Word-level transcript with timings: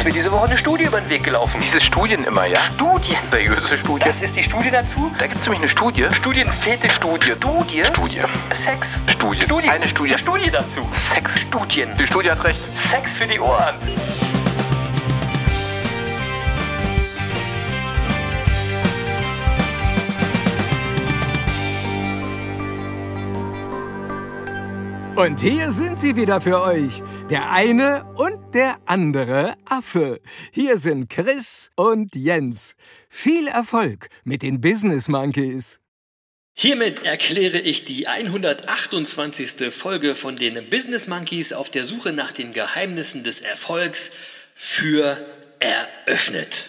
Ist 0.00 0.06
mir 0.06 0.12
diese 0.12 0.32
Woche 0.32 0.46
eine 0.46 0.56
Studie 0.56 0.84
über 0.84 0.98
den 0.98 1.10
Weg 1.10 1.24
gelaufen. 1.24 1.60
Diese 1.60 1.78
Studien 1.78 2.24
immer, 2.24 2.46
ja? 2.46 2.72
Studien. 2.72 3.18
Seriöse 3.30 3.76
Studie? 3.76 4.04
Das 4.06 4.22
ist 4.22 4.34
die 4.34 4.42
Studie 4.42 4.70
dazu. 4.70 5.12
Da 5.18 5.26
gibt 5.26 5.38
es 5.38 5.42
nämlich 5.42 5.60
eine 5.60 5.68
Studie. 5.68 6.06
Studienfete 6.10 6.88
Studie. 6.88 7.32
Studie. 7.36 7.84
Studie. 7.84 8.20
Sex. 8.64 8.86
Studie. 9.08 9.42
Studie. 9.42 9.68
Eine 9.68 9.86
Studie. 9.86 10.14
Eine 10.14 10.22
Studie 10.22 10.50
dazu. 10.50 10.88
Sex. 11.12 11.40
Studien. 11.40 11.90
Die 11.98 12.06
Studie 12.06 12.30
hat 12.30 12.42
recht. 12.42 12.60
Sex 12.90 13.12
für 13.12 13.26
die 13.26 13.38
Ohren. 13.40 13.74
Und 25.16 25.42
hier 25.42 25.70
sind 25.72 25.98
sie 25.98 26.16
wieder 26.16 26.40
für 26.40 26.62
euch. 26.62 27.02
Der 27.28 27.50
eine 27.50 28.06
und 28.14 28.39
der 28.54 28.78
andere 28.86 29.54
Affe. 29.64 30.20
Hier 30.52 30.76
sind 30.76 31.08
Chris 31.08 31.70
und 31.76 32.16
Jens. 32.16 32.76
Viel 33.08 33.46
Erfolg 33.46 34.08
mit 34.24 34.42
den 34.42 34.60
Business 34.60 35.08
Monkeys. 35.08 35.80
Hiermit 36.54 37.04
erkläre 37.04 37.60
ich 37.60 37.84
die 37.84 38.08
128. 38.08 39.72
Folge 39.72 40.14
von 40.14 40.36
den 40.36 40.68
Business 40.68 41.06
Monkeys 41.06 41.52
auf 41.52 41.70
der 41.70 41.84
Suche 41.84 42.12
nach 42.12 42.32
den 42.32 42.52
Geheimnissen 42.52 43.22
des 43.22 43.40
Erfolgs 43.40 44.10
für 44.54 45.16
eröffnet. 45.60 46.68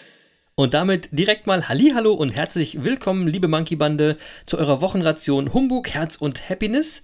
Und 0.54 0.74
damit 0.74 1.08
direkt 1.12 1.46
mal 1.46 1.68
Hallihallo 1.68 2.12
und 2.12 2.28
herzlich 2.28 2.84
willkommen, 2.84 3.26
liebe 3.26 3.48
Monkey 3.48 3.74
Bande, 3.74 4.18
zu 4.46 4.58
eurer 4.58 4.80
Wochenration 4.80 5.52
Humbug, 5.54 5.88
Herz 5.88 6.16
und 6.16 6.48
Happiness, 6.48 7.02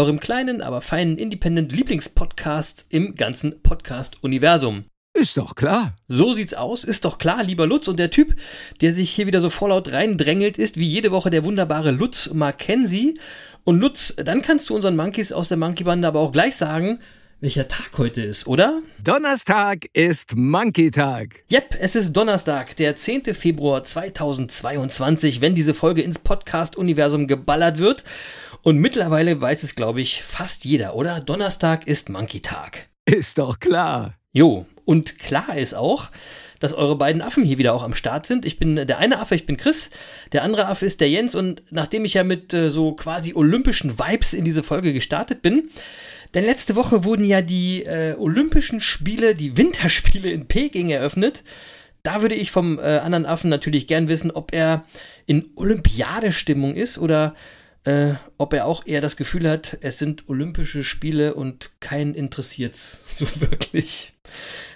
eurem 0.00 0.18
kleinen, 0.18 0.62
aber 0.62 0.80
feinen 0.80 1.18
Independent 1.18 1.72
Lieblingspodcast 1.72 2.86
im 2.88 3.16
ganzen 3.16 3.60
Podcast-Universum. 3.60 4.84
Ist 5.12 5.36
doch 5.36 5.54
klar. 5.54 5.94
So 6.08 6.32
sieht's 6.32 6.54
aus, 6.54 6.84
ist 6.84 7.04
doch 7.04 7.18
klar, 7.18 7.42
lieber 7.42 7.66
Lutz. 7.66 7.86
Und 7.86 7.98
der 7.98 8.10
Typ, 8.10 8.34
der 8.80 8.92
sich 8.92 9.10
hier 9.10 9.26
wieder 9.26 9.42
so 9.42 9.50
vorlaut 9.50 9.92
reindrängelt, 9.92 10.56
ist 10.56 10.78
wie 10.78 10.88
jede 10.88 11.10
Woche 11.10 11.28
der 11.28 11.44
wunderbare 11.44 11.90
Lutz 11.90 12.32
Mackenzie. 12.32 13.20
Und 13.64 13.78
Lutz, 13.78 14.14
dann 14.16 14.40
kannst 14.40 14.70
du 14.70 14.74
unseren 14.74 14.96
Monkeys 14.96 15.32
aus 15.32 15.48
der 15.48 15.58
Monkey 15.58 15.84
Bande 15.84 16.08
aber 16.08 16.20
auch 16.20 16.32
gleich 16.32 16.56
sagen, 16.56 17.00
welcher 17.40 17.68
Tag 17.68 17.96
heute 17.96 18.22
ist, 18.22 18.46
oder? 18.46 18.82
Donnerstag 19.02 19.86
ist 19.94 20.36
Monkey-Tag. 20.36 21.44
Jep, 21.48 21.74
es 21.80 21.96
ist 21.96 22.12
Donnerstag, 22.12 22.76
der 22.76 22.96
10. 22.96 23.34
Februar 23.34 23.82
2022, 23.82 25.40
wenn 25.40 25.54
diese 25.54 25.72
Folge 25.72 26.02
ins 26.02 26.18
Podcast-Universum 26.18 27.26
geballert 27.26 27.78
wird. 27.78 28.04
Und 28.62 28.78
mittlerweile 28.78 29.40
weiß 29.40 29.62
es, 29.62 29.74
glaube 29.74 30.00
ich, 30.00 30.22
fast 30.22 30.64
jeder, 30.64 30.94
oder? 30.94 31.20
Donnerstag 31.20 31.86
ist 31.86 32.08
Monkey-Tag. 32.08 32.88
Ist 33.06 33.38
doch 33.38 33.58
klar. 33.58 34.14
Jo, 34.32 34.66
und 34.84 35.18
klar 35.18 35.56
ist 35.56 35.74
auch, 35.74 36.10
dass 36.60 36.74
eure 36.74 36.96
beiden 36.96 37.22
Affen 37.22 37.44
hier 37.44 37.58
wieder 37.58 37.74
auch 37.74 37.82
am 37.82 37.94
Start 37.94 38.26
sind. 38.26 38.44
Ich 38.44 38.58
bin 38.58 38.76
der 38.76 38.98
eine 38.98 39.18
Affe, 39.18 39.34
ich 39.34 39.46
bin 39.46 39.56
Chris, 39.56 39.90
der 40.32 40.44
andere 40.44 40.66
Affe 40.66 40.86
ist 40.86 41.00
der 41.00 41.08
Jens 41.08 41.34
und 41.34 41.62
nachdem 41.70 42.04
ich 42.04 42.14
ja 42.14 42.22
mit 42.22 42.52
äh, 42.52 42.68
so 42.68 42.92
quasi 42.92 43.34
olympischen 43.34 43.98
Vibes 43.98 44.34
in 44.34 44.44
diese 44.44 44.62
Folge 44.62 44.92
gestartet 44.92 45.42
bin, 45.42 45.70
denn 46.34 46.44
letzte 46.44 46.76
Woche 46.76 47.04
wurden 47.04 47.24
ja 47.24 47.42
die 47.42 47.84
äh, 47.84 48.14
Olympischen 48.16 48.80
Spiele, 48.80 49.34
die 49.34 49.56
Winterspiele 49.56 50.30
in 50.30 50.46
Peking 50.46 50.90
eröffnet. 50.90 51.42
Da 52.02 52.22
würde 52.22 52.36
ich 52.36 52.50
vom 52.50 52.78
äh, 52.78 52.98
anderen 52.98 53.26
Affen 53.26 53.50
natürlich 53.50 53.86
gern 53.86 54.08
wissen, 54.08 54.30
ob 54.30 54.52
er 54.52 54.84
in 55.26 55.50
Olympiadestimmung 55.56 56.76
ist 56.76 56.98
oder 56.98 57.34
äh, 57.84 58.14
ob 58.38 58.52
er 58.52 58.66
auch 58.66 58.86
eher 58.86 59.00
das 59.00 59.16
Gefühl 59.16 59.48
hat, 59.48 59.78
es 59.80 59.98
sind 59.98 60.28
Olympische 60.28 60.84
Spiele 60.84 61.34
und 61.34 61.70
keinen 61.80 62.14
interessiert's 62.14 63.00
so 63.16 63.26
wirklich. 63.40 64.12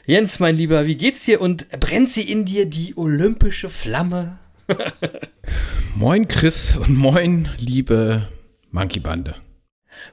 Jens, 0.06 0.38
mein 0.40 0.56
Lieber, 0.56 0.86
wie 0.86 0.96
geht's 0.96 1.24
dir 1.24 1.40
und 1.40 1.68
brennt 1.80 2.10
sie 2.10 2.30
in 2.30 2.44
dir 2.44 2.66
die 2.66 2.96
olympische 2.96 3.70
Flamme? 3.70 4.38
Moin 5.94 6.26
Chris 6.28 6.76
und 6.76 6.96
moin 6.96 7.48
liebe 7.58 8.28
Monkey 8.70 8.98
Bande. 9.00 9.34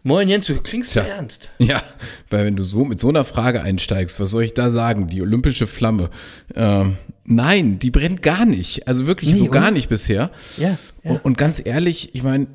Moin 0.03 0.29
Jens, 0.29 0.47
du 0.47 0.62
klingst 0.62 0.94
Tja. 0.94 1.03
ernst. 1.03 1.52
Ja, 1.58 1.81
weil 2.29 2.46
wenn 2.46 2.56
du 2.56 2.63
so 2.63 2.85
mit 2.85 3.00
so 3.00 3.09
einer 3.09 3.23
Frage 3.23 3.62
einsteigst, 3.62 4.19
was 4.19 4.31
soll 4.31 4.44
ich 4.44 4.53
da 4.53 4.69
sagen? 4.69 5.08
Die 5.08 5.22
olympische 5.22 5.68
Flamme. 5.68 6.09
Ähm, 6.56 6.97
nein, 7.23 7.79
die 7.79 7.91
brennt 7.91 8.22
gar 8.22 8.46
nicht. 8.46 8.88
Also 8.88 9.08
wirklich 9.08 9.31
Nee, 9.31 9.38
so 9.38 9.47
gar 9.47 9.72
nicht 9.72 9.90
bisher. 9.90 10.31
Ja, 10.58 10.78
ja. 11.03 11.12
Und, 11.12 11.25
und 11.25 11.38
ganz 11.38 11.62
ehrlich, 11.63 12.13
ich 12.13 12.23
meine, 12.23 12.47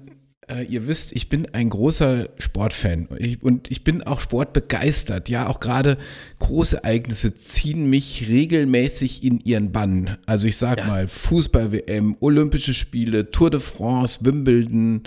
äh, 0.49 0.65
ihr 0.65 0.87
wisst, 0.87 1.13
ich 1.13 1.29
bin 1.29 1.47
ein 1.55 1.71
großer 1.71 2.29
Sportfan 2.39 3.07
und 3.07 3.21
ich, 3.21 3.43
und 3.43 3.71
ich 3.71 3.83
bin 3.85 4.03
auch 4.03 4.21
sportbegeistert. 4.21 5.29
Ja, 5.29 5.49
auch 5.49 5.61
gerade 5.61 5.99
große 6.39 6.79
Ereignisse 6.85 7.35
ziehen 7.37 7.89
mich 7.91 8.27
regelmäßig 8.29 9.23
in 9.25 9.41
ihren 9.41 9.73
Bann. 9.73 10.19
Also 10.27 10.47
ich 10.47 10.57
sag 10.57 10.79
Ja. 10.79 10.87
mal 10.87 11.09
Fußball-WM, 11.09 12.17
Olympische 12.21 12.75
Spiele, 12.75 13.31
Tour 13.31 13.51
de 13.51 13.61
France, 13.61 14.25
Wimbledon, 14.25 15.03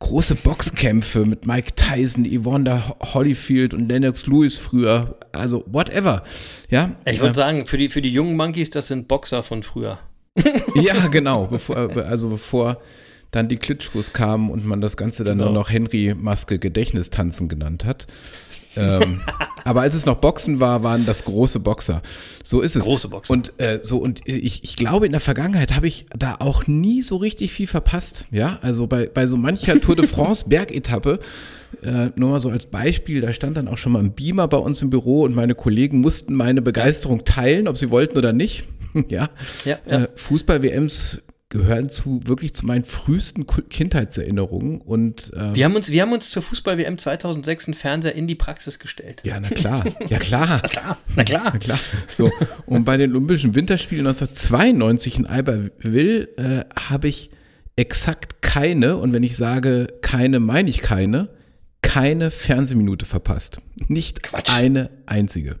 große 0.00 0.36
Boxkämpfe 0.36 1.24
mit 1.26 1.44
Mike 1.44 1.72
Tyson, 1.74 2.24
Evander 2.24 2.96
Holyfield 3.14 3.74
und 3.74 3.88
Lennox 3.88 4.26
Lewis 4.26 4.56
früher. 4.58 5.18
Also 5.32 5.64
whatever. 5.66 6.22
Ja, 6.70 6.92
Ich 7.04 7.20
würde 7.20 7.34
sagen, 7.34 7.66
für 7.66 7.78
die, 7.78 7.88
für 7.88 8.00
die 8.00 8.12
jungen 8.12 8.36
Monkeys, 8.36 8.70
das 8.70 8.86
sind 8.88 9.08
Boxer 9.08 9.42
von 9.42 9.64
früher. 9.64 9.98
ja, 10.76 11.08
genau. 11.08 11.46
Bevor, 11.46 11.76
also 11.76 12.28
bevor 12.28 12.80
dann 13.30 13.48
die 13.48 13.56
Klitschkos 13.56 14.12
kamen 14.12 14.50
und 14.50 14.64
man 14.64 14.80
das 14.80 14.96
Ganze 14.96 15.24
dann 15.24 15.38
Genau. 15.38 15.50
nur 15.50 15.60
noch 15.60 15.70
Henry 15.70 16.14
Maske 16.18 16.58
Gedächtnistanzen 16.58 17.48
genannt 17.48 17.84
hat. 17.84 18.06
ähm, 18.76 19.20
aber 19.64 19.82
als 19.82 19.94
es 19.94 20.06
noch 20.06 20.16
Boxen 20.16 20.60
war, 20.60 20.82
waren 20.82 21.04
das 21.04 21.24
große 21.24 21.60
Boxer. 21.60 22.00
So 22.44 22.60
ist 22.60 22.76
es. 22.76 22.84
Große 22.84 23.08
Boxer. 23.08 23.30
Und 23.32 23.52
äh, 23.58 23.80
so 23.82 23.98
und 23.98 24.20
ich, 24.26 24.62
ich 24.64 24.76
glaube, 24.76 25.06
in 25.06 25.12
der 25.12 25.20
Vergangenheit 25.20 25.74
habe 25.74 25.88
ich 25.88 26.06
da 26.16 26.36
auch 26.38 26.66
nie 26.66 27.02
so 27.02 27.16
richtig 27.16 27.52
viel 27.52 27.66
verpasst. 27.66 28.24
Ja, 28.30 28.58
also 28.62 28.86
bei, 28.86 29.06
bei 29.06 29.26
so 29.26 29.36
mancher 29.36 29.80
Tour 29.80 29.96
de 29.96 30.06
France 30.06 30.44
Bergetappe, 30.48 31.18
äh, 31.82 32.08
nur 32.14 32.30
mal 32.30 32.40
so 32.40 32.48
als 32.50 32.66
Beispiel, 32.66 33.20
da 33.20 33.32
stand 33.32 33.56
dann 33.58 33.68
auch 33.68 33.78
schon 33.78 33.92
mal 33.92 33.98
ein 34.02 34.12
Beamer 34.12 34.48
bei 34.48 34.56
uns 34.58 34.80
im 34.80 34.88
Büro 34.90 35.22
und 35.24 35.34
meine 35.34 35.54
Kollegen 35.54 36.00
mussten 36.00 36.34
meine 36.34 36.62
Begeisterung 36.62 37.24
teilen, 37.24 37.68
ob 37.68 37.76
sie 37.78 37.90
wollten 37.90 38.16
oder 38.16 38.32
nicht. 38.32 38.64
ja. 39.08 39.28
Ja, 39.66 39.78
ja. 39.86 40.04
Äh, 40.04 40.08
Fußball-WMs 40.14 41.20
gehören 41.50 41.88
zu 41.88 42.20
wirklich 42.26 42.54
zu 42.54 42.66
meinen 42.66 42.84
frühesten 42.84 43.46
Kindheitserinnerungen 43.46 44.80
und 44.82 45.32
äh, 45.34 45.54
Wir 45.54 45.64
haben 45.64 45.76
uns, 45.76 45.90
wir 45.90 46.02
haben 46.02 46.12
uns 46.12 46.30
zur 46.30 46.42
Fußball-WM 46.42 46.98
2006 46.98 47.66
einen 47.68 47.74
Fernseher 47.74 48.14
in 48.14 48.26
die 48.26 48.34
Praxis 48.34 48.78
gestellt. 48.78 49.22
ja, 49.24 49.40
na 49.40 49.48
klar, 49.48 49.84
ja 50.08 50.18
klar. 50.18 50.62
Na 51.16 51.24
klar. 51.24 51.50
Na 51.52 51.58
klar. 51.58 51.78
So, 52.08 52.30
und 52.66 52.84
bei 52.84 52.96
den 52.98 53.12
Olympischen 53.12 53.54
Winterspielen 53.54 54.06
1992 54.06 55.18
in 55.18 55.26
Albertville 55.26 56.28
äh, 56.36 56.64
habe 56.78 57.08
ich 57.08 57.30
exakt 57.76 58.42
keine, 58.42 58.96
und 58.98 59.12
wenn 59.12 59.22
ich 59.22 59.36
sage 59.36 59.86
keine, 60.02 60.40
meine 60.40 60.68
ich 60.68 60.78
keine, 60.82 61.28
keine 61.80 62.30
Fernsehminute 62.30 63.06
verpasst. 63.06 63.60
Nicht 63.86 64.22
Quatsch. 64.22 64.52
eine 64.52 64.90
einzige. 65.06 65.56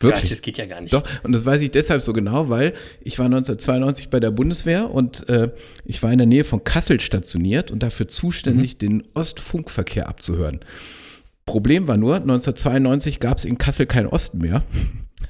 Wirklich. 0.00 0.30
das 0.30 0.42
geht 0.42 0.58
ja 0.58 0.66
gar 0.66 0.80
nicht. 0.80 0.92
Doch, 0.94 1.02
und 1.24 1.32
das 1.32 1.44
weiß 1.44 1.60
ich 1.60 1.72
deshalb 1.72 2.02
so 2.02 2.12
genau, 2.12 2.48
weil 2.48 2.72
ich 3.00 3.18
war 3.18 3.26
1992 3.26 4.10
bei 4.10 4.20
der 4.20 4.30
Bundeswehr 4.30 4.90
und 4.90 5.28
äh, 5.28 5.50
ich 5.84 6.02
war 6.02 6.12
in 6.12 6.18
der 6.18 6.26
Nähe 6.26 6.44
von 6.44 6.62
Kassel 6.62 7.00
stationiert 7.00 7.70
und 7.72 7.82
dafür 7.82 8.06
zuständig, 8.06 8.74
Mhm. 8.74 8.78
den 8.78 9.02
Ostfunkverkehr 9.14 10.08
abzuhören. 10.08 10.60
Problem 11.46 11.88
war 11.88 11.96
nur, 11.96 12.16
1992 12.16 13.18
gab 13.20 13.38
es 13.38 13.44
in 13.44 13.58
Kassel 13.58 13.86
keinen 13.86 14.06
Osten 14.06 14.38
mehr. 14.38 14.62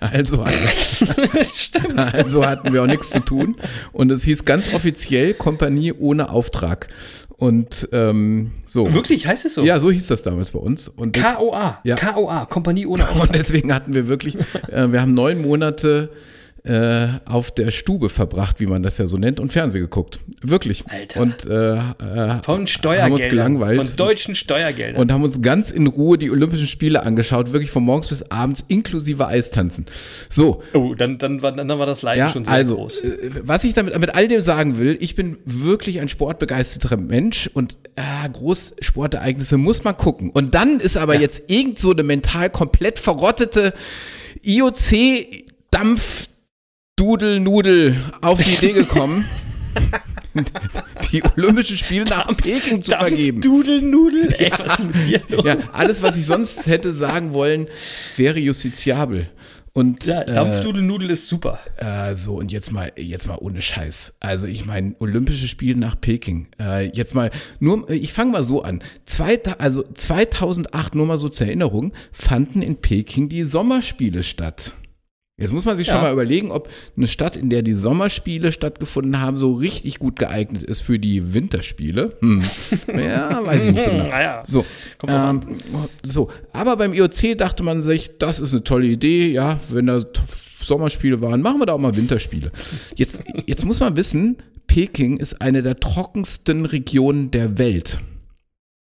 Also, 0.00 0.44
also 1.96 2.46
hatten 2.46 2.72
wir 2.72 2.82
auch 2.84 2.86
nichts 2.86 3.10
zu 3.10 3.18
tun. 3.18 3.56
Und 3.90 4.12
es 4.12 4.22
hieß 4.22 4.44
ganz 4.44 4.72
offiziell 4.72 5.34
Kompanie 5.34 5.92
ohne 5.92 6.30
Auftrag. 6.30 6.86
Und 7.38 7.88
ähm, 7.92 8.50
so. 8.66 8.92
Wirklich, 8.92 9.26
heißt 9.28 9.46
es 9.46 9.54
so? 9.54 9.62
Ja, 9.64 9.78
so 9.78 9.92
hieß 9.92 10.08
das 10.08 10.24
damals 10.24 10.50
bei 10.50 10.58
uns. 10.58 10.88
Und 10.88 11.16
das, 11.16 11.36
KOA. 11.36 11.78
Ja. 11.84 11.94
KOA, 11.94 12.46
Kompanie 12.46 12.84
ohne 12.84 13.04
Auftrag. 13.08 13.28
und 13.28 13.34
deswegen 13.36 13.72
hatten 13.72 13.94
wir 13.94 14.08
wirklich, 14.08 14.36
äh, 14.68 14.90
wir 14.90 15.00
haben 15.00 15.14
neun 15.14 15.40
Monate 15.40 16.10
äh, 16.64 17.08
auf 17.24 17.50
der 17.50 17.70
Stube 17.70 18.08
verbracht, 18.08 18.60
wie 18.60 18.66
man 18.66 18.82
das 18.82 18.98
ja 18.98 19.06
so 19.06 19.16
nennt, 19.16 19.40
und 19.40 19.52
Fernsehen 19.52 19.82
geguckt. 19.82 20.20
Wirklich. 20.42 20.84
Alter. 20.88 21.20
Und 21.20 21.46
äh, 21.46 21.76
äh, 21.76 22.42
Von 22.42 22.66
Steuergeldern. 22.66 23.04
haben 23.04 23.12
uns 23.12 23.24
gelangweilt. 23.28 23.86
Von 23.86 23.96
deutschen 23.96 24.34
Steuergeldern. 24.34 25.00
und 25.00 25.12
haben 25.12 25.22
uns 25.22 25.40
ganz 25.40 25.70
in 25.70 25.86
Ruhe 25.86 26.18
die 26.18 26.30
Olympischen 26.30 26.66
Spiele 26.66 27.02
angeschaut, 27.02 27.52
wirklich 27.52 27.70
von 27.70 27.82
morgens 27.82 28.08
bis 28.08 28.22
abends, 28.30 28.64
inklusive 28.68 29.26
Eistanzen. 29.26 29.86
So, 30.28 30.62
oh, 30.74 30.94
dann, 30.94 31.18
dann, 31.18 31.42
war, 31.42 31.52
dann 31.52 31.68
war 31.68 31.86
das 31.86 32.02
Leiden 32.02 32.18
ja, 32.20 32.30
schon 32.30 32.44
sehr 32.44 32.52
also, 32.54 32.76
groß. 32.76 33.00
äh, 33.04 33.30
was 33.42 33.64
ich 33.64 33.74
damit 33.74 33.98
mit 33.98 34.14
all 34.14 34.28
dem 34.28 34.40
sagen 34.40 34.78
will, 34.78 34.96
ich 35.00 35.14
bin 35.14 35.38
wirklich 35.44 36.00
ein 36.00 36.08
sportbegeisterter 36.08 36.96
Mensch 36.96 37.48
und 37.54 37.76
äh, 37.96 38.28
Großsportereignisse 38.32 39.56
muss 39.56 39.84
man 39.84 39.96
gucken. 39.96 40.30
Und 40.30 40.54
dann 40.54 40.80
ist 40.80 40.96
aber 40.96 41.14
Ja. 41.14 41.20
jetzt 41.20 41.50
irgend 41.50 41.78
so 41.78 41.92
eine 41.92 42.02
mental 42.02 42.50
komplett 42.50 42.98
verrottete 42.98 43.72
IOC-Dampf 44.42 46.28
Dudel-Nudel 46.98 47.96
auf 48.20 48.42
die 48.42 48.54
Idee 48.54 48.72
gekommen, 48.82 49.24
die 51.12 51.22
Olympischen 51.22 51.78
Spiele 51.78 52.04
nach 52.04 52.26
Peking 52.36 52.82
zu 52.82 52.90
vergeben. 52.90 53.40
Dampfdudelnudel? 53.40 54.34
Ey, 54.38 54.50
was 54.58 54.78
ist 54.80 54.84
mit 54.84 55.06
dir 55.06 55.20
los? 55.28 55.44
Ja, 55.44 55.56
alles, 55.72 56.02
was 56.02 56.16
ich 56.16 56.26
sonst 56.26 56.66
hätte 56.66 56.92
sagen 56.92 57.32
wollen, 57.32 57.68
wäre 58.16 58.38
justiziabel. 58.40 59.28
Und 59.74 60.06
Ja, 60.06 60.22
äh, 60.22 60.32
Dampfdudelnudel 60.34 61.10
ist 61.10 61.28
super. 61.28 61.60
äh, 61.76 62.14
so, 62.16 62.34
und 62.36 62.50
jetzt 62.50 62.72
mal, 62.72 62.90
jetzt 62.96 63.28
mal 63.28 63.38
ohne 63.40 63.62
Scheiß. 63.62 64.16
Also 64.18 64.46
ich 64.48 64.66
meine, 64.66 64.96
Olympische 64.98 65.46
Spiele 65.46 65.78
nach 65.78 66.00
Peking. 66.00 66.48
Äh, 66.60 66.90
jetzt 66.96 67.14
mal, 67.14 67.30
nur, 67.60 67.88
ich 67.88 68.12
fange 68.12 68.32
mal 68.32 68.42
so 68.42 68.62
an. 68.62 68.82
Zweita, 69.06 69.52
also 69.58 69.84
2008, 69.94 70.96
nur 70.96 71.06
mal 71.06 71.18
so 71.18 71.28
zur 71.28 71.46
Erinnerung, 71.46 71.92
fanden 72.10 72.60
in 72.60 72.76
Peking 72.80 73.28
die 73.28 73.44
Sommerspiele 73.44 74.24
statt. 74.24 74.74
Jetzt 75.38 75.52
muss 75.52 75.64
man 75.64 75.76
sich 75.76 75.86
schon 75.86 75.96
Ja. 75.96 76.02
mal 76.02 76.12
überlegen, 76.12 76.50
ob 76.50 76.68
eine 76.96 77.06
Stadt, 77.06 77.36
in 77.36 77.48
der 77.48 77.62
die 77.62 77.74
Sommerspiele 77.74 78.50
stattgefunden 78.50 79.20
haben, 79.20 79.36
so 79.38 79.52
richtig 79.54 80.00
gut 80.00 80.18
geeignet 80.18 80.64
ist 80.64 80.80
für 80.80 80.98
die 80.98 81.32
Winterspiele. 81.32 82.16
Hm. 82.20 82.42
Ja, 82.88 83.46
weiß 83.46 83.66
ich 83.66 83.72
nicht 83.74 83.84
so 83.84 83.90
genau. 83.92 84.08
Naja, 84.08 84.42
So, 84.46 84.66
drauf 84.98 85.10
an. 85.10 85.42
ähm, 85.48 85.56
so, 86.02 86.30
aber 86.52 86.76
beim 86.76 86.92
IOC 86.92 87.38
dachte 87.38 87.62
man 87.62 87.82
sich, 87.82 88.18
das 88.18 88.40
ist 88.40 88.52
eine 88.52 88.64
tolle 88.64 88.86
Idee, 88.88 89.30
ja, 89.30 89.60
wenn 89.70 89.86
da 89.86 90.00
Sommerspiele 90.60 91.20
waren, 91.20 91.40
machen 91.40 91.60
wir 91.60 91.66
da 91.66 91.74
auch 91.74 91.78
mal 91.78 91.94
Winterspiele. 91.96 92.50
Jetzt, 92.96 93.22
jetzt 93.46 93.64
muss 93.64 93.78
man 93.78 93.94
wissen, 93.96 94.38
Peking 94.66 95.18
ist 95.18 95.40
eine 95.40 95.62
der 95.62 95.78
trockensten 95.78 96.66
Regionen 96.66 97.30
der 97.30 97.58
Welt. 97.58 98.00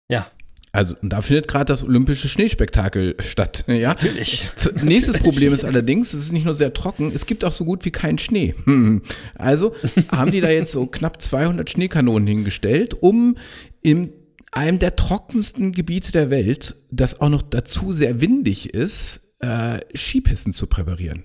Ja, 0.08 0.28
Also, 0.76 0.96
und 1.04 1.12
da 1.12 1.22
findet 1.22 1.48
gerade 1.48 1.66
das 1.66 1.84
olympische 1.84 2.28
Schneespektakel 2.28 3.16
statt. 3.20 3.64
Ja? 3.68 3.90
natürlich. 3.90 4.50
Z- 4.56 4.84
Nächstes 4.84 5.20
Problem 5.20 5.54
ist 5.54 5.64
allerdings, 5.64 6.14
es 6.14 6.22
ist 6.26 6.32
nicht 6.34 6.46
nur 6.46 6.56
sehr 6.56 6.74
trocken, 6.74 7.12
es 7.14 7.28
gibt 7.28 7.46
auch 7.46 7.54
so 7.54 7.64
gut 7.64 7.86
wie 7.86 7.92
keinen 7.92 8.18
Schnee. 8.18 8.56
Hm. 8.66 9.04
Also 9.36 9.76
haben 10.12 10.32
die 10.32 10.42
da 10.42 10.50
jetzt 10.50 10.72
so 10.72 10.88
knapp 10.88 11.22
200 11.22 11.70
Schneekanonen 11.70 12.28
hingestellt, 12.28 12.96
um 13.00 13.38
in 13.84 14.10
einem 14.52 14.80
der 14.80 14.96
trockensten 14.96 15.72
Gebiete 15.74 16.12
der 16.12 16.30
Welt, 16.32 16.76
das 16.92 17.22
auch 17.22 17.30
noch 17.30 17.44
dazu 17.44 17.94
sehr 17.94 18.20
windig 18.20 18.74
ist, 18.74 19.22
äh, 19.40 19.80
Skipisten 19.96 20.54
zu 20.54 20.66
präparieren. 20.68 21.24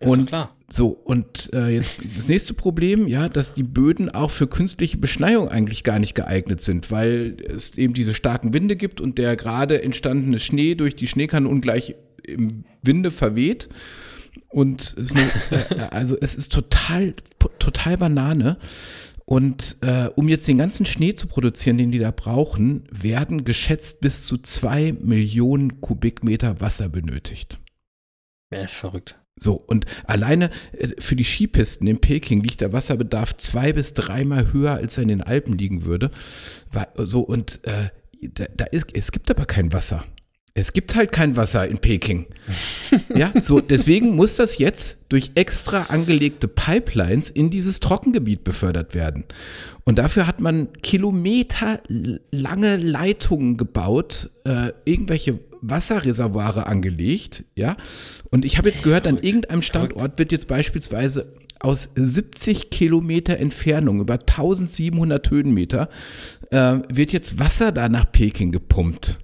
Ist 0.00 0.08
Und 0.08 0.26
klar. 0.26 0.56
so, 0.68 0.88
und 0.88 1.50
äh, 1.52 1.68
jetzt 1.68 1.94
das 2.16 2.28
nächste 2.28 2.54
Problem, 2.54 3.08
ja, 3.08 3.28
dass 3.28 3.54
die 3.54 3.64
Böden 3.64 4.08
auch 4.08 4.30
für 4.30 4.46
künstliche 4.46 4.96
Beschneiung 4.96 5.48
eigentlich 5.48 5.82
gar 5.82 5.98
nicht 5.98 6.14
geeignet 6.14 6.60
sind, 6.60 6.90
weil 6.92 7.36
es 7.44 7.76
eben 7.76 7.94
diese 7.94 8.14
starken 8.14 8.52
Winde 8.52 8.76
gibt 8.76 9.00
und 9.00 9.18
der 9.18 9.34
gerade 9.34 9.82
entstandene 9.82 10.38
Schnee 10.38 10.76
durch 10.76 10.94
die 10.94 11.08
Schneekanonen 11.08 11.60
gleich 11.60 11.96
im 12.22 12.64
Winde 12.82 13.10
verweht. 13.10 13.68
Und 14.50 14.82
es 14.82 14.94
ist 14.94 15.14
nur, 15.14 15.24
äh, 15.50 15.82
also 15.90 16.16
es 16.20 16.36
ist 16.36 16.52
total, 16.52 17.14
total 17.58 17.96
Banane. 17.96 18.58
Und 19.24 19.76
äh, 19.82 20.08
um 20.14 20.28
jetzt 20.28 20.48
den 20.48 20.58
ganzen 20.58 20.86
Schnee 20.86 21.14
zu 21.14 21.26
produzieren, 21.26 21.76
den 21.76 21.90
die 21.90 21.98
da 21.98 22.12
brauchen, 22.12 22.84
werden 22.90 23.44
geschätzt 23.44 24.00
bis 24.00 24.24
zu 24.26 24.38
zwei 24.38 24.92
Millionen 24.92 25.82
Kubikmeter 25.82 26.60
Wasser 26.60 26.88
benötigt. 26.88 27.60
Er 28.50 28.64
ist 28.64 28.76
verrückt. 28.76 29.18
So, 29.38 29.54
und 29.54 29.86
alleine 30.04 30.50
äh, 30.72 30.88
für 30.98 31.16
die 31.16 31.24
Skipisten 31.24 31.86
in 31.86 32.00
Peking 32.00 32.42
liegt 32.42 32.60
der 32.60 32.72
Wasserbedarf 32.72 33.36
zwei 33.36 33.72
bis 33.72 33.94
dreimal 33.94 34.52
höher, 34.52 34.72
als 34.72 34.96
er 34.96 35.02
in 35.02 35.08
den 35.08 35.22
Alpen 35.22 35.56
liegen 35.56 35.84
würde. 35.84 36.10
So, 36.96 37.20
und 37.20 37.60
äh, 37.64 37.90
da, 38.20 38.46
da 38.56 38.64
ist, 38.64 38.86
es 38.94 39.12
gibt 39.12 39.30
aber 39.30 39.46
kein 39.46 39.72
Wasser. 39.72 40.04
Es 40.58 40.72
gibt 40.72 40.96
halt 40.96 41.12
kein 41.12 41.36
Wasser 41.36 41.68
in 41.68 41.78
Peking. 41.78 42.26
ja, 43.14 43.32
so, 43.40 43.60
deswegen 43.60 44.16
muss 44.16 44.34
das 44.36 44.58
jetzt 44.58 44.98
durch 45.08 45.30
extra 45.36 45.86
angelegte 45.88 46.48
Pipelines 46.48 47.30
in 47.30 47.50
dieses 47.50 47.78
Trockengebiet 47.80 48.42
befördert 48.44 48.94
werden. 48.94 49.24
Und 49.84 49.98
dafür 49.98 50.26
hat 50.26 50.40
man 50.40 50.72
kilometerlange 50.82 52.76
Leitungen 52.76 53.56
gebaut, 53.56 54.30
äh, 54.44 54.72
irgendwelche 54.84 55.38
Wasserreservoire 55.60 56.66
angelegt, 56.66 57.44
ja. 57.54 57.76
Und 58.30 58.44
ich 58.44 58.58
habe 58.58 58.68
jetzt 58.68 58.82
gehört, 58.82 59.06
an 59.06 59.18
irgendeinem 59.18 59.62
Standort 59.62 60.18
wird 60.18 60.32
jetzt 60.32 60.48
beispielsweise 60.48 61.34
aus 61.60 61.90
70 61.94 62.70
Kilometer 62.70 63.38
Entfernung, 63.38 64.00
über 64.00 64.14
1700 64.14 65.30
Höhenmeter, 65.30 65.88
äh, 66.50 66.78
wird 66.88 67.12
jetzt 67.12 67.38
Wasser 67.38 67.72
da 67.72 67.88
nach 67.88 68.10
Peking 68.10 68.52
gepumpt. 68.52 69.18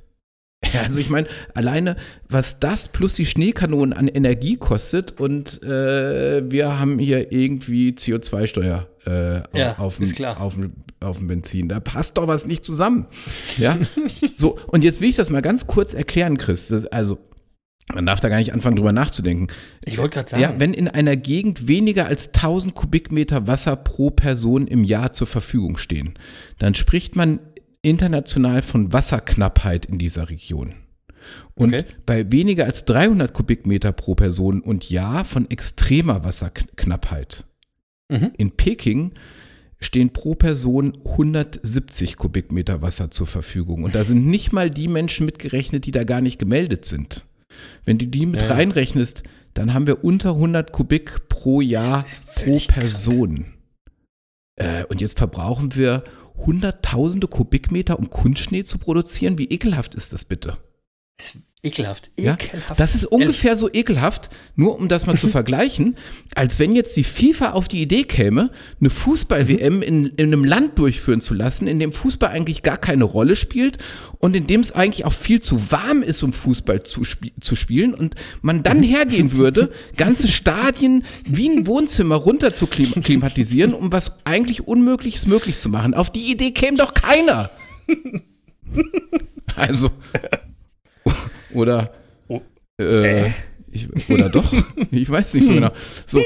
Ja, 0.74 0.82
also 0.82 0.98
ich 0.98 1.08
meine, 1.10 1.26
alleine 1.54 1.96
was 2.28 2.58
das 2.58 2.88
plus 2.88 3.14
die 3.14 3.26
Schneekanonen 3.26 3.92
an 3.92 4.08
Energie 4.08 4.56
kostet 4.56 5.18
und 5.20 5.62
äh, 5.62 6.42
wir 6.50 6.78
haben 6.78 6.98
hier 6.98 7.32
irgendwie 7.32 7.90
CO2-Steuer 7.92 8.88
äh, 9.06 9.58
Ja, 9.58 9.76
auf, 9.78 9.96
dem, 9.96 10.04
ist 10.04 10.16
klar. 10.16 10.40
auf, 10.40 10.54
dem, 10.54 10.72
auf 11.00 11.18
dem 11.18 11.28
Benzin. 11.28 11.68
Da 11.68 11.80
passt 11.80 12.18
doch 12.18 12.26
was 12.28 12.46
nicht 12.46 12.64
zusammen. 12.64 13.06
Ja, 13.56 13.78
so 14.34 14.58
und 14.66 14.82
jetzt 14.84 15.00
will 15.00 15.08
ich 15.10 15.16
das 15.16 15.30
mal 15.30 15.42
ganz 15.42 15.66
kurz 15.66 15.94
erklären, 15.94 16.36
Chris. 16.38 16.68
Das, 16.68 16.86
also 16.86 17.18
man 17.92 18.06
darf 18.06 18.20
da 18.20 18.30
gar 18.30 18.38
nicht 18.38 18.52
anfangen, 18.54 18.76
drüber 18.76 18.92
nachzudenken. 18.92 19.48
Ich 19.84 19.98
wollte 19.98 20.14
gerade 20.14 20.30
sagen, 20.30 20.42
Ja, 20.42 20.54
wenn 20.58 20.72
in 20.72 20.88
einer 20.88 21.16
Gegend 21.16 21.68
weniger 21.68 22.06
als 22.06 22.28
1000 22.28 22.74
Kubikmeter 22.74 23.46
Wasser 23.46 23.76
pro 23.76 24.10
Person 24.10 24.66
im 24.66 24.84
Jahr 24.84 25.12
zur 25.12 25.26
Verfügung 25.26 25.76
stehen, 25.76 26.14
dann 26.58 26.74
spricht 26.74 27.14
man 27.14 27.40
international 27.84 28.62
von 28.62 28.92
Wasserknappheit 28.92 29.86
in 29.86 29.98
dieser 29.98 30.28
Region. 30.30 30.74
Und 31.54 31.74
Okay. 31.74 31.84
bei 32.06 32.30
weniger 32.30 32.64
als 32.66 32.84
300 32.84 33.32
Kubikmeter 33.32 33.92
pro 33.92 34.14
Person 34.14 34.60
und 34.60 34.90
Jahr 34.90 35.24
von 35.24 35.50
extremer 35.50 36.24
Wasserknappheit. 36.24 37.44
Mhm. 38.10 38.32
In 38.36 38.50
Peking 38.52 39.12
stehen 39.80 40.10
pro 40.12 40.34
Person 40.34 40.92
170 41.04 42.16
Kubikmeter 42.16 42.82
Wasser 42.82 43.10
zur 43.10 43.26
Verfügung. 43.26 43.84
Und 43.84 43.94
da 43.94 44.04
sind 44.04 44.26
nicht 44.26 44.52
mal 44.52 44.70
die 44.70 44.88
Menschen 44.88 45.26
mitgerechnet, 45.26 45.86
die 45.86 45.90
da 45.92 46.04
gar 46.04 46.20
nicht 46.20 46.38
gemeldet 46.38 46.84
sind. 46.84 47.24
Wenn 47.84 47.98
du 47.98 48.06
die 48.06 48.26
mit 48.26 48.42
Ja. 48.42 48.48
reinrechnest, 48.48 49.22
dann 49.54 49.72
haben 49.72 49.86
wir 49.86 50.02
unter 50.04 50.34
100 50.36 50.72
Kubik 50.72 51.28
pro 51.28 51.60
Jahr 51.60 52.04
pro 52.34 52.58
Person. 52.66 53.46
Äh, 54.56 54.84
und 54.86 55.00
jetzt 55.00 55.18
verbrauchen 55.18 55.74
wir 55.76 56.02
hunderttausende 56.36 57.28
Kubikmeter, 57.28 57.98
um 57.98 58.10
Kunstschnee 58.10 58.64
zu 58.64 58.78
produzieren. 58.78 59.38
Wie 59.38 59.48
ekelhaft 59.48 59.94
ist 59.94 60.12
das 60.12 60.24
bitte? 60.24 60.58
Ekelhaft. 61.64 62.10
Ja, 62.18 62.34
Ekelhaft. 62.34 62.78
das 62.78 62.94
ist 62.94 63.06
ungefähr 63.06 63.56
so 63.56 63.72
ekelhaft, 63.72 64.30
nur 64.54 64.78
um 64.78 64.88
das 64.88 65.06
mal 65.06 65.16
zu 65.16 65.28
vergleichen, 65.40 65.96
als 66.34 66.58
wenn 66.58 66.76
jetzt 66.76 66.96
die 66.96 67.04
FIFA 67.04 67.52
auf 67.52 67.68
die 67.68 67.80
Idee 67.82 68.04
käme, 68.04 68.50
eine 68.80 68.90
Fußball-WM 68.90 69.82
in, 69.82 70.06
in 70.06 70.26
einem 70.26 70.44
Land 70.44 70.78
durchführen 70.78 71.20
zu 71.20 71.34
lassen, 71.34 71.66
in 71.66 71.78
dem 71.78 71.92
Fußball 71.92 72.30
eigentlich 72.30 72.62
gar 72.62 72.76
keine 72.76 73.04
Rolle 73.04 73.36
spielt 73.36 73.78
und 74.18 74.36
in 74.36 74.46
dem 74.46 74.60
es 74.60 74.72
eigentlich 74.72 75.04
auch 75.04 75.12
viel 75.12 75.40
zu 75.40 75.70
warm 75.70 76.02
ist, 76.02 76.22
um 76.22 76.32
Fußball 76.32 76.82
zu, 76.84 77.04
spie 77.04 77.32
zu 77.40 77.56
spielen 77.56 77.94
und 77.94 78.14
man 78.42 78.62
dann 78.62 78.82
hergehen 78.82 79.32
würde, 79.32 79.72
ganze 79.96 80.28
Stadien 80.28 81.04
wie 81.24 81.48
ein 81.48 81.66
Wohnzimmer 81.66 82.16
runter 82.16 82.54
zu 82.54 82.66
klim 82.66 82.92
klimatisieren, 83.02 83.74
um 83.74 83.90
was 83.90 84.12
eigentlich 84.24 84.66
Unmögliches 84.66 85.26
möglich 85.26 85.58
zu 85.58 85.68
machen. 85.68 85.94
Auf 85.94 86.10
die 86.12 86.30
Idee 86.30 86.50
käme 86.50 86.76
doch 86.76 86.94
keiner. 86.94 87.50
Also, 89.56 89.90
oder, 91.54 91.92
Oh. 92.28 92.40
äh, 92.80 93.30
ich, 93.70 93.88
oder 94.08 94.28
doch, 94.28 94.52
ich 94.90 95.08
weiß 95.08 95.34
nicht 95.34 95.46
so 95.46 95.54
genau. 95.54 95.70
So, 96.06 96.20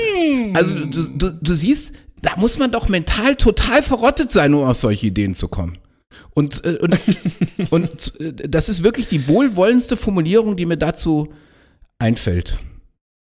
also 0.54 0.74
du, 0.74 1.02
du, 1.04 1.30
du 1.40 1.54
siehst, 1.54 1.94
da 2.22 2.32
muss 2.36 2.58
man 2.58 2.70
doch 2.70 2.88
mental 2.88 3.36
total 3.36 3.82
verrottet 3.82 4.32
sein, 4.32 4.54
um 4.54 4.64
auf 4.64 4.76
solche 4.76 5.06
Ideen 5.06 5.34
zu 5.34 5.48
kommen. 5.48 5.78
Und, 6.34 6.64
äh, 6.64 6.78
und, 6.80 6.98
und 7.70 8.20
äh, 8.20 8.48
das 8.48 8.68
ist 8.68 8.82
wirklich 8.84 9.08
die 9.08 9.28
wohlwollendste 9.28 9.96
Formulierung, 9.96 10.56
die 10.56 10.66
mir 10.66 10.76
dazu 10.76 11.32
einfällt. 11.98 12.60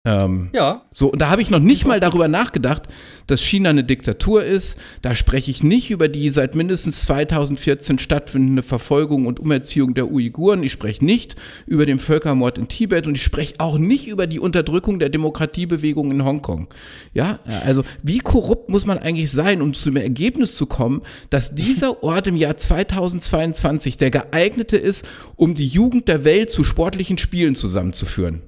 Ähm, 0.05 0.49
Ja. 0.53 0.83
so, 0.91 1.07
und 1.13 1.21
da 1.21 1.29
habe 1.29 1.41
ich 1.41 1.49
noch 1.49 1.59
nicht 1.59 1.85
mal 1.85 2.01
darüber 2.01 2.27
nachgedacht, 2.27 2.83
dass 3.25 3.41
China 3.41 3.69
eine 3.69 3.85
Diktatur 3.85 4.43
ist. 4.43 4.77
Da 5.01 5.15
spreche 5.15 5.49
ich 5.49 5.63
nicht 5.63 5.91
über 5.91 6.09
die 6.09 6.29
seit 6.29 6.55
mindestens 6.55 7.03
2014 7.03 7.99
stattfindende 7.99 8.63
Verfolgung 8.63 9.27
und 9.27 9.39
Umerziehung 9.39 9.93
der 9.93 10.11
Uiguren. 10.11 10.61
Ich 10.61 10.73
spreche 10.73 11.05
nicht 11.05 11.37
über 11.67 11.85
den 11.85 11.99
Völkermord 11.99 12.57
in 12.57 12.67
Tibet 12.67 13.07
und 13.07 13.15
ich 13.15 13.23
spreche 13.23 13.55
auch 13.59 13.77
nicht 13.77 14.09
über 14.09 14.27
die 14.27 14.41
Unterdrückung 14.41 14.99
der 14.99 15.07
Demokratiebewegung 15.07 16.11
in 16.11 16.25
Hongkong. 16.25 16.67
Ja, 17.13 17.39
also 17.65 17.85
wie 18.03 18.19
korrupt 18.19 18.69
muss 18.69 18.85
man 18.85 18.97
eigentlich 18.97 19.31
sein, 19.31 19.61
um 19.61 19.73
zu 19.73 19.89
dem 19.89 19.95
Ergebnis 19.95 20.55
zu 20.55 20.65
kommen, 20.65 21.01
dass 21.29 21.55
dieser 21.55 22.03
Ort 22.03 22.27
im 22.27 22.35
Jahr 22.35 22.57
2022 22.57 23.95
der 23.95 24.11
geeignete 24.11 24.75
ist, 24.75 25.05
um 25.37 25.55
die 25.55 25.67
Jugend 25.67 26.09
der 26.09 26.25
Welt 26.25 26.49
zu 26.49 26.65
sportlichen 26.65 27.17
Spielen 27.17 27.55
zusammenzuführen? 27.55 28.41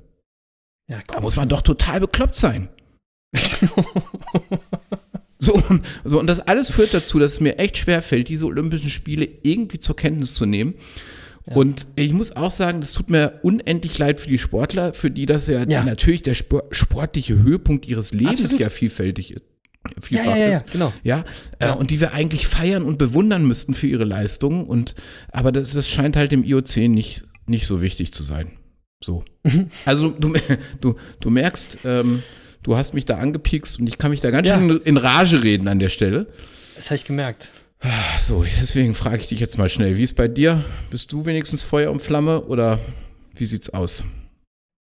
Ja, 0.89 1.00
Da 1.08 1.20
muss 1.20 1.36
man 1.36 1.50
doch 1.50 1.62
total 1.62 2.00
bekloppt 2.00 2.36
sein. 2.36 2.70
so, 5.39 5.54
und- 5.56 5.82
so, 6.04 6.20
und 6.20 6.27
das 6.27 6.39
alles 6.39 6.72
führt 6.72 6.94
dazu, 6.94 7.20
dass 7.20 7.34
es 7.34 7.39
mir 7.39 7.58
echt 7.60 7.77
schwer 7.77 8.01
fällt, 8.01 8.30
diese 8.30 8.46
Olympischen 8.46 8.89
Spiele 8.89 9.27
irgendwie 9.44 9.80
zur 9.80 9.96
Kenntnis 9.96 10.34
zu 10.34 10.46
nehmen. 10.46 10.75
Und 11.48 11.86
ich 11.96 12.12
muss 12.12 12.36
auch 12.36 12.50
sagen, 12.50 12.82
das 12.82 12.94
tut 12.94 13.12
mir 13.12 13.39
unendlich 13.44 14.00
leid 14.00 14.20
für 14.20 14.27
die 14.30 14.39
Sportler, 14.39 14.94
für 14.94 15.12
die 15.12 15.27
das 15.27 15.46
ja, 15.46 15.63
Ja. 15.68 15.84
natürlich 15.84 16.24
der 16.24 16.34
Spor 16.34 16.63
sportliche 16.72 17.38
Höhepunkt 17.38 17.88
ihres 17.88 18.13
Lebens 18.13 18.42
Absolut. 18.46 18.60
ja 18.62 18.70
vielfältig 18.72 19.32
ist. 19.32 19.44
Ja, 19.86 19.92
Vielfach 20.01 20.25
ja, 20.25 20.36
ja, 20.38 20.48
ja, 20.50 20.58
ist. 20.58 20.72
genau. 20.72 20.92
Ja, 21.04 21.24
äh, 21.60 21.70
und 21.72 21.92
die 21.92 22.00
wir 22.01 22.13
eigentlich 22.13 22.48
feiern 22.48 22.82
und 22.82 22.98
bewundern 22.98 23.46
müssten 23.46 23.75
für 23.75 23.86
ihre 23.86 24.06
Leistungen. 24.06 24.65
Und 24.65 24.96
aber 25.32 25.51
das, 25.51 25.74
das 25.74 25.88
scheint 25.88 26.15
halt 26.15 26.34
im 26.34 26.44
IOC 26.44 26.77
nicht, 26.89 27.25
nicht 27.46 27.68
so 27.68 27.80
wichtig 27.80 28.12
zu 28.12 28.24
sein. 28.24 28.48
So. 29.04 29.24
Also 29.86 30.10
du, 30.10 30.34
du, 30.82 30.96
du 31.20 31.30
merkst, 31.30 31.80
ähm, 31.86 32.24
du 32.64 32.75
hast 32.75 32.94
mich 32.94 33.06
da 33.06 33.18
angepiekst 33.18 33.80
und 33.80 33.88
ich 33.88 33.98
kann 33.98 34.12
mich 34.12 34.22
da 34.22 34.32
ganz 34.32 34.48
Ja. 34.48 34.58
schön 34.58 34.82
in 34.84 34.98
Rage 34.98 35.44
reden 35.44 35.68
an 35.68 35.80
der 35.80 35.90
Stelle. 35.90 36.28
Das 36.75 36.86
habe 36.86 36.96
ich 36.96 37.06
gemerkt. 37.06 37.50
So, 38.20 38.44
deswegen 38.60 38.96
frage 38.96 39.18
ich 39.18 39.28
dich 39.28 39.40
jetzt 39.40 39.58
mal 39.58 39.70
schnell, 39.70 39.96
wie 39.98 40.04
ist 40.04 40.16
bei 40.16 40.28
dir? 40.28 40.64
Bist 40.90 41.12
du 41.12 41.25
wenigstens 41.25 41.62
Feuer 41.62 41.92
und 41.92 42.02
Flamme 42.02 42.42
oder 42.46 42.80
wie 43.36 43.46
sieht's 43.46 43.70
aus? 43.70 44.04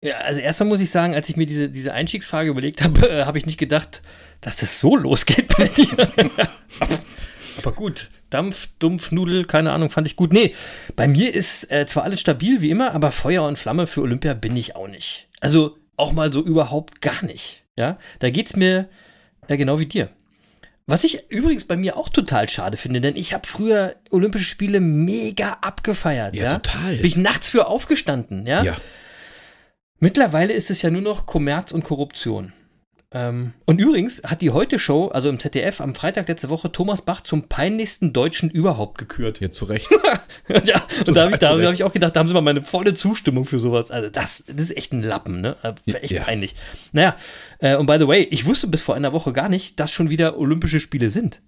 Ja, 0.03 0.17
also 0.17 0.39
erstmal 0.41 0.67
muss 0.67 0.81
ich 0.81 0.89
sagen, 0.89 1.13
als 1.15 1.29
ich 1.29 1.37
mir 1.37 1.45
diese, 1.45 1.69
diese 1.69 1.93
Einstiegsfrage 1.93 2.49
überlegt 2.49 2.81
habe, 2.83 3.07
äh, 3.09 3.23
habe 3.25 3.37
ich 3.37 3.45
nicht 3.45 3.59
gedacht, 3.59 4.01
dass 4.41 4.57
das 4.57 4.79
so 4.79 4.95
losgeht 4.97 5.55
bei 5.55 5.67
dir. 5.67 5.87
Aber 7.65 7.75
gut, 7.75 8.09
Dampf, 8.29 8.69
Dumpf, 8.79 9.11
Nudel, 9.11 9.45
keine 9.45 9.71
Ahnung, 9.71 9.89
fand 9.89 10.07
ich 10.07 10.15
gut. 10.15 10.33
Nee, 10.33 10.55
bei 10.95 11.07
mir 11.07 11.33
ist 11.33 11.71
äh, 11.71 11.85
zwar 11.85 12.03
alles 12.03 12.21
stabil 12.21 12.61
wie 12.61 12.69
immer, 12.69 12.93
aber 12.93 13.11
Feuer 13.11 13.43
und 13.43 13.57
Flamme 13.57 13.87
für 13.87 14.01
Olympia 14.01 14.33
bin 14.33 14.55
ich 14.55 14.75
auch 14.75 14.87
nicht. 14.87 15.27
Also 15.39 15.77
auch 15.97 16.11
mal 16.13 16.31
so 16.31 16.41
überhaupt 16.41 17.01
gar 17.01 17.23
nicht. 17.25 17.63
Ja, 17.77 17.97
da 18.19 18.29
geht's 18.29 18.55
mir 18.55 18.89
äh, 19.47 19.57
genau 19.57 19.79
wie 19.79 19.85
dir. 19.85 20.09
Was 20.87 21.03
ich 21.03 21.29
übrigens 21.29 21.65
bei 21.65 21.77
mir 21.77 21.95
auch 21.95 22.09
total 22.09 22.49
schade 22.49 22.75
finde, 22.75 23.01
denn 23.01 23.15
ich 23.15 23.33
habe 23.33 23.47
früher 23.47 23.95
Olympische 24.09 24.45
Spiele 24.45 24.79
mega 24.79 25.59
abgefeiert. 25.61 26.35
Ja, 26.35 26.43
Ja, 26.43 26.59
total. 26.59 26.97
Bin 26.97 27.05
ich 27.05 27.17
nachts 27.17 27.49
für 27.49 27.67
aufgestanden. 27.67 28.45
Ja, 28.45 28.63
Ja, 28.63 28.77
Mittlerweile 30.03 30.53
ist 30.53 30.71
es 30.71 30.81
ja 30.81 30.89
nur 30.89 31.03
noch 31.03 31.27
Kommerz 31.27 31.71
und 31.71 31.83
Korruption. 31.83 32.53
Ähm, 33.13 33.53
und 33.65 33.79
übrigens 33.79 34.23
hat 34.23 34.41
die 34.41 34.51
Heute-Show, 34.51 35.09
also 35.09 35.27
im 35.27 35.37
ZDF, 35.37 35.81
am 35.81 35.95
Freitag 35.95 36.29
letzte 36.29 36.47
Woche 36.49 36.71
Thomas 36.71 37.01
Bach 37.01 37.19
zum 37.21 37.49
peinlichsten 37.49 38.13
Deutschen 38.13 38.49
überhaupt 38.49 38.97
gekürt. 38.97 39.41
jetzt 39.41 39.57
zu 39.57 39.65
Recht. 39.65 39.89
ja, 40.63 40.81
und 41.05 41.15
da 41.15 41.23
habe 41.23 41.31
ich, 41.33 41.37
da 41.39 41.49
hab 41.49 41.73
ich 41.73 41.83
auch 41.83 41.91
gedacht, 41.91 42.15
da 42.15 42.21
haben 42.21 42.27
sie 42.27 42.33
mal 42.33 42.39
meine 42.41 42.61
volle 42.61 42.93
Zustimmung 42.93 43.43
für 43.43 43.59
sowas. 43.59 43.91
Also 43.91 44.09
das, 44.09 44.45
das 44.47 44.55
ist 44.69 44.77
echt 44.77 44.93
ein 44.93 45.03
Lappen, 45.03 45.41
ne? 45.41 45.57
Äh, 45.61 45.73
Echt 45.91 46.11
Ja. 46.13 46.23
peinlich. 46.23 46.55
Naja, 46.93 47.17
äh, 47.59 47.75
und 47.75 47.85
by 47.85 47.97
the 47.99 48.07
way, 48.07 48.23
ich 48.23 48.45
wusste 48.45 48.67
bis 48.67 48.81
vor 48.81 48.95
einer 48.95 49.11
Woche 49.11 49.33
gar 49.33 49.49
nicht, 49.49 49.79
dass 49.81 49.91
schon 49.91 50.09
wieder 50.09 50.37
Olympische 50.37 50.79
Spiele 50.79 51.09
sind. 51.09 51.41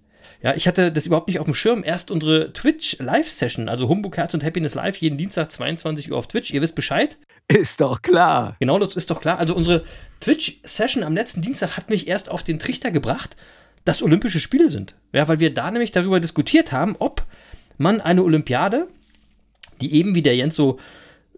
Ja, 0.44 0.54
ich 0.54 0.68
hatte 0.68 0.92
das 0.92 1.06
überhaupt 1.06 1.28
nicht 1.28 1.38
auf 1.38 1.46
dem 1.46 1.54
Schirm. 1.54 1.82
Erst 1.82 2.10
unsere 2.10 2.52
Twitch-Live-Session, 2.52 3.70
also 3.70 3.88
Humbug 3.88 4.18
Herz 4.18 4.34
und 4.34 4.44
Happiness 4.44 4.74
Live, 4.74 4.98
jeden 4.98 5.16
Dienstag 5.16 5.50
22 5.50 6.12
Uhr 6.12 6.18
auf 6.18 6.28
Twitch. 6.28 6.52
Ihr 6.52 6.60
wisst 6.60 6.74
Bescheid. 6.74 7.16
Ist 7.48 7.80
doch 7.80 8.02
klar. 8.02 8.54
Genau, 8.60 8.78
das 8.78 8.94
ist 8.94 9.10
doch 9.10 9.22
klar. 9.22 9.38
Also 9.38 9.54
unsere 9.54 9.84
Twitch-Session 10.20 11.02
am 11.02 11.14
letzten 11.14 11.40
Dienstag 11.40 11.78
hat 11.78 11.88
mich 11.88 12.08
erst 12.08 12.30
auf 12.30 12.42
den 12.42 12.58
Trichter 12.58 12.90
gebracht, 12.90 13.36
dass 13.86 14.02
Olympische 14.02 14.38
Spiele 14.38 14.68
sind. 14.68 14.94
Ja, 15.14 15.28
weil 15.28 15.40
wir 15.40 15.54
da 15.54 15.70
nämlich 15.70 15.92
darüber 15.92 16.20
diskutiert 16.20 16.72
haben, 16.72 16.94
ob 16.98 17.24
man 17.78 18.02
eine 18.02 18.22
Olympiade, 18.22 18.88
die 19.80 19.94
eben 19.94 20.14
wie 20.14 20.22
der 20.22 20.36
Jens 20.36 20.56
so 20.56 20.78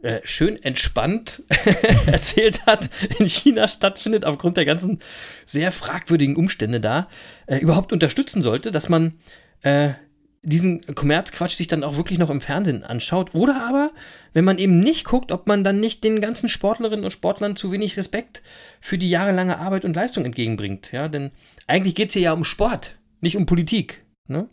äh, 0.07 0.21
schön 0.23 0.63
entspannt 0.63 1.43
erzählt 2.07 2.65
hat, 2.67 2.89
in 3.19 3.27
China 3.27 3.67
stattfindet, 3.67 4.25
aufgrund 4.25 4.57
der 4.57 4.65
ganzen 4.65 5.01
sehr 5.47 5.73
fragwürdigen 5.73 6.37
Umstände 6.37 6.79
da, 6.79 7.09
äh, 7.47 7.59
überhaupt 7.59 7.93
unterstützen 7.93 8.41
sollte, 8.41 8.71
dass 8.71 8.89
man 8.89 9.15
äh, 9.63 9.95
diesen 10.43 10.87
Kommerzquatsch 10.95 11.57
sich 11.57 11.67
dann 11.67 11.83
auch 11.83 11.97
wirklich 11.97 12.21
noch 12.21 12.31
im 12.31 12.41
Fernsehen 12.41 12.85
anschaut. 12.85 13.35
Oder 13.35 13.67
aber, 13.67 13.91
wenn 14.33 14.45
man 14.45 14.59
eben 14.59 14.79
nicht 14.79 15.05
guckt, 15.05 15.33
ob 15.33 15.49
man 15.49 15.65
dann 15.65 15.81
nicht 15.81 16.05
den 16.05 16.21
ganzen 16.21 16.49
Sportlerinnen 16.49 17.05
und 17.05 17.11
Sportlern 17.11 17.57
zu 17.57 17.73
wenig 17.73 17.97
Respekt 17.97 18.43
für 18.81 18.99
die 18.99 19.11
jahrelange 19.11 19.59
Arbeit 19.59 19.85
und 19.85 19.97
Leistung 19.97 20.25
entgegenbringt. 20.25 20.93
Ja, 20.93 21.09
denn 21.09 21.33
eigentlich 21.67 21.97
geht 21.97 22.11
es 22.11 22.13
hier 22.13 22.23
ja 22.23 22.33
um 22.33 22.45
Sport, 22.45 22.97
nicht 23.21 23.37
um 23.37 23.47
Politik. 23.47 24.05
Ne? 24.29 24.49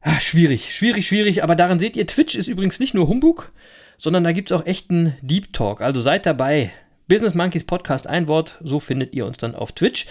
Ah, 0.00 0.18
schwierig, 0.18 0.74
schwierig, 0.74 1.06
schwierig. 1.06 1.44
Aber 1.44 1.54
daran 1.54 1.78
seht 1.78 1.94
ihr, 1.94 2.08
Twitch 2.08 2.34
ist 2.34 2.48
übrigens 2.48 2.80
nicht 2.80 2.94
nur 2.94 3.06
Humbug, 3.06 3.52
sondern 4.00 4.24
da 4.24 4.32
gibt 4.32 4.50
es 4.50 4.56
auch 4.56 4.64
echten 4.64 5.14
Deep 5.20 5.52
Talk. 5.52 5.80
Also 5.82 6.00
seid 6.00 6.24
dabei. 6.26 6.70
Business 7.06 7.34
Monkeys 7.34 7.64
Podcast, 7.64 8.06
ein 8.06 8.28
Wort, 8.28 8.58
so 8.62 8.80
findet 8.80 9.12
ihr 9.14 9.26
uns 9.26 9.36
dann 9.36 9.54
auf 9.54 9.72
Twitch. 9.72 10.06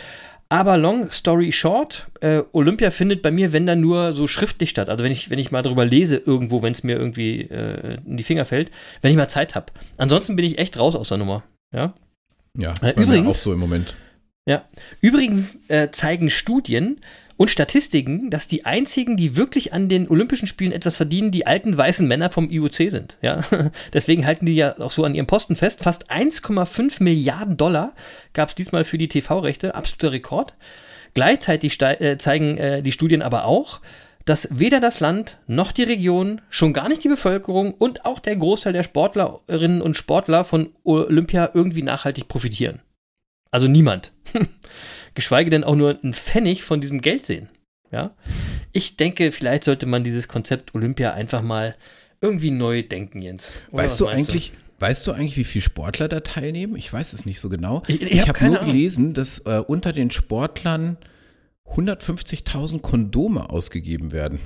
Aber 0.52 0.78
long 0.78 1.10
story 1.12 1.52
short, 1.52 2.08
äh, 2.22 2.42
Olympia 2.54 2.92
findet 2.92 3.22
bei 3.22 3.30
mir, 3.32 3.54
wenn 3.54 3.66
dann 3.68 3.82
nur 3.82 4.14
so 4.14 4.28
schriftlich 4.28 4.70
statt. 4.72 4.90
Also 4.90 5.04
wenn 5.04 5.12
ich, 5.12 5.30
wenn 5.30 5.40
ich 5.40 5.52
mal 5.52 5.62
drüber 5.62 5.86
lese 5.86 6.18
irgendwo, 6.18 6.62
wenn 6.62 6.74
es 6.74 6.84
mir 6.84 6.98
irgendwie 6.98 7.42
äh, 7.42 7.98
in 8.06 8.18
die 8.18 8.24
Finger 8.24 8.46
fällt, 8.46 8.72
wenn 9.02 9.12
ich 9.12 9.18
mal 9.18 9.28
Zeit 9.30 9.56
habe. 9.56 9.68
Ansonsten 9.98 10.36
bin 10.36 10.46
ich 10.46 10.58
echt 10.58 10.78
raus 10.80 10.96
aus 10.96 11.10
der 11.10 11.18
Nummer. 11.20 11.44
Ja. 11.74 11.94
Ja, 12.58 12.74
das 12.74 12.82
Äh, 12.82 12.88
ist 12.88 12.96
bei 12.96 13.02
mir 13.02 13.08
übrigens- 13.08 13.28
auch 13.28 13.36
so 13.40 13.54
im 13.54 13.60
Moment. 13.60 13.96
Ja. 14.48 14.64
Übrigens 15.02 15.60
äh, 15.68 15.90
zeigen 15.92 16.30
Studien 16.32 17.00
und 17.40 17.50
Statistiken, 17.50 18.30
dass 18.30 18.50
die 18.50 18.66
einzigen, 18.66 19.16
die 19.16 19.38
wirklich 19.38 19.72
an 19.72 19.88
den 19.88 20.10
Olympischen 20.10 20.46
Spielen 20.46 20.74
etwas 20.74 20.98
verdienen, 20.98 21.32
die 21.32 21.48
alten 21.48 21.78
weißen 21.78 22.06
Männer 22.06 22.32
vom 22.32 22.52
IOC 22.52 22.92
sind. 22.92 23.18
Ja? 23.22 23.40
Deswegen 23.94 24.26
halten 24.26 24.46
die 24.46 24.56
ja 24.56 24.78
auch 24.78 24.92
so 24.92 25.06
an 25.06 25.16
ihrem 25.16 25.26
Posten 25.26 25.56
fest. 25.56 25.82
Fast 25.82 26.12
1,5 26.12 27.02
Milliarden 27.02 27.56
Dollar 27.56 27.94
gab 28.34 28.50
es 28.50 28.56
diesmal 28.56 28.84
für 28.84 28.98
die 28.98 29.08
TV-Rechte, 29.08 29.74
absoluter 29.74 30.12
Rekord. 30.12 30.54
Gleichzeitig 31.14 31.82
äh, 31.82 32.18
zeigen 32.18 32.58
äh, 32.58 32.82
die 32.82 32.92
Studien 32.92 33.22
aber 33.22 33.46
auch, 33.46 33.80
dass 34.26 34.60
weder 34.60 34.82
das 34.82 35.00
Land 35.00 35.38
noch 35.48 35.72
die 35.72 35.84
Region, 35.84 36.42
schon 36.50 36.74
gar 36.74 36.90
nicht 36.90 37.06
die 37.06 37.10
Bevölkerung 37.10 37.74
und 37.74 38.04
auch 38.04 38.20
der 38.20 38.36
Großteil 38.36 38.74
der 38.74 38.84
Sportlerinnen 38.84 39.82
und 39.82 39.96
Sportler 39.96 40.44
von 40.44 40.74
Olympia 40.84 41.52
irgendwie 41.54 41.84
nachhaltig 41.84 42.28
profitieren. 42.28 42.82
Also 43.50 43.70
niemand. 43.70 44.12
Geschweige 45.16 45.50
denn 45.50 45.64
auch 45.64 45.76
nur 45.76 46.00
einen 46.02 46.14
Pfennig 46.14 46.64
von 46.64 46.82
diesem 46.82 47.02
Geld 47.02 47.26
sehen. 47.26 47.50
Ja? 47.92 48.12
Ich 48.72 48.98
denke, 48.98 49.32
vielleicht 49.32 49.64
sollte 49.64 49.86
man 49.86 50.04
dieses 50.04 50.28
Konzept 50.28 50.76
Olympia 50.76 51.14
einfach 51.14 51.42
mal 51.42 51.76
irgendwie 52.22 52.52
neu 52.52 52.84
denken, 52.84 53.22
Jens. 53.22 53.54
Oder 53.72 53.84
Weißt 53.84 54.00
du 54.00 54.08
eigentlich, 54.08 54.54
weißt 54.80 55.08
du 55.08 55.12
eigentlich, 55.14 55.38
wie 55.38 55.44
viele 55.44 55.64
Sportler 55.64 56.08
da 56.08 56.20
teilnehmen? 56.20 56.76
Ich 56.76 56.92
weiß 56.92 57.14
es 57.14 57.26
nicht 57.26 57.40
so 57.40 57.50
genau. 57.50 57.82
Ich- 57.88 58.02
ich 58.02 58.12
Ich, 58.12 58.20
hab 58.22 58.28
habe 58.30 58.38
keine 58.40 58.52
nur 58.52 58.60
Ahnung. 58.62 58.74
gelesen, 58.74 59.14
dass 59.14 59.40
äh, 59.40 59.64
unter 59.66 59.92
den 59.94 60.12
Sportlern 60.12 60.98
150.000 61.74 62.82
Kondome 62.82 63.50
ausgegeben 63.50 64.12
werden. 64.12 64.40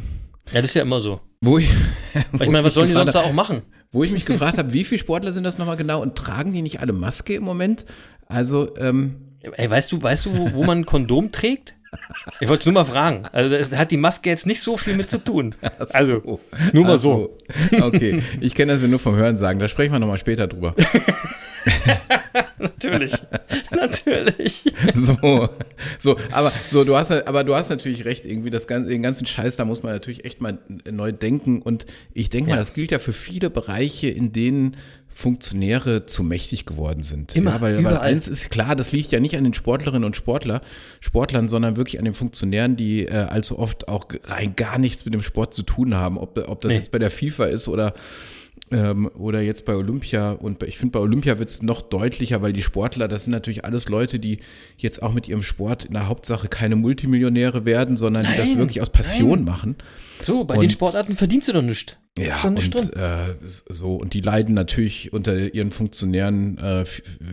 Ja, 0.51 0.62
das 0.62 0.72
ist 0.72 0.75
ja 0.75 0.82
immer 0.82 1.00
so. 1.00 1.22
Wo 1.41 1.58
ich, 1.58 1.70
Weil 2.32 2.48
ich 2.48 2.51
meine, 2.51 2.63
was 2.65 2.74
sollen 2.74 2.88
die 2.88 2.93
sonst 2.93 3.13
da 3.13 3.22
hab- 3.22 3.29
auch 3.29 3.34
machen? 3.34 3.62
Wo 3.91 4.03
ich 4.03 4.12
mich 4.12 4.25
gefragt 4.25 4.58
habe, 4.58 4.74
wie 4.74 4.84
viele 4.84 5.00
Sportler 5.00 5.32
sind 5.32 5.43
das 5.43 5.58
nochmal 5.58 5.77
genau 5.77 6.01
und 6.01 6.15
tragen 6.15 6.51
die 6.51 6.62
nicht 6.63 6.79
alle 6.79 6.93
Maske 6.93 7.36
im 7.36 7.43
Moment? 7.43 7.86
Also, 8.25 8.75
ähm, 8.77 9.15
Ey, 9.43 9.69
weißt 9.69 9.91
du, 9.91 10.01
weißt 10.01 10.25
du, 10.25 10.38
wo, 10.38 10.53
wo 10.53 10.63
man 10.63 10.79
ein 10.79 10.85
Kondom 10.85 11.31
trägt? 11.31 11.75
Ich 12.39 12.47
wollte 12.50 12.67
nur 12.69 12.73
mal 12.83 12.89
fragen. 12.89 13.23
Also, 13.33 13.55
das 13.55 13.71
hat 13.71 13.91
die 13.91 13.97
Maske 13.97 14.29
jetzt 14.29 14.47
nicht 14.47 14.62
so 14.63 14.77
viel 14.77 14.95
mit 14.95 15.09
zu 15.12 15.19
tun. 15.19 15.53
Also, 15.93 16.39
nur 16.71 16.85
mal 16.85 16.95
Ach 16.95 17.00
so. 17.00 17.38
Okay, 17.81 18.23
ich 18.41 18.55
kenne 18.55 18.73
das 18.73 18.81
ja 18.81 18.88
nur 18.88 18.97
vom 19.00 19.15
Hören 19.15 19.35
sagen. 19.35 19.59
Da 19.59 19.67
sprechen 19.67 19.91
wir 19.91 20.00
nochmal 20.00 20.17
später 20.17 20.47
drüber. 20.47 20.73
Natürlich. 22.57 23.13
Natürlich. 23.71 24.63
So, 24.95 25.50
so, 26.00 26.17
aber 26.31 26.51
so, 26.71 26.83
du 26.83 26.95
hast, 26.95 27.12
aber 27.12 27.43
du 27.43 27.55
hast 27.55 27.69
natürlich 27.69 28.05
recht. 28.05 28.25
Irgendwie 28.25 28.50
das 28.50 28.67
ganze, 28.67 28.89
den 28.89 29.01
ganzen 29.01 29.25
Scheiß, 29.25 29.55
da 29.55 29.65
muss 29.65 29.83
man 29.83 29.91
natürlich 29.93 30.23
echt 30.25 30.39
mal 30.41 30.57
neu 30.89 31.12
denken. 31.12 31.62
Und 31.62 31.85
ich 32.13 32.29
denke 32.29 32.50
mal, 32.50 32.55
Ja. 32.55 32.59
das 32.59 32.73
gilt 32.73 32.91
ja 32.91 33.00
für 33.00 33.13
viele 33.13 33.50
Bereiche, 33.50 34.07
in 34.07 34.31
denen 34.33 34.77
Funktionäre 35.13 36.05
zu 36.05 36.24
mächtig 36.24 36.65
geworden 36.65 37.03
sind. 37.03 37.36
Immer, 37.36 37.51
ja, 37.51 37.62
weil, 37.62 37.84
weil 37.84 37.98
eins 37.98 38.27
ist 38.27 38.50
klar, 38.50 38.75
das 38.75 38.91
liegt 38.91 39.12
ja 39.12 39.20
nicht 39.20 39.38
an 39.38 39.43
den 39.43 39.53
Sportlerinnen 39.53 40.03
und 40.05 40.15
Sportler, 40.15 40.62
Sportlern, 41.00 41.50
sondern 41.50 41.77
wirklich 41.77 42.00
an 42.00 42.05
den 42.05 42.13
Funktionären, 42.13 42.75
die 42.75 43.05
äh, 43.05 43.12
allzu 43.13 43.58
oft 43.60 43.88
auch 43.88 44.08
rein 44.25 44.55
gar 44.55 44.77
nichts 44.79 45.05
mit 45.05 45.13
dem 45.13 45.24
Sport 45.24 45.53
zu 45.53 45.63
tun 45.63 45.96
haben. 45.96 46.17
Ob, 46.17 46.38
ob 46.48 46.62
das 46.62 46.70
Nee. 46.72 46.77
jetzt 46.77 46.91
bei 46.91 47.00
der 47.00 47.12
FIFA 47.12 47.46
ist 47.46 47.67
oder 47.67 47.93
Ähm, 48.72 49.10
oder 49.15 49.41
jetzt 49.41 49.65
bei 49.65 49.75
Olympia. 49.75 50.32
Und 50.32 50.58
bei, 50.58 50.67
ich 50.67 50.77
finde, 50.77 50.93
bei 50.93 51.00
Olympia 51.00 51.38
wird 51.38 51.50
es 51.50 51.62
noch 51.62 51.82
deutlicher, 51.82 52.41
weil 52.41 52.53
die 52.53 52.62
Sportler, 52.63 53.08
das 53.08 53.25
sind 53.25 53.32
natürlich 53.32 53.65
alles 53.65 53.88
Leute, 53.89 54.20
die 54.20 54.39
jetzt 54.77 55.03
auch 55.03 55.13
mit 55.13 55.27
ihrem 55.27 55.43
Sport 55.43 55.86
in 55.86 55.93
der 55.93 56.08
Hauptsache 56.08 56.48
keine 56.48 56.75
Multimillionäre 56.75 57.65
werden, 57.65 57.98
sondern 57.98 58.25
die 58.25 58.36
das 58.38 58.50
Nein, 58.50 58.58
wirklich 58.58 58.82
aus 58.82 58.89
Passion 58.89 59.39
nein. 59.39 59.43
machen. 59.43 59.75
So, 60.24 60.43
bei 60.43 60.55
Und- 60.55 60.62
den 60.62 60.70
Sportarten 60.72 61.15
verdienst 61.15 61.50
du 61.50 61.53
doch 61.53 61.62
nichts. 61.62 61.98
Ja, 62.17 62.48
nicht 62.51 62.75
und 62.75 62.96
äh, 62.96 63.36
so 63.41 63.96
und 63.96 64.13
die 64.13 64.20
leiden 64.20 64.53
natürlich 64.53 65.13
unter 65.13 65.36
ihren 65.53 65.72
Funktionären 65.72 66.60
äh, 66.60 66.86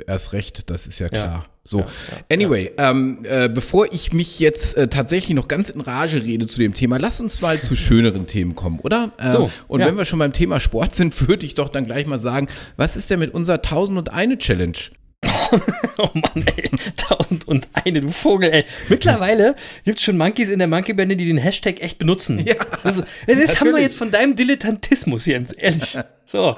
erst 0.06 0.32
recht, 0.32 0.70
das 0.70 0.86
ist 0.86 0.98
ja 1.00 1.08
klar. 1.08 1.46
so, 1.64 1.84
anyway, 2.32 2.72
Ähm, 2.78 3.18
äh, 3.24 3.50
bevor 3.50 3.92
ich 3.92 4.14
mich 4.14 4.40
jetzt 4.40 4.78
äh, 4.78 4.88
tatsächlich 4.88 5.36
noch 5.36 5.48
ganz 5.48 5.68
in 5.68 5.82
Rage 5.82 6.22
rede 6.22 6.46
zu 6.46 6.58
dem 6.58 6.72
Thema, 6.72 6.96
lass 6.98 7.20
uns 7.20 7.42
mal 7.42 7.60
zu 7.60 7.76
schöneren 7.76 8.26
Themen 8.26 8.54
kommen, 8.56 8.80
oder? 8.80 9.12
Äh, 9.18 9.30
So, 9.30 9.50
und 9.68 9.80
ja. 9.80 9.86
wenn 9.86 9.98
wir 9.98 10.06
schon 10.06 10.18
beim 10.18 10.32
Thema 10.32 10.60
Sport 10.60 10.94
sind, 10.94 11.28
würde 11.28 11.44
ich 11.44 11.54
doch 11.54 11.68
dann 11.68 11.84
gleich 11.84 12.06
mal 12.06 12.18
sagen, 12.18 12.48
was 12.78 12.96
ist 12.96 13.10
denn 13.10 13.18
mit 13.18 13.34
unserer 13.34 13.56
1001 13.56 14.38
Challenge? 14.38 14.78
Oh 15.98 16.08
Mann, 16.14 16.46
ey. 16.56 16.70
Tausend 16.96 17.46
und 17.48 17.68
eine, 17.74 18.00
du 18.00 18.10
Vogel, 18.10 18.50
ey. 18.52 18.64
Mittlerweile 18.88 19.56
gibt 19.84 19.98
es 19.98 20.04
schon 20.04 20.16
Monkeys 20.16 20.48
in 20.48 20.58
der 20.60 20.68
Monkey-Bände, 20.68 21.16
die 21.16 21.26
den 21.26 21.36
Hashtag 21.36 21.80
echt 21.82 21.98
benutzen. 21.98 22.38
Ja. 22.46 22.54
Also, 22.84 23.02
das 23.26 23.38
ist, 23.38 23.60
haben 23.60 23.72
wir 23.72 23.80
jetzt 23.82 23.96
von 23.98 24.10
deinem 24.10 24.36
Dilettantismus, 24.36 25.26
Jens, 25.26 25.52
ehrlich. 25.52 25.98
So. 26.24 26.56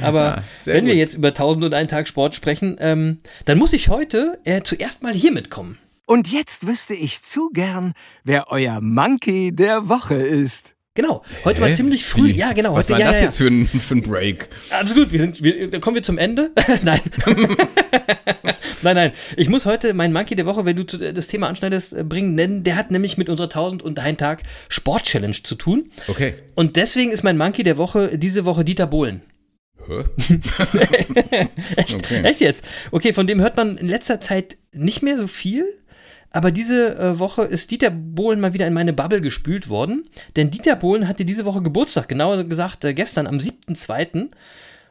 Aber 0.00 0.20
Ja, 0.36 0.44
wenn 0.64 0.86
wir 0.86 0.94
gut. 0.94 0.98
jetzt 0.98 1.14
über 1.14 1.32
tausend 1.34 1.64
und 1.64 1.74
einen 1.74 1.88
Tag 1.88 2.08
Sport 2.08 2.34
sprechen, 2.34 2.76
ähm, 2.80 3.18
dann 3.44 3.58
muss 3.58 3.72
ich 3.72 3.88
heute 3.88 4.38
äh, 4.44 4.62
zuerst 4.62 5.02
mal 5.02 5.12
hier 5.14 5.32
mitkommen. 5.32 5.78
Und 6.06 6.32
jetzt 6.32 6.66
wüsste 6.66 6.94
ich 6.94 7.22
zu 7.22 7.50
gern, 7.50 7.92
wer 8.24 8.48
euer 8.48 8.80
Monkey 8.80 9.54
der 9.54 9.88
Woche 9.88 10.16
ist. 10.16 10.74
Genau, 10.94 11.22
heute 11.44 11.60
war 11.60 11.68
Hä? 11.68 11.74
ziemlich 11.74 12.04
früh. 12.04 12.28
Wie? 12.30 12.32
Ja, 12.32 12.52
genau. 12.52 12.74
Was 12.74 12.86
heute, 12.86 12.94
war 12.94 12.98
ja, 13.00 13.06
das 13.12 13.18
ja, 13.18 13.24
jetzt 13.26 13.36
für 13.36 13.46
ein, 13.46 13.66
für 13.68 13.94
ein 13.94 14.02
Break? 14.02 14.48
Absolut, 14.70 15.12
wir 15.12 15.20
sind, 15.20 15.42
wir, 15.42 15.70
da 15.70 15.78
kommen 15.78 15.94
wir 15.94 16.02
zum 16.02 16.18
Ende. 16.18 16.50
nein. 16.82 17.00
nein, 18.82 18.96
nein. 18.96 19.12
Ich 19.36 19.48
muss 19.48 19.66
heute 19.66 19.94
meinen 19.94 20.12
Monkey 20.12 20.34
der 20.34 20.46
Woche, 20.46 20.64
wenn 20.64 20.74
du 20.76 20.84
zu- 20.84 20.98
das 21.12 21.28
Thema 21.28 21.46
anschneidest, 21.48 21.92
äh, 21.92 22.02
bringen, 22.02 22.34
nennen. 22.34 22.64
Der 22.64 22.74
hat 22.74 22.90
nämlich 22.90 23.16
mit 23.18 23.28
unserer 23.28 23.46
1000 23.46 23.82
und 23.84 24.00
ein 24.00 24.16
Tag 24.16 24.42
Sport-Challenge 24.68 25.36
zu 25.44 25.54
tun. 25.54 25.90
Okay. 26.08 26.34
Und 26.56 26.74
deswegen 26.74 27.12
ist 27.12 27.22
mein 27.22 27.38
Monkey 27.38 27.62
der 27.62 27.76
Woche 27.76 28.18
diese 28.18 28.44
Woche 28.44 28.64
Dieter 28.64 28.88
Bohlen. 28.88 29.22
Hä? 29.86 30.04
Echt, 31.76 31.94
Okay. 31.94 32.20
echt 32.24 32.40
jetzt? 32.40 32.64
Okay, 32.90 33.12
von 33.12 33.28
dem 33.28 33.40
hört 33.40 33.56
man 33.56 33.78
in 33.78 33.88
letzter 33.88 34.20
Zeit 34.20 34.56
nicht 34.72 35.02
mehr 35.02 35.16
so 35.16 35.28
viel. 35.28 35.64
Aber 36.30 36.52
diese 36.52 36.96
äh, 36.96 37.18
Woche 37.18 37.42
ist 37.42 37.70
Dieter 37.70 37.90
Bohlen 37.90 38.40
mal 38.40 38.54
wieder 38.54 38.66
in 38.66 38.72
meine 38.72 38.92
Bubble 38.92 39.20
gespült 39.20 39.68
worden. 39.68 40.08
Denn 40.36 40.50
Dieter 40.50 40.76
Bohlen 40.76 41.08
hatte 41.08 41.24
diese 41.24 41.44
Woche 41.44 41.62
Geburtstag, 41.62 42.08
genauer 42.08 42.44
gesagt 42.44 42.84
äh, 42.84 42.94
gestern 42.94 43.26
am 43.26 43.38
7.2. 43.38 44.28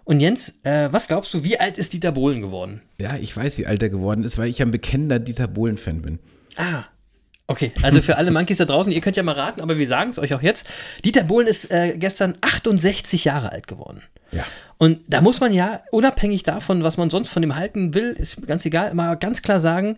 Und 0.04 0.20
Jens, 0.20 0.60
äh, 0.64 0.90
was 0.92 1.08
glaubst 1.08 1.34
du, 1.34 1.44
wie 1.44 1.60
alt 1.60 1.78
ist 1.78 1.94
Dieter 1.94 2.12
Bohlen 2.12 2.42
geworden? 2.42 2.82
Ja, 2.98 3.16
ich 3.16 3.36
weiß, 3.36 3.58
wie 3.58 3.68
alt 3.68 3.82
er 3.82 3.90
geworden 3.90 4.24
ist, 4.24 4.38
weil 4.38 4.50
ich 4.50 4.62
ein 4.62 4.72
bekennender 4.72 5.20
Dieter 5.20 5.48
Bohlen-Fan 5.48 6.02
bin. 6.02 6.20
Ah. 6.56 6.86
Okay, 7.48 7.72
also 7.82 8.02
für 8.02 8.18
alle 8.18 8.30
Monkeys 8.30 8.58
da 8.58 8.66
draußen, 8.66 8.92
ihr 8.92 9.02
könnt 9.02 9.18
ja 9.18 9.24
mal 9.24 9.34
raten, 9.34 9.62
aber 9.62 9.80
wir 9.80 9.88
sagen 9.88 10.12
es 10.12 10.20
euch 10.20 10.36
auch 10.36 10.42
jetzt. 10.44 10.68
Dieter 11.04 11.24
Bohlen 11.24 11.48
ist 11.48 11.72
äh, 11.72 11.96
gestern 11.98 12.36
68 12.42 13.26
Jahre 13.26 13.52
alt 13.52 13.68
geworden. 13.68 14.04
Ja. 14.32 14.46
Und 14.78 15.00
da 15.08 15.22
muss 15.22 15.40
man 15.40 15.52
ja, 15.52 15.82
unabhängig 15.92 16.44
davon, 16.44 16.84
was 16.84 16.98
man 16.98 17.10
sonst 17.10 17.30
von 17.30 17.42
dem 17.42 17.56
halten 17.56 17.94
will, 17.94 18.12
ist 18.12 18.46
ganz 18.46 18.66
egal, 18.66 18.94
mal 18.94 19.16
ganz 19.16 19.42
klar 19.42 19.60
sagen, 19.60 19.98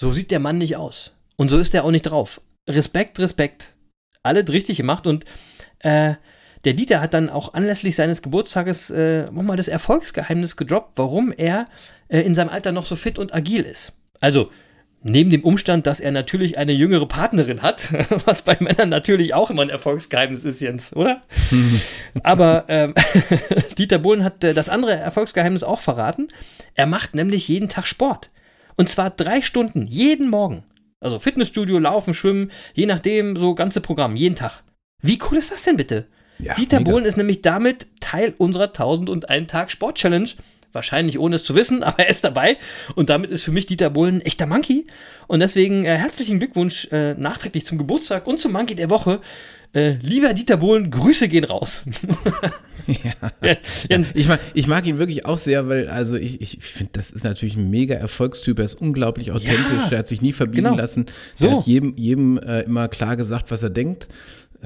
so 0.00 0.12
sieht 0.12 0.30
der 0.30 0.40
Mann 0.40 0.58
nicht 0.58 0.76
aus. 0.76 1.16
Und 1.36 1.48
so 1.48 1.58
ist 1.58 1.74
er 1.74 1.84
auch 1.84 1.90
nicht 1.90 2.02
drauf. 2.02 2.40
Respekt, 2.68 3.18
Respekt. 3.18 3.68
Alles 4.22 4.48
richtig 4.50 4.78
gemacht 4.78 5.06
und 5.06 5.24
äh, 5.80 6.14
der 6.64 6.72
Dieter 6.72 7.00
hat 7.00 7.12
dann 7.12 7.28
auch 7.28 7.52
anlässlich 7.52 7.94
seines 7.94 8.22
Geburtstages 8.22 8.90
äh, 8.90 9.30
nochmal 9.30 9.56
das 9.56 9.68
Erfolgsgeheimnis 9.68 10.56
gedroppt, 10.56 10.92
warum 10.96 11.32
er 11.36 11.66
äh, 12.08 12.20
in 12.20 12.34
seinem 12.34 12.48
Alter 12.48 12.72
noch 12.72 12.86
so 12.86 12.96
fit 12.96 13.18
und 13.18 13.34
agil 13.34 13.62
ist. 13.62 13.92
Also, 14.20 14.50
neben 15.02 15.28
dem 15.28 15.44
Umstand, 15.44 15.86
dass 15.86 16.00
er 16.00 16.10
natürlich 16.10 16.56
eine 16.56 16.72
jüngere 16.72 17.06
Partnerin 17.06 17.60
hat, 17.60 17.92
was 18.26 18.42
bei 18.42 18.56
Männern 18.60 18.88
natürlich 18.88 19.34
auch 19.34 19.50
immer 19.50 19.62
ein 19.62 19.68
Erfolgsgeheimnis 19.68 20.44
ist, 20.44 20.60
Jens, 20.60 20.96
oder? 20.96 21.20
Aber 22.22 22.64
ähm, 22.68 22.94
Dieter 23.78 23.98
Bohlen 23.98 24.24
hat 24.24 24.42
äh, 24.42 24.54
das 24.54 24.70
andere 24.70 24.94
Erfolgsgeheimnis 24.94 25.64
auch 25.64 25.80
verraten. 25.80 26.28
Er 26.74 26.86
macht 26.86 27.14
nämlich 27.14 27.46
jeden 27.46 27.68
Tag 27.68 27.86
Sport. 27.86 28.30
Und 28.76 28.88
zwar 28.88 29.10
drei 29.10 29.40
Stunden, 29.40 29.86
jeden 29.86 30.28
Morgen. 30.28 30.64
Also 31.00 31.18
Fitnessstudio, 31.18 31.78
Laufen, 31.78 32.14
Schwimmen, 32.14 32.50
je 32.74 32.86
nachdem, 32.86 33.36
so 33.36 33.54
ganze 33.54 33.80
Programm, 33.80 34.16
jeden 34.16 34.36
Tag. 34.36 34.62
Wie 35.02 35.18
cool 35.30 35.36
ist 35.36 35.52
das 35.52 35.62
denn 35.62 35.76
bitte? 35.76 36.06
Ja, 36.38 36.54
Dieter 36.54 36.80
mega. 36.80 36.90
Bohlen 36.90 37.04
ist 37.04 37.16
nämlich 37.16 37.42
damit 37.42 37.86
Teil 38.00 38.34
unserer 38.38 38.68
1001 38.68 39.50
Tag 39.50 39.70
Sport 39.70 39.98
Challenge. 39.98 40.28
Wahrscheinlich 40.72 41.18
ohne 41.18 41.36
es 41.36 41.44
zu 41.44 41.54
wissen, 41.54 41.82
aber 41.84 42.00
er 42.00 42.08
ist 42.08 42.24
dabei. 42.24 42.56
Und 42.94 43.10
damit 43.10 43.30
ist 43.30 43.44
für 43.44 43.52
mich 43.52 43.66
Dieter 43.66 43.90
Bohlen 43.90 44.16
ein 44.16 44.20
echter 44.22 44.46
Monkey. 44.46 44.86
Und 45.26 45.40
deswegen 45.40 45.84
äh, 45.84 45.96
herzlichen 45.96 46.38
Glückwunsch 46.38 46.88
äh, 46.90 47.14
nachträglich 47.14 47.66
zum 47.66 47.78
Geburtstag 47.78 48.26
und 48.26 48.40
zum 48.40 48.52
Monkey 48.52 48.74
der 48.74 48.90
Woche. 48.90 49.20
Äh, 49.74 49.96
lieber 50.02 50.32
Dieter 50.34 50.56
Bohlen, 50.58 50.90
Grüße 50.90 51.28
gehen 51.28 51.44
raus. 51.44 51.86
ja. 52.86 53.56
Jens, 53.88 54.14
Ich 54.14 54.28
mag, 54.28 54.40
ich 54.54 54.66
mag 54.68 54.86
ihn 54.86 54.98
wirklich 54.98 55.26
auch 55.26 55.38
sehr, 55.38 55.68
weil, 55.68 55.88
also 55.88 56.16
ich, 56.16 56.40
ich 56.40 56.58
finde, 56.60 56.92
das 56.92 57.10
ist 57.10 57.24
natürlich 57.24 57.56
ein 57.56 57.70
mega 57.70 57.94
Erfolgstyp. 57.94 58.58
Er 58.58 58.66
ist 58.66 58.74
unglaublich 58.74 59.32
authentisch, 59.32 59.82
Ja, 59.86 59.90
er 59.90 59.98
hat 59.98 60.08
sich 60.08 60.22
nie 60.22 60.32
verbiegen 60.32 60.64
genau. 60.64 60.76
lassen. 60.76 61.06
So. 61.34 61.48
Er 61.48 61.56
hat 61.56 61.66
jedem, 61.66 61.94
jedem 61.96 62.38
äh, 62.38 62.60
immer 62.62 62.88
klar 62.88 63.16
gesagt, 63.16 63.50
was 63.50 63.62
er 63.62 63.70
denkt. 63.70 64.08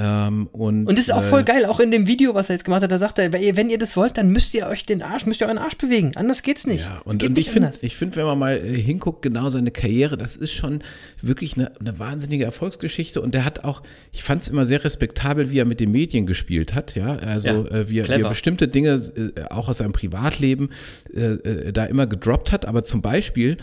Ähm, 0.01 0.49
und, 0.53 0.87
Und 0.87 0.97
das 0.97 1.09
ist 1.09 1.13
auch 1.13 1.23
äh, 1.23 1.29
voll 1.29 1.43
geil, 1.43 1.65
auch 1.67 1.81
in 1.81 1.91
dem 1.91 2.07
Video, 2.07 2.35
was 2.35 2.49
er 2.49 2.55
jetzt 2.55 2.65
gemacht 2.65 2.83
hat, 2.83 2.93
da 2.93 2.99
sagt 2.99 3.19
er, 3.19 3.33
wenn 3.33 3.69
ihr, 3.69 3.79
das 3.79 3.97
wollt, 3.97 4.17
dann 4.17 4.31
müsst 4.31 4.55
ihr 4.55 4.69
euch 4.69 4.87
den 4.87 5.03
Arsch, 5.03 5.27
müsst 5.27 5.41
ihr 5.41 5.47
euren 5.47 5.59
Arsch 5.59 5.77
bewegen. 5.77 6.13
Anders 6.15 6.45
geht's 6.45 6.67
nicht. 6.67 6.85
Ja, 6.85 7.01
Es 7.05 7.13
und, 7.13 7.19
geht 7.19 7.31
und 7.31 7.37
nicht 7.37 7.49
ich 7.49 7.53
finde, 7.53 7.73
find, 7.73 8.17
wenn 8.17 8.25
man 8.25 8.39
mal 8.39 8.57
äh, 8.57 8.81
hinguckt, 8.81 9.23
genau 9.23 9.51
seine 9.51 9.73
Karriere, 9.73 10.17
das 10.17 10.37
ist 10.37 10.53
schon 10.53 10.85
wirklich 11.21 11.57
eine, 11.57 11.73
eine 11.81 11.99
wahnsinnige 11.99 12.45
Erfolgsgeschichte. 12.45 13.21
Und 13.21 13.35
der 13.35 13.45
hat 13.45 13.65
auch, 13.65 13.83
ich 14.13 14.23
fand 14.23 14.43
es 14.43 14.49
immer 14.49 14.67
sehr 14.67 14.85
respektabel, 14.85 15.51
wie 15.51 15.59
er 15.59 15.65
mit 15.65 15.81
den 15.81 15.91
Medien 15.91 16.27
gespielt 16.27 16.75
hat. 16.75 16.95
Ja, 16.95 17.17
also 17.17 17.49
Ja, 17.49 17.65
äh, 17.67 17.89
wie, 17.89 17.99
er, 17.99 18.09
wie 18.09 18.23
er 18.23 18.29
bestimmte 18.29 18.69
Dinge 18.69 18.95
äh, 18.95 19.43
auch 19.51 19.69
aus 19.69 19.79
seinem 19.79 19.93
Privatleben 19.93 20.71
äh, 21.13 21.21
äh, 21.21 21.73
da 21.73 21.87
immer 21.87 22.07
gedroppt 22.07 22.53
hat. 22.53 22.67
Aber 22.67 22.85
zum 22.85 23.03
Beispiel 23.03 23.57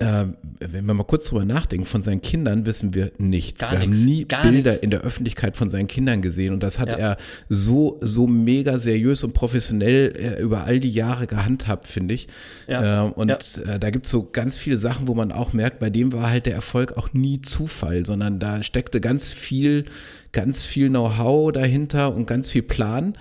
äh, 0.00 0.26
wenn 0.60 0.86
wir 0.86 0.94
mal 0.94 1.02
kurz 1.04 1.24
drüber 1.24 1.44
nachdenken, 1.44 1.84
von 1.84 2.04
seinen 2.04 2.22
Kindern 2.22 2.66
wissen 2.66 2.94
wir 2.94 3.10
nichts. 3.18 3.60
Gar 3.60 3.72
wir 3.72 3.78
nichts, 3.80 3.96
haben 3.96 4.04
nie 4.04 4.24
Bilder 4.24 4.70
nichts. 4.70 4.76
in 4.84 4.90
der 4.90 5.00
Öffentlichkeit 5.00 5.56
von 5.56 5.70
seinen 5.70 5.88
Kindern 5.88 6.22
gesehen 6.22 6.54
und 6.54 6.62
das 6.62 6.78
hat 6.78 6.88
Ja. 6.90 6.96
er 6.96 7.16
so, 7.48 7.98
so 8.00 8.26
mega 8.28 8.78
seriös 8.78 9.24
und 9.24 9.34
professionell 9.34 10.14
äh, 10.38 10.40
über 10.40 10.64
all 10.64 10.78
die 10.78 10.90
Jahre 10.90 11.26
gehandhabt, 11.26 11.88
finde 11.88 12.14
ich. 12.14 12.28
Ja. 12.68 13.06
Äh, 13.06 13.10
und 13.10 13.28
Ja. 13.28 13.74
äh, 13.74 13.78
da 13.80 13.90
gibt 13.90 14.04
es 14.06 14.12
so 14.12 14.28
ganz 14.32 14.56
viele 14.56 14.76
Sachen, 14.76 15.08
wo 15.08 15.14
man 15.14 15.32
auch 15.32 15.52
merkt, 15.52 15.80
bei 15.80 15.90
dem 15.90 16.12
war 16.12 16.30
halt 16.30 16.46
der 16.46 16.54
Erfolg 16.54 16.96
auch 16.96 17.12
nie 17.12 17.40
Zufall, 17.42 18.06
sondern 18.06 18.38
da 18.38 18.62
steckte 18.62 19.00
ganz 19.00 19.32
viel, 19.32 19.86
ganz 20.30 20.64
viel 20.64 20.90
Know-how 20.90 21.50
dahinter 21.50 22.14
und 22.14 22.26
ganz 22.26 22.48
viel 22.50 22.62
Plan. 22.62 23.16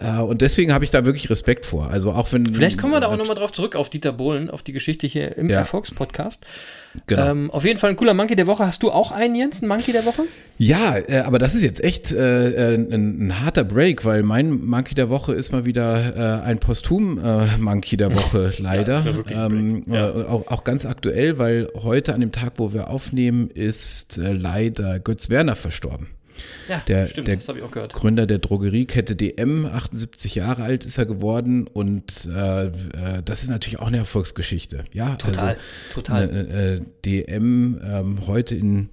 Äh, 0.00 0.20
und 0.22 0.40
deswegen 0.40 0.72
habe 0.72 0.84
ich 0.84 0.90
da 0.90 1.04
wirklich 1.04 1.30
Respekt 1.30 1.66
vor. 1.66 1.90
Also 1.90 2.12
auch 2.12 2.32
wenn. 2.32 2.46
Vielleicht 2.46 2.78
kommen 2.78 2.92
wir 2.92 3.00
da 3.00 3.08
auch 3.08 3.16
nochmal 3.16 3.36
drauf 3.36 3.52
zurück, 3.52 3.76
auf 3.76 3.90
Dieter 3.90 4.12
Bohlen, 4.12 4.50
auf 4.50 4.62
die 4.62 4.72
Geschichte 4.72 5.06
hier 5.06 5.36
im 5.36 5.48
Ja. 5.48 5.58
Erfolgspodcast. 5.58 6.44
Genau. 7.06 7.30
Ähm, 7.30 7.50
auf 7.50 7.64
jeden 7.64 7.78
Fall 7.78 7.90
ein 7.90 7.96
cooler 7.96 8.14
Monkey 8.14 8.34
der 8.34 8.46
Woche. 8.46 8.64
Hast 8.66 8.82
du 8.82 8.90
auch 8.90 9.12
einen, 9.12 9.34
Jens, 9.34 9.60
einen 9.62 9.68
Monkey 9.68 9.92
der 9.92 10.04
Woche? 10.06 10.22
Ja, 10.56 10.96
äh, 10.96 11.18
aber 11.18 11.38
das 11.38 11.54
ist 11.54 11.62
jetzt 11.62 11.84
echt 11.84 12.10
äh, 12.12 12.72
äh, 12.72 12.74
ein, 12.74 13.26
ein 13.26 13.40
harter 13.44 13.62
Break, 13.62 14.04
weil 14.04 14.22
mein 14.22 14.64
Monkey 14.64 14.94
der 14.94 15.08
Woche 15.10 15.34
ist 15.34 15.52
mal 15.52 15.64
wieder 15.64 16.40
äh, 16.42 16.44
ein 16.46 16.58
Posthum-Monkey 16.58 17.96
der 17.96 18.14
Woche, 18.14 18.52
leider. 18.58 18.98
ist 19.06 19.30
ja 19.30 19.46
ähm. 19.46 19.84
Ja. 19.86 20.08
äh, 20.08 20.24
auch, 20.24 20.46
auch 20.48 20.64
ganz 20.64 20.86
aktuell, 20.86 21.38
weil 21.38 21.68
heute 21.74 22.14
an 22.14 22.20
dem 22.20 22.32
Tag, 22.32 22.54
wo 22.56 22.72
wir 22.72 22.88
aufnehmen, 22.88 23.50
ist 23.50 24.18
äh, 24.18 24.32
leider 24.32 24.98
Götz 24.98 25.28
Werner 25.30 25.56
verstorben. 25.56 26.08
Ja, 26.68 26.82
Der- 26.88 27.06
stimmt, 27.06 27.28
der- 27.28 27.36
das 27.36 27.48
habe 27.48 27.58
ich 27.58 27.64
auch 27.64 27.70
gehört. 27.70 27.92
Gründer 27.92 28.26
der 28.26 28.38
Drogeriekette 28.38 29.16
DM, 29.16 29.66
78 29.66 30.34
Jahre 30.34 30.62
alt 30.62 30.84
ist 30.84 30.98
er 30.98 31.06
geworden 31.06 31.66
und 31.66 32.26
äh, 32.26 32.66
äh, 32.66 32.70
das 33.24 33.42
ist 33.42 33.48
natürlich 33.50 33.78
auch 33.78 33.86
eine 33.88 33.98
Erfolgsgeschichte. 33.98 34.84
Ja, 34.92 35.16
Total, 35.16 35.48
also, 35.50 35.60
total. 35.94 36.30
Äh, 36.30 36.74
äh, 36.76 36.80
DM 37.04 37.80
ähm, 37.82 38.26
heute 38.26 38.54
in 38.54 38.90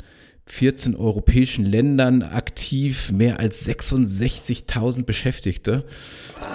14 0.47 0.95
europäischen 0.95 1.65
Ländern 1.65 2.21
aktiv, 2.21 3.11
mehr 3.11 3.39
als 3.39 3.65
66.000 3.67 5.03
Beschäftigte. 5.03 5.85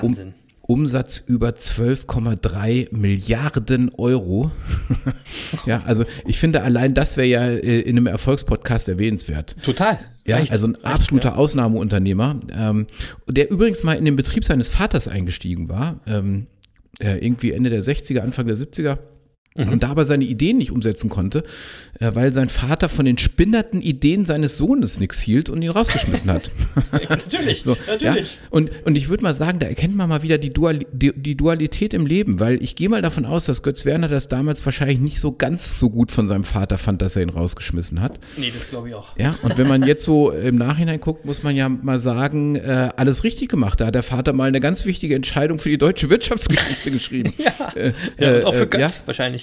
Um, 0.00 0.10
Wahnsinn. 0.10 0.34
Umsatz 0.70 1.18
über 1.26 1.48
12,3 1.48 2.94
Milliarden 2.96 3.90
Euro. 3.96 4.52
ja, 5.66 5.82
also 5.84 6.04
ich 6.26 6.38
finde, 6.38 6.62
allein 6.62 6.94
das 6.94 7.16
wäre 7.16 7.26
ja 7.26 7.44
äh, 7.44 7.80
in 7.80 7.96
einem 7.96 8.06
Erfolgspodcast 8.06 8.88
erwähnenswert. 8.88 9.56
Total. 9.64 9.98
Ja, 10.24 10.36
Reicht, 10.36 10.52
also 10.52 10.68
ein 10.68 10.76
reicht, 10.76 10.86
absoluter 10.86 11.30
ja. 11.30 11.34
Ausnahmeunternehmer, 11.34 12.38
ähm, 12.56 12.86
der 13.26 13.50
übrigens 13.50 13.82
mal 13.82 13.94
in 13.94 14.04
den 14.04 14.14
Betrieb 14.14 14.44
seines 14.44 14.68
Vaters 14.68 15.08
eingestiegen 15.08 15.68
war, 15.68 15.98
ähm, 16.06 16.46
äh, 17.00 17.18
irgendwie 17.18 17.50
Ende 17.50 17.70
der 17.70 17.82
60er, 17.82 18.20
Anfang 18.20 18.46
der 18.46 18.56
70er. 18.56 18.98
Und 19.56 19.82
da 19.82 19.88
aber 19.90 20.04
seine 20.04 20.24
Ideen 20.24 20.58
nicht 20.58 20.70
umsetzen 20.70 21.10
konnte, 21.10 21.42
äh, 21.98 22.12
weil 22.14 22.32
sein 22.32 22.48
Vater 22.48 22.88
von 22.88 23.04
den 23.04 23.18
spinnerten 23.18 23.82
Ideen 23.82 24.24
seines 24.24 24.56
Sohnes 24.56 25.00
nichts 25.00 25.20
hielt 25.20 25.48
und 25.48 25.60
ihn 25.60 25.70
rausgeschmissen 25.70 26.30
hat. 26.30 26.52
natürlich, 27.08 27.64
So, 27.64 27.76
natürlich. 27.88 28.34
Ja? 28.34 28.40
Und, 28.50 28.70
und 28.84 28.94
ich 28.94 29.08
würde 29.08 29.24
mal 29.24 29.34
sagen, 29.34 29.58
da 29.58 29.66
erkennt 29.66 29.96
man 29.96 30.08
mal 30.08 30.22
wieder 30.22 30.38
die, 30.38 30.50
Duali 30.50 30.86
die, 30.92 31.12
die 31.14 31.34
Dualität 31.36 31.94
im 31.94 32.06
Leben, 32.06 32.38
weil 32.38 32.62
ich 32.62 32.76
gehe 32.76 32.88
mal 32.88 33.02
davon 33.02 33.26
aus, 33.26 33.44
dass 33.44 33.64
Götz 33.64 33.84
Werner 33.84 34.06
das 34.06 34.28
damals 34.28 34.64
wahrscheinlich 34.64 35.00
nicht 35.00 35.18
so 35.18 35.32
ganz 35.32 35.80
so 35.80 35.90
gut 35.90 36.12
von 36.12 36.28
seinem 36.28 36.44
Vater 36.44 36.78
fand, 36.78 37.02
dass 37.02 37.16
er 37.16 37.22
ihn 37.22 37.30
rausgeschmissen 37.30 38.00
hat. 38.00 38.20
Nee, 38.36 38.52
das 38.54 38.68
glaube 38.68 38.90
ich 38.90 38.94
auch. 38.94 39.18
Ja, 39.18 39.34
und 39.42 39.58
wenn 39.58 39.66
man 39.66 39.82
jetzt 39.82 40.04
so 40.04 40.30
im 40.30 40.56
Nachhinein 40.56 41.00
guckt, 41.00 41.24
muss 41.24 41.42
man 41.42 41.56
ja 41.56 41.68
mal 41.68 41.98
sagen, 41.98 42.54
äh, 42.54 42.90
alles 42.96 43.24
richtig 43.24 43.48
gemacht. 43.48 43.80
Da 43.80 43.86
hat 43.86 43.96
der 43.96 44.04
Vater 44.04 44.32
mal 44.32 44.46
eine 44.46 44.60
ganz 44.60 44.84
wichtige 44.84 45.16
Entscheidung 45.16 45.58
für 45.58 45.70
die 45.70 45.78
deutsche 45.78 46.08
Wirtschaftsgeschichte 46.08 46.90
geschrieben. 46.92 47.32
Ja, 47.36 47.50
Äh, 47.74 47.92
ja 48.18 48.28
und 48.28 48.34
äh, 48.36 48.44
auch 48.44 48.54
für 48.54 48.64
äh, 48.64 48.66
Götz 48.66 49.02
wahrscheinlich. 49.06 49.39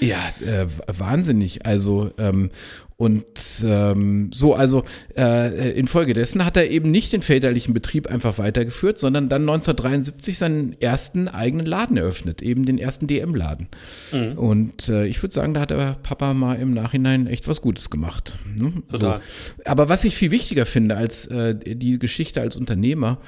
Ja, 0.00 0.32
äh, 0.44 0.66
wahnsinnig. 0.86 1.64
Also 1.64 2.10
ähm, 2.18 2.50
und 2.98 3.26
ähm, 3.62 4.30
so, 4.32 4.54
also 4.54 4.84
äh, 5.16 5.78
infolgedessen 5.78 6.46
hat 6.46 6.56
er 6.56 6.70
eben 6.70 6.90
nicht 6.90 7.12
den 7.12 7.20
väterlichen 7.20 7.74
Betrieb 7.74 8.06
einfach 8.06 8.38
weitergeführt, 8.38 8.98
sondern 8.98 9.28
dann 9.28 9.42
1973 9.42 10.38
seinen 10.38 10.80
ersten 10.80 11.28
eigenen 11.28 11.66
Laden 11.66 11.98
eröffnet, 11.98 12.40
eben 12.40 12.64
den 12.64 12.78
ersten 12.78 13.06
DM-Laden. 13.06 13.68
Mhm. 14.12 14.38
Und 14.38 14.88
äh, 14.88 15.06
ich 15.06 15.22
würde 15.22 15.34
sagen, 15.34 15.52
da 15.52 15.60
hat 15.60 15.70
der 15.70 15.96
Papa 16.02 16.32
mal 16.32 16.54
im 16.54 16.70
Nachhinein 16.70 17.26
echt 17.26 17.48
was 17.48 17.60
Gutes 17.60 17.90
gemacht. 17.90 18.38
Ne? 18.58 18.72
Total. 18.90 19.20
So. 19.20 19.62
Aber 19.66 19.90
was 19.90 20.04
ich 20.04 20.16
viel 20.16 20.30
wichtiger 20.30 20.64
finde 20.64 20.96
als 20.96 21.26
äh, 21.26 21.54
die 21.54 21.98
Geschichte 21.98 22.40
als 22.40 22.56
Unternehmer, 22.56 23.18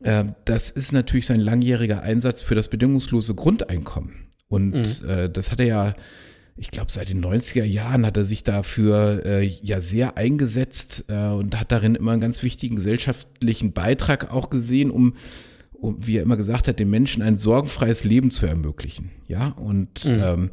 äh, 0.00 0.24
das 0.46 0.70
ist 0.70 0.92
natürlich 0.92 1.26
sein 1.26 1.40
langjähriger 1.40 2.02
Einsatz 2.02 2.40
für 2.40 2.54
das 2.54 2.68
bedingungslose 2.68 3.34
Grundeinkommen. 3.34 4.31
Und 4.52 5.02
Mhm. 5.02 5.08
äh, 5.08 5.30
das 5.30 5.50
hat 5.50 5.60
er 5.60 5.66
ja, 5.66 5.94
ich 6.58 6.70
glaube, 6.70 6.92
seit 6.92 7.08
den 7.08 7.24
90er 7.24 7.64
Jahren 7.64 8.04
hat 8.04 8.18
er 8.18 8.26
sich 8.26 8.44
dafür 8.44 9.22
äh, 9.24 9.46
ja 9.46 9.80
sehr 9.80 10.18
eingesetzt 10.18 11.06
äh, 11.08 11.28
und 11.28 11.58
hat 11.58 11.72
darin 11.72 11.94
immer 11.94 12.12
einen 12.12 12.20
ganz 12.20 12.42
wichtigen 12.42 12.76
gesellschaftlichen 12.76 13.72
Beitrag 13.72 14.30
auch 14.30 14.50
gesehen, 14.50 14.90
um, 14.90 15.14
um, 15.72 15.96
wie 16.06 16.18
er 16.18 16.22
immer 16.22 16.36
gesagt 16.36 16.68
hat, 16.68 16.78
den 16.78 16.90
Menschen 16.90 17.22
ein 17.22 17.38
sorgenfreies 17.38 18.04
Leben 18.04 18.30
zu 18.30 18.44
ermöglichen. 18.44 19.10
Ja, 19.26 19.48
und 19.48 20.04
ähm, 20.06 20.50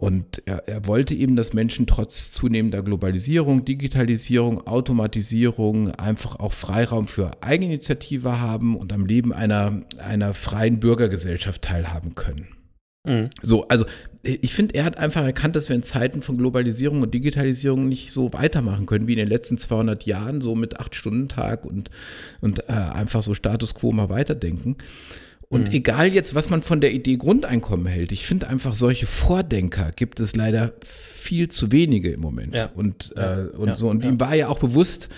und 0.00 0.42
er, 0.46 0.68
er 0.68 0.86
wollte 0.86 1.12
eben, 1.14 1.34
dass 1.34 1.54
Menschen 1.54 1.88
trotz 1.88 2.30
zunehmender 2.30 2.82
Globalisierung, 2.84 3.64
Digitalisierung, 3.64 4.64
Automatisierung 4.66 5.90
einfach 5.92 6.36
auch 6.36 6.52
Freiraum 6.52 7.08
für 7.08 7.42
Eigeninitiative 7.42 8.40
haben 8.40 8.76
und 8.76 8.92
am 8.92 9.06
Leben 9.06 9.32
einer, 9.32 9.82
einer 9.98 10.34
freien 10.34 10.78
Bürgergesellschaft 10.78 11.62
teilhaben 11.62 12.14
können. 12.14 12.46
Mhm. 13.04 13.30
So, 13.42 13.68
also 13.68 13.86
ich 14.22 14.52
finde, 14.52 14.74
er 14.74 14.84
hat 14.84 14.96
einfach 14.98 15.24
erkannt, 15.24 15.56
dass 15.56 15.68
wir 15.68 15.76
in 15.76 15.82
Zeiten 15.82 16.22
von 16.22 16.36
Globalisierung 16.36 17.02
und 17.02 17.14
Digitalisierung 17.14 17.88
nicht 17.88 18.12
so 18.12 18.32
weitermachen 18.32 18.86
können 18.86 19.06
wie 19.06 19.12
in 19.12 19.18
den 19.18 19.28
letzten 19.28 19.58
200 19.58 20.02
Jahren, 20.04 20.40
so 20.40 20.54
mit 20.54 20.78
Acht-Stunden-Tag 20.78 21.64
und, 21.64 21.90
und 22.40 22.68
äh, 22.68 22.72
einfach 22.72 23.22
so 23.22 23.34
Status 23.34 23.74
quo 23.74 23.92
mal 23.92 24.08
weiterdenken. 24.08 24.76
Und 25.50 25.72
egal 25.72 26.08
jetzt, 26.12 26.34
was 26.34 26.50
man 26.50 26.60
von 26.60 26.82
der 26.82 26.92
Idee 26.92 27.16
Grundeinkommen 27.16 27.86
hält, 27.86 28.12
ich 28.12 28.26
finde 28.26 28.48
einfach 28.48 28.74
solche 28.74 29.06
Vordenker 29.06 29.92
gibt 29.96 30.20
es 30.20 30.36
leider 30.36 30.74
viel 30.84 31.48
zu 31.48 31.72
wenige 31.72 32.10
im 32.10 32.20
Moment. 32.20 32.54
Ja. 32.54 32.66
Und, 32.74 33.14
äh, 33.16 33.46
und 33.56 33.68
Ja. 33.68 33.76
so, 33.76 33.88
und 33.88 34.04
Ja. 34.04 34.10
ihm 34.10 34.20
war 34.20 34.34
ja 34.34 34.48
auch 34.48 34.58
bewusst, 34.58 35.08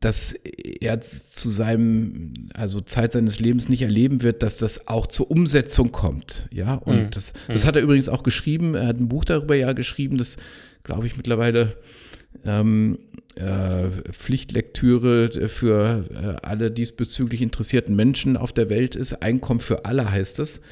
dass 0.00 0.32
er 0.32 1.00
zu 1.00 1.50
seinem, 1.50 2.50
also 2.54 2.80
Zeit 2.80 3.12
seines 3.12 3.40
Lebens 3.40 3.68
nicht 3.68 3.82
erleben 3.82 4.22
wird, 4.22 4.42
dass 4.42 4.56
das 4.56 4.86
auch 4.86 5.06
zur 5.06 5.30
Umsetzung 5.30 5.90
kommt. 5.92 6.48
Ja, 6.52 6.74
und 6.74 6.96
Mhm. 6.96 7.10
das, 7.10 7.32
das 7.48 7.64
hat 7.66 7.76
er 7.76 7.82
übrigens 7.82 8.08
auch 8.08 8.22
geschrieben. 8.22 8.74
Er 8.74 8.86
hat 8.86 9.00
ein 9.00 9.08
Buch 9.08 9.24
darüber 9.24 9.56
ja 9.56 9.72
geschrieben, 9.72 10.18
das, 10.18 10.36
glaube 10.84 11.06
ich, 11.06 11.16
mittlerweile 11.16 11.76
ähm, 12.44 12.98
äh, 13.34 13.88
Pflichtlektüre 14.12 15.48
für 15.48 16.04
äh, 16.42 16.46
alle 16.46 16.70
diesbezüglich 16.70 17.42
interessierten 17.42 17.96
Menschen 17.96 18.36
auf 18.36 18.52
der 18.52 18.70
Welt 18.70 18.94
ist. 18.94 19.14
Einkommen 19.22 19.60
für 19.60 19.84
alle 19.84 20.10
heißt 20.10 20.38
es. 20.38 20.62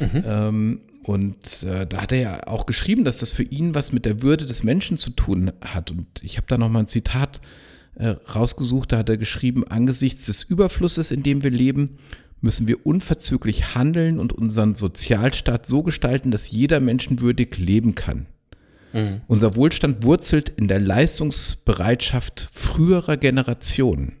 Ähm, 0.00 0.80
und 1.04 1.62
äh, 1.64 1.86
da 1.86 2.02
hat 2.02 2.12
er 2.12 2.18
ja 2.18 2.46
auch 2.46 2.66
geschrieben, 2.66 3.04
dass 3.04 3.18
das 3.18 3.30
für 3.32 3.42
ihn 3.42 3.74
was 3.74 3.92
mit 3.92 4.04
der 4.04 4.22
Würde 4.22 4.46
des 4.46 4.62
Menschen 4.64 4.98
zu 4.98 5.10
tun 5.10 5.52
hat. 5.60 5.90
Und 5.90 6.06
ich 6.22 6.36
habe 6.36 6.46
da 6.48 6.58
noch 6.58 6.68
mal 6.70 6.80
ein 6.80 6.88
Zitat 6.88 7.36
äh, 7.36 7.40
rausgesucht. 7.98 8.92
Da 8.92 8.98
hat 8.98 9.08
er 9.08 9.16
geschrieben: 9.16 9.66
Angesichts 9.66 10.26
des 10.26 10.42
Überflusses, 10.42 11.10
in 11.10 11.22
dem 11.22 11.42
wir 11.42 11.50
leben, 11.50 11.98
müssen 12.40 12.66
wir 12.66 12.84
unverzüglich 12.86 13.74
handeln 13.74 14.18
und 14.18 14.32
unseren 14.32 14.74
Sozialstaat 14.74 15.66
so 15.66 15.82
gestalten, 15.82 16.30
dass 16.30 16.50
jeder 16.50 16.80
menschenwürdig 16.80 17.56
leben 17.58 17.94
kann. 17.94 18.26
Unser 19.26 19.56
Wohlstand 19.56 20.02
wurzelt 20.04 20.50
in 20.56 20.68
der 20.68 20.78
Leistungsbereitschaft 20.78 22.48
früherer 22.52 23.16
Generationen. 23.16 24.16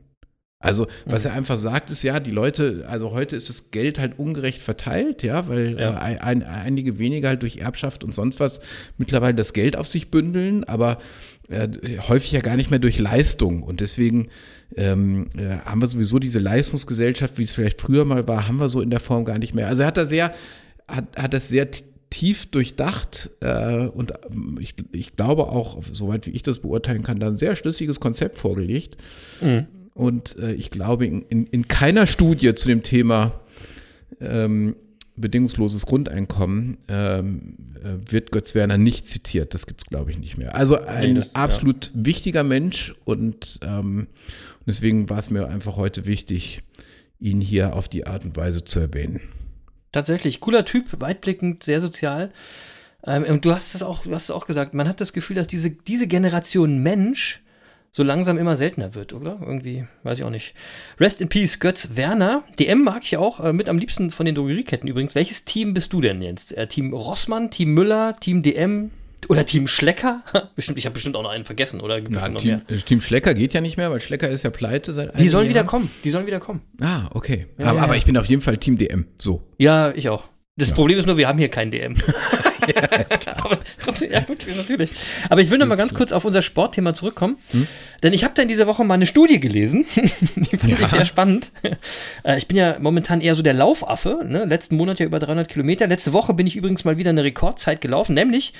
Also, 0.60 0.86
was 1.06 1.24
er 1.24 1.32
einfach 1.34 1.58
sagt, 1.58 1.90
ist 1.90 2.04
ja, 2.04 2.20
die 2.20 2.30
Leute, 2.30 2.84
also 2.88 3.10
heute 3.10 3.34
ist 3.34 3.48
das 3.48 3.72
Geld 3.72 3.98
halt 3.98 4.18
ungerecht 4.18 4.62
verteilt, 4.62 5.24
ja, 5.24 5.48
weil 5.48 5.76
Ja. 5.78 5.94
äh, 5.94 5.96
ein, 5.96 6.18
ein, 6.20 6.42
einige 6.44 7.00
weniger 7.00 7.30
halt 7.30 7.42
durch 7.42 7.56
Erbschaft 7.56 8.04
und 8.04 8.14
sonst 8.14 8.38
was 8.38 8.60
mittlerweile 8.96 9.34
das 9.34 9.54
Geld 9.54 9.76
auf 9.76 9.88
sich 9.88 10.10
bündeln, 10.12 10.62
aber 10.62 10.98
äh, 11.52 11.98
häufig 12.08 12.32
ja 12.32 12.40
gar 12.40 12.56
nicht 12.56 12.70
mehr 12.70 12.78
durch 12.78 12.98
Leistung. 12.98 13.62
Und 13.62 13.80
deswegen 13.80 14.28
ähm, 14.76 15.30
äh, 15.36 15.58
haben 15.64 15.80
wir 15.80 15.88
sowieso 15.88 16.18
diese 16.18 16.38
Leistungsgesellschaft, 16.38 17.38
wie 17.38 17.44
es 17.44 17.52
vielleicht 17.52 17.80
früher 17.80 18.04
mal 18.04 18.26
war, 18.26 18.48
haben 18.48 18.58
wir 18.58 18.68
so 18.68 18.80
in 18.80 18.90
der 18.90 19.00
Form 19.00 19.24
gar 19.24 19.38
nicht 19.38 19.54
mehr. 19.54 19.68
Also 19.68 19.82
er 19.82 19.88
hat 19.88 19.96
da 19.96 20.06
sehr, 20.06 20.34
hat, 20.88 21.16
hat 21.16 21.34
das 21.34 21.48
sehr 21.48 21.68
tief 22.10 22.46
durchdacht 22.46 23.30
äh, 23.40 23.86
und 23.86 24.12
ähm, 24.30 24.58
ich, 24.60 24.74
ich 24.92 25.16
glaube 25.16 25.48
auch, 25.48 25.82
soweit 25.92 26.26
wie 26.26 26.30
ich 26.30 26.42
das 26.42 26.58
beurteilen 26.58 27.02
kann, 27.02 27.18
da 27.20 27.26
ein 27.28 27.38
sehr 27.38 27.56
schlüssiges 27.56 28.00
Konzept 28.00 28.38
vorgelegt. 28.38 28.96
Und 29.94 30.36
äh, 30.38 30.52
ich 30.52 30.70
glaube, 30.70 31.06
in, 31.06 31.22
in, 31.22 31.46
in 31.46 31.68
keiner 31.68 32.06
Studie 32.06 32.54
zu 32.54 32.68
dem 32.68 32.82
Thema 32.82 33.40
ähm, 34.20 34.76
bedingungsloses 35.16 35.86
Grundeinkommen 35.86 36.78
ähm, 36.88 37.56
äh, 37.82 38.10
wird 38.12 38.32
Götz 38.32 38.54
Werner 38.54 38.78
nicht 38.78 39.06
zitiert. 39.08 39.54
Das 39.54 39.66
gibt 39.66 39.82
es, 39.82 39.86
glaube 39.88 40.10
ich, 40.10 40.18
nicht 40.18 40.38
mehr. 40.38 40.54
Also 40.54 40.80
ein 40.80 41.14
das- 41.14 41.26
ja. 41.26 41.32
absolut 41.34 41.90
wichtiger 41.94 42.44
Mensch 42.44 42.94
und 43.04 43.60
ähm, 43.62 44.06
deswegen 44.66 45.10
war 45.10 45.18
es 45.18 45.30
mir 45.30 45.48
einfach 45.48 45.76
heute 45.76 46.06
wichtig, 46.06 46.62
ihn 47.20 47.40
hier 47.40 47.76
auf 47.76 47.88
die 47.88 48.06
Art 48.06 48.24
und 48.24 48.36
Weise 48.36 48.64
zu 48.64 48.80
erwähnen. 48.80 49.20
Tatsächlich, 49.92 50.40
cooler 50.40 50.64
Typ, 50.64 51.00
weitblickend, 51.00 51.64
sehr 51.64 51.80
sozial. 51.80 52.32
Ähm, 53.04 53.24
und 53.24 53.44
du 53.44 53.52
hast 53.52 53.74
es 53.74 53.82
auch, 53.82 54.04
du 54.04 54.14
hast 54.14 54.24
es 54.24 54.30
auch 54.30 54.46
gesagt, 54.46 54.74
man 54.74 54.88
hat 54.88 55.00
das 55.00 55.12
Gefühl, 55.12 55.36
dass 55.36 55.48
diese, 55.48 55.70
diese 55.70 56.06
Generation 56.06 56.78
Mensch 56.78 57.42
so 57.92 58.02
langsam 58.02 58.38
immer 58.38 58.56
seltener 58.56 58.94
wird, 58.94 59.12
oder? 59.12 59.38
Irgendwie, 59.40 59.84
weiß 60.02 60.18
ich 60.18 60.24
auch 60.24 60.30
nicht. 60.30 60.54
Rest 60.98 61.20
in 61.20 61.28
Peace, 61.28 61.60
Götz 61.60 61.90
Werner. 61.94 62.42
DM 62.58 62.82
mag 62.82 63.02
ich 63.04 63.18
auch, 63.18 63.40
äh, 63.40 63.52
mit 63.52 63.68
am 63.68 63.76
liebsten 63.76 64.10
von 64.10 64.24
den 64.24 64.34
Drogerieketten 64.34 64.88
übrigens. 64.88 65.14
Welches 65.14 65.44
Team 65.44 65.74
bist 65.74 65.92
du 65.92 66.00
denn 66.00 66.22
jetzt? 66.22 66.56
Äh, 66.56 66.66
Team 66.66 66.94
Rossmann, 66.94 67.50
Team 67.50 67.74
Müller, 67.74 68.16
Team 68.18 68.42
DM 68.42 68.90
oder 69.28 69.44
Team 69.44 69.68
Schlecker? 69.68 70.22
bestimmt, 70.56 70.78
ich 70.78 70.86
habe 70.86 70.94
bestimmt 70.94 71.16
auch 71.16 71.22
noch 71.22 71.30
einen 71.30 71.44
vergessen, 71.44 71.82
oder? 71.82 72.00
Noch 72.00 72.40
Team, 72.40 72.62
äh, 72.66 72.76
Team 72.76 73.02
Schlecker 73.02 73.34
geht 73.34 73.52
ja 73.52 73.60
nicht 73.60 73.76
mehr, 73.76 73.90
weil 73.90 74.00
Schlecker 74.00 74.30
ist 74.30 74.42
ja 74.42 74.50
pleite 74.50 74.94
seit 74.94 75.18
Die 75.20 75.28
sollen 75.28 75.50
wieder 75.50 75.56
Jahren. 75.56 75.66
kommen, 75.66 75.90
die 76.02 76.10
sollen 76.10 76.26
wieder 76.26 76.40
kommen. 76.40 76.62
Ah, 76.80 77.10
okay. 77.12 77.46
Ja, 77.58 77.66
aber, 77.66 77.76
ja, 77.76 77.82
aber 77.84 77.92
ja. 77.92 77.98
ich 77.98 78.06
bin 78.06 78.16
auf 78.16 78.26
jeden 78.26 78.40
Fall 78.40 78.56
Team 78.56 78.78
DM. 78.78 79.06
So. 79.18 79.42
Ja, 79.58 79.92
ich 79.94 80.08
auch. 80.08 80.24
Das 80.56 80.72
Problem 80.72 80.98
ist 80.98 81.06
nur, 81.06 81.16
wir 81.16 81.28
haben 81.28 81.38
hier 81.38 81.48
kein 81.48 81.70
DM. 81.70 81.96
Aber 83.36 83.58
trotzdem, 83.78 84.12
ja, 84.12 84.26
wirklich, 84.28 84.56
natürlich. 84.56 84.90
Aber 85.28 85.40
ich 85.40 85.50
will 85.50 85.58
noch 85.58 85.66
mal 85.66 85.76
ganz 85.76 85.94
kurz 85.94 86.12
auf 86.12 86.24
unser 86.24 86.42
Sportthema 86.42 86.94
zurückkommen. 86.94 87.36
Denn 88.02 88.12
ich 88.12 88.24
habe 88.24 88.34
da 88.34 88.42
in 88.42 88.48
dieser 88.48 88.66
Woche 88.66 88.84
mal 88.84 88.94
eine 88.94 89.06
Studie 89.06 89.38
gelesen. 89.38 89.86
Die 89.94 90.56
fand 90.56 90.80
ich 90.80 90.86
sehr 90.88 91.04
spannend. 91.04 91.50
Äh, 92.24 92.38
ich 92.38 92.46
bin 92.46 92.56
ja 92.56 92.76
momentan 92.78 93.20
eher 93.20 93.34
so 93.34 93.42
der 93.42 93.54
Laufaffe. 93.54 94.24
Ne? 94.24 94.44
Letzten 94.44 94.76
Monat 94.76 94.98
ja 94.98 95.06
über 95.06 95.18
300 95.18 95.48
Kilometer. 95.48 95.86
Letzte 95.86 96.12
Woche 96.12 96.34
bin 96.34 96.46
ich 96.46 96.56
übrigens 96.56 96.84
mal 96.84 96.98
wieder 96.98 97.10
eine 97.10 97.24
Rekordzeit 97.24 97.80
gelaufen, 97.80 98.14
nämlich 98.14 98.52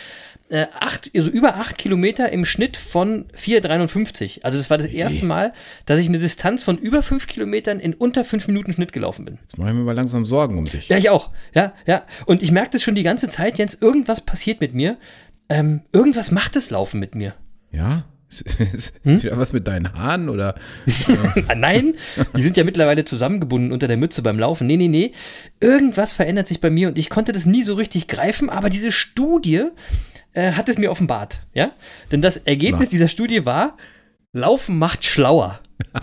äh, 0.53 0.67
acht, 0.79 1.11
also 1.17 1.31
über 1.31 1.57
8 1.57 1.79
Kilometer 1.79 2.31
im 2.31 2.45
Schnitt 2.45 2.77
von 2.77 3.25
4,53. 3.35 4.43
Also 4.43 4.59
das 4.59 4.69
war 4.69 4.77
das 4.77 4.87
erste 4.87 5.25
Mal, 5.25 5.55
dass 5.87 5.99
ich 5.99 6.09
eine 6.09 6.19
Distanz 6.19 6.62
von 6.62 6.77
über 6.77 7.03
5 7.03 7.27
Kilometern 7.27 7.81
in 7.81 7.95
unter 7.95 8.23
5 8.23 8.49
Minuten 8.49 8.75
Schnitt 8.75 8.93
gelaufen 8.93 9.25
bin. 9.25 9.38
Jetzt 9.41 9.57
mache 9.57 9.71
ich 9.71 9.75
mir 9.75 9.83
mal 9.83 9.95
langsam 9.97 10.27
Sorgen 10.27 10.59
um 10.59 10.67
dich. 10.67 10.88
Ja, 10.91 10.99
ich 10.99 11.09
auch. 11.09 11.31
Ja, 11.55 11.73
ja. 11.87 12.05
Und 12.27 12.43
ich 12.43 12.51
merke 12.53 12.71
das 12.73 12.83
schon 12.83 12.95
die 12.95 13.03
ganze 13.03 13.31
Zeit, 13.31 13.57
Jens, 13.57 13.79
irgendwas 13.81 14.21
passiert 14.21 14.61
mit 14.61 14.75
mir. 14.75 14.99
Ähm, 15.49 15.81
irgendwas 15.91 16.31
macht 16.31 16.55
das 16.55 16.69
Laufen 16.69 17.01
mit 17.01 17.15
mir. 17.15 17.35
Ja? 17.71 18.05
Ist, 18.73 19.01
Hm? 19.05 19.23
wieder 19.23 19.38
was 19.38 19.55
mit 19.55 19.67
deinen 19.67 19.95
Haaren 19.95 20.29
oder? 20.29 20.55
Nein, 21.57 21.95
die 22.37 22.43
sind 22.43 22.59
ja 22.59 22.65
mittlerweile 22.65 23.07
zusammengebunden 23.07 23.73
unter 23.73 23.88
der 23.88 23.97
Mütze 23.97 24.21
beim 24.21 24.38
Laufen. 24.38 24.67
Nee, 24.67 24.77
nee, 24.77 24.88
nee. 24.88 25.12
Irgendwas 25.61 26.12
verändert 26.12 26.49
sich 26.49 26.61
bei 26.61 26.69
mir 26.69 26.88
und 26.88 26.99
ich 26.99 27.09
konnte 27.09 27.33
das 27.33 27.47
nie 27.47 27.62
so 27.62 27.73
richtig 27.75 28.07
greifen, 28.07 28.51
aber 28.51 28.69
diese 28.69 28.93
Studie 28.93 29.65
äh, 30.33 30.53
hat 30.53 30.68
es 30.68 30.79
mir 30.79 30.90
offenbart. 30.90 31.38
Ja? 31.55 31.73
Denn 32.11 32.23
das 32.23 32.37
Ergebnis 32.37 32.88
Na. 32.88 32.90
dieser 32.90 33.09
Studie 33.09 33.45
war, 33.45 33.77
Laufen 34.33 34.79
macht 34.79 35.05
schlauer. 35.05 35.61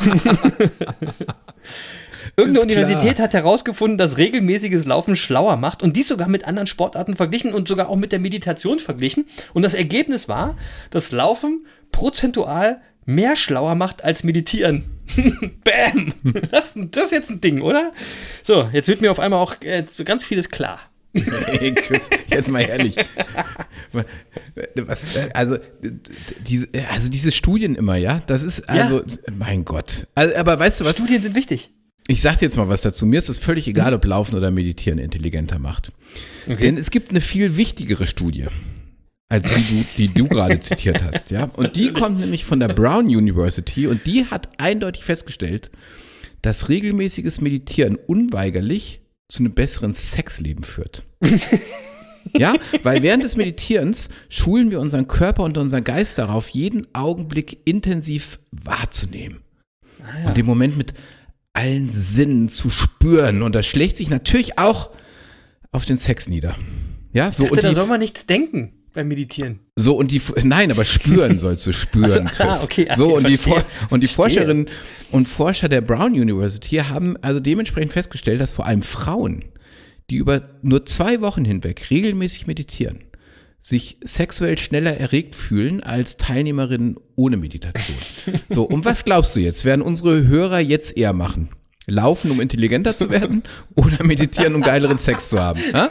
Irgendeine 2.36 2.68
klar. 2.68 2.84
Universität 2.86 3.20
hat 3.20 3.34
herausgefunden, 3.34 3.98
dass 3.98 4.18
regelmäßiges 4.18 4.86
Laufen 4.86 5.15
schlauer 5.15 5.58
macht 5.58 5.84
und 5.84 5.98
dies 5.98 6.08
sogar 6.08 6.28
mit 6.28 6.46
anderen 6.46 6.68
Sportarten 6.68 7.15
verglichen 7.15 7.54
und 7.54 7.68
sogar 7.68 7.89
auch 7.89 7.96
mit 7.96 8.12
der 8.12 8.20
Meditation 8.20 8.80
verglichen. 8.80 9.26
Und 9.54 9.63
das 9.63 9.74
Ergebnis 9.74 10.28
war, 10.28 10.58
dass 10.92 11.12
Laufen 11.12 11.65
prozentual 11.92 12.82
mehr 13.06 13.36
schlauer 13.36 13.76
macht 13.76 14.04
als 14.04 14.24
Meditieren. 14.24 14.86
Bam! 15.63 16.13
Das, 16.52 16.76
das 16.76 17.06
ist 17.06 17.12
jetzt 17.12 17.30
ein 17.30 17.42
Ding, 17.42 17.62
oder? 17.62 17.92
So, 18.44 18.70
jetzt 18.72 18.88
wird 18.88 19.02
mir 19.02 19.10
auf 19.12 19.20
einmal 19.20 19.39
auch 19.39 19.56
äh, 19.62 19.84
so 19.88 20.04
ganz 20.04 20.24
vieles 20.24 20.50
klar. 20.50 20.80
Hey, 21.13 21.74
Chris, 21.74 22.10
jetzt 22.30 22.52
mal 22.52 22.62
ehrlich. 22.62 22.95
Was, 24.76 25.06
also, 25.34 25.58
diese, 26.48 26.67
also 26.89 27.10
diese 27.10 27.32
Studien 27.32 27.76
immer, 27.76 27.95
ja, 27.95 28.22
das 28.28 28.43
ist 28.43 28.69
also, 28.69 29.04
mein 29.36 29.65
Gott. 29.65 30.08
Also, 30.15 30.36
aber 30.36 30.60
weißt 30.60 30.82
du 30.82 30.86
was? 30.86 30.98
Studien 30.98 31.22
sind 31.22 31.36
wichtig. 31.36 31.72
Ich 32.08 32.22
sag 32.22 32.39
dir 32.39 32.45
jetzt 32.45 32.58
mal 32.58 32.69
was 32.69 32.82
dazu. 32.82 33.06
Mir 33.06 33.19
ist 33.19 33.30
es 33.30 33.38
völlig 33.38 33.67
egal, 33.67 33.93
ob 33.93 34.04
Laufen 34.04 34.36
oder 34.36 34.50
Meditieren 34.50 34.98
intelligenter 35.00 35.60
macht. 35.60 35.91
Denn 36.48 36.78
es 36.78 36.89
gibt 36.89 37.12
eine 37.12 37.22
viel 37.22 37.56
wichtigere 37.56 38.08
Studie, 38.08 38.48
als 39.30 39.48
die 39.54 39.62
du, 39.62 39.86
die 39.98 40.08
du 40.13 40.28
gerade 40.28 40.60
zitiert 40.60 41.04
hast, 41.04 41.30
ja. 41.30 41.52
Und 41.56 41.76
die 41.76 41.93
kommt 41.93 42.19
nämlich 42.19 42.45
von 42.45 42.60
der 42.60 42.69
Brown 42.69 43.06
University 43.06 43.86
und 43.86 44.08
die 44.08 44.26
hat 44.26 44.50
eindeutig 44.58 45.04
festgestellt, 45.04 45.69
dass 46.41 46.69
regelmäßiges 46.69 47.41
Meditieren 47.41 47.95
unweigerlich 47.95 49.02
zu 49.30 49.44
einem 49.44 49.54
besseren 49.54 49.94
Sexleben 49.94 50.63
führt. 50.63 51.04
Ja, 52.38 52.54
weil 52.84 53.02
während 53.02 53.24
des 53.24 53.38
Meditierens 53.38 54.10
schulen 54.28 54.70
wir 54.70 54.82
unseren 54.82 55.08
Körper 55.08 55.44
und 55.44 55.58
unseren 55.58 55.84
Geist 55.84 56.18
darauf, 56.18 56.50
jeden 56.50 56.94
Augenblick 56.94 57.62
intensiv 57.65 58.39
wahrzunehmen. 58.52 59.39
Und 60.26 60.38
den 60.38 60.46
Moment 60.46 60.78
mit 60.78 60.94
allen 61.54 61.89
Sinnen 61.89 62.50
zu 62.50 62.70
spüren. 62.70 63.42
Und 63.42 63.56
das 63.56 63.65
schlägt 63.65 63.98
sich 63.98 64.10
natürlich 64.10 64.60
auch 64.60 64.92
auf 65.72 65.86
den 65.86 65.98
Sex 65.98 66.28
nieder. 66.28 66.56
Ja, 67.13 67.32
so 67.32 67.46
Ich 67.46 67.50
dachte, 67.50 67.68
und 67.68 67.72
da 67.72 67.74
soll 67.74 67.88
man 67.88 68.00
nichts 68.00 68.28
denken 68.28 68.79
beim 69.00 69.08
Meditieren. 69.08 69.60
so 69.76 69.96
und 69.96 70.12
die, 70.12 70.22
nein, 70.44 70.72
aber 70.72 70.86
spüren 70.86 71.40
sollst 71.40 71.66
du 71.66 71.72
spüren, 71.84 72.30
Ach 72.30 72.36
so, 72.36 72.44
ah, 72.44 72.48
Chris. 72.52 72.64
okay, 72.64 72.88
ah, 72.90 72.96
so 72.98 73.16
und 73.16 73.28
die, 73.28 73.38
verstehe. 73.38 73.66
Und 73.90 74.02
die. 74.04 74.08
Forscherinnen 74.08 74.70
und 75.12 75.28
Forscher 75.28 75.70
der 75.70 75.82
Brown 75.82 76.12
University 76.14 76.78
haben 76.78 77.16
also 77.22 77.40
dementsprechend 77.40 77.94
festgestellt, 77.94 78.42
dass 78.42 78.52
vor 78.52 78.66
allem 78.66 78.82
Frauen, 78.82 79.46
die 80.10 80.18
über 80.18 80.50
nur 80.62 80.86
zwei 80.86 81.22
Wochen 81.22 81.46
hinweg 81.46 81.90
regelmäßig 81.90 82.48
meditieren, 82.48 83.00
sich 83.62 83.98
sexuell 84.04 84.58
schneller 84.58 84.96
erregt 84.98 85.36
fühlen 85.36 85.82
als 85.84 86.18
Teilnehmerinnen 86.18 86.96
ohne 87.16 87.38
Meditation. 87.38 87.98
So, 88.50 88.64
und 88.64 88.86
was 88.86 89.04
glaubst 89.06 89.36
du 89.36 89.40
jetzt? 89.42 89.66
Werden 89.66 89.82
unsere 89.82 90.28
Hörer 90.28 90.60
jetzt 90.60 90.96
eher 90.98 91.14
machen? 91.14 91.50
Laufen, 91.89 92.32
um 92.32 92.41
intelligenter 92.41 92.95
zu 92.95 93.10
werden 93.10 93.43
oder 93.75 94.04
meditieren, 94.04 94.56
um 94.56 94.62
geileren 94.62 94.97
Sex 94.97 95.30
zu 95.30 95.39
haben? 95.39 95.60
Ha? 95.73 95.89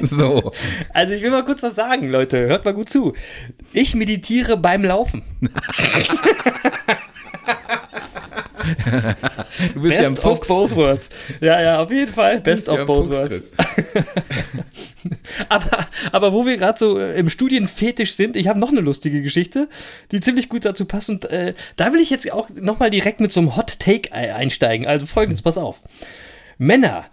So. 0.00 0.52
Also 0.92 1.14
ich 1.14 1.22
will 1.22 1.30
mal 1.30 1.44
kurz 1.44 1.62
was 1.62 1.74
sagen, 1.74 2.10
Leute. 2.10 2.46
Hört 2.46 2.64
mal 2.64 2.74
gut 2.74 2.88
zu. 2.88 3.14
Ich 3.72 3.94
meditiere 3.94 4.56
beim 4.56 4.84
Laufen. 4.84 5.22
Du 9.74 9.82
bist 9.82 9.98
ja 10.00 10.06
ein 10.06 10.14
Best 10.14 10.24
of 10.26 10.46
both 10.48 10.74
worlds. 10.76 11.08
Ja, 11.40 11.60
ja, 11.60 11.82
auf 11.82 11.90
jeden 11.90 12.12
Fall. 12.12 12.40
Best 12.40 12.68
ja 12.68 12.74
of 12.74 12.86
both 12.86 13.10
worlds. 13.10 13.50
aber, 15.48 15.86
aber 16.12 16.32
wo 16.32 16.46
wir 16.46 16.56
gerade 16.56 16.78
so 16.78 16.98
äh, 16.98 17.18
im 17.18 17.28
Studienfetisch 17.28 18.14
sind, 18.14 18.36
ich 18.36 18.48
habe 18.48 18.58
noch 18.58 18.70
eine 18.70 18.80
lustige 18.80 19.22
Geschichte, 19.22 19.68
die 20.10 20.20
ziemlich 20.20 20.48
gut 20.48 20.64
dazu 20.64 20.84
passt. 20.84 21.10
Und 21.10 21.24
äh, 21.26 21.54
da 21.76 21.92
will 21.92 22.00
ich 22.00 22.10
jetzt 22.10 22.30
auch 22.32 22.48
nochmal 22.50 22.90
direkt 22.90 23.20
mit 23.20 23.32
so 23.32 23.40
einem 23.40 23.56
Hot 23.56 23.78
Take 23.78 24.12
ei- 24.12 24.34
einsteigen. 24.34 24.86
Also 24.86 25.06
folgendes, 25.06 25.42
pass 25.42 25.58
auf. 25.58 25.80
Männer, 26.58 27.06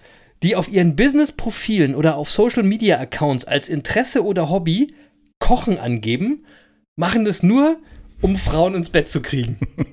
die 0.43 0.55
auf 0.55 0.69
ihren 0.69 0.95
Business-Profilen 0.95 1.95
oder 1.95 2.15
auf 2.15 2.29
Social-Media-Accounts 2.29 3.45
als 3.45 3.69
Interesse 3.69 4.23
oder 4.23 4.49
Hobby 4.49 4.93
Kochen 5.39 5.79
angeben, 5.79 6.45
machen 6.95 7.25
das 7.25 7.43
nur, 7.43 7.77
um 8.21 8.35
Frauen 8.35 8.75
ins 8.75 8.89
Bett 8.89 9.09
zu 9.09 9.21
kriegen. 9.21 9.57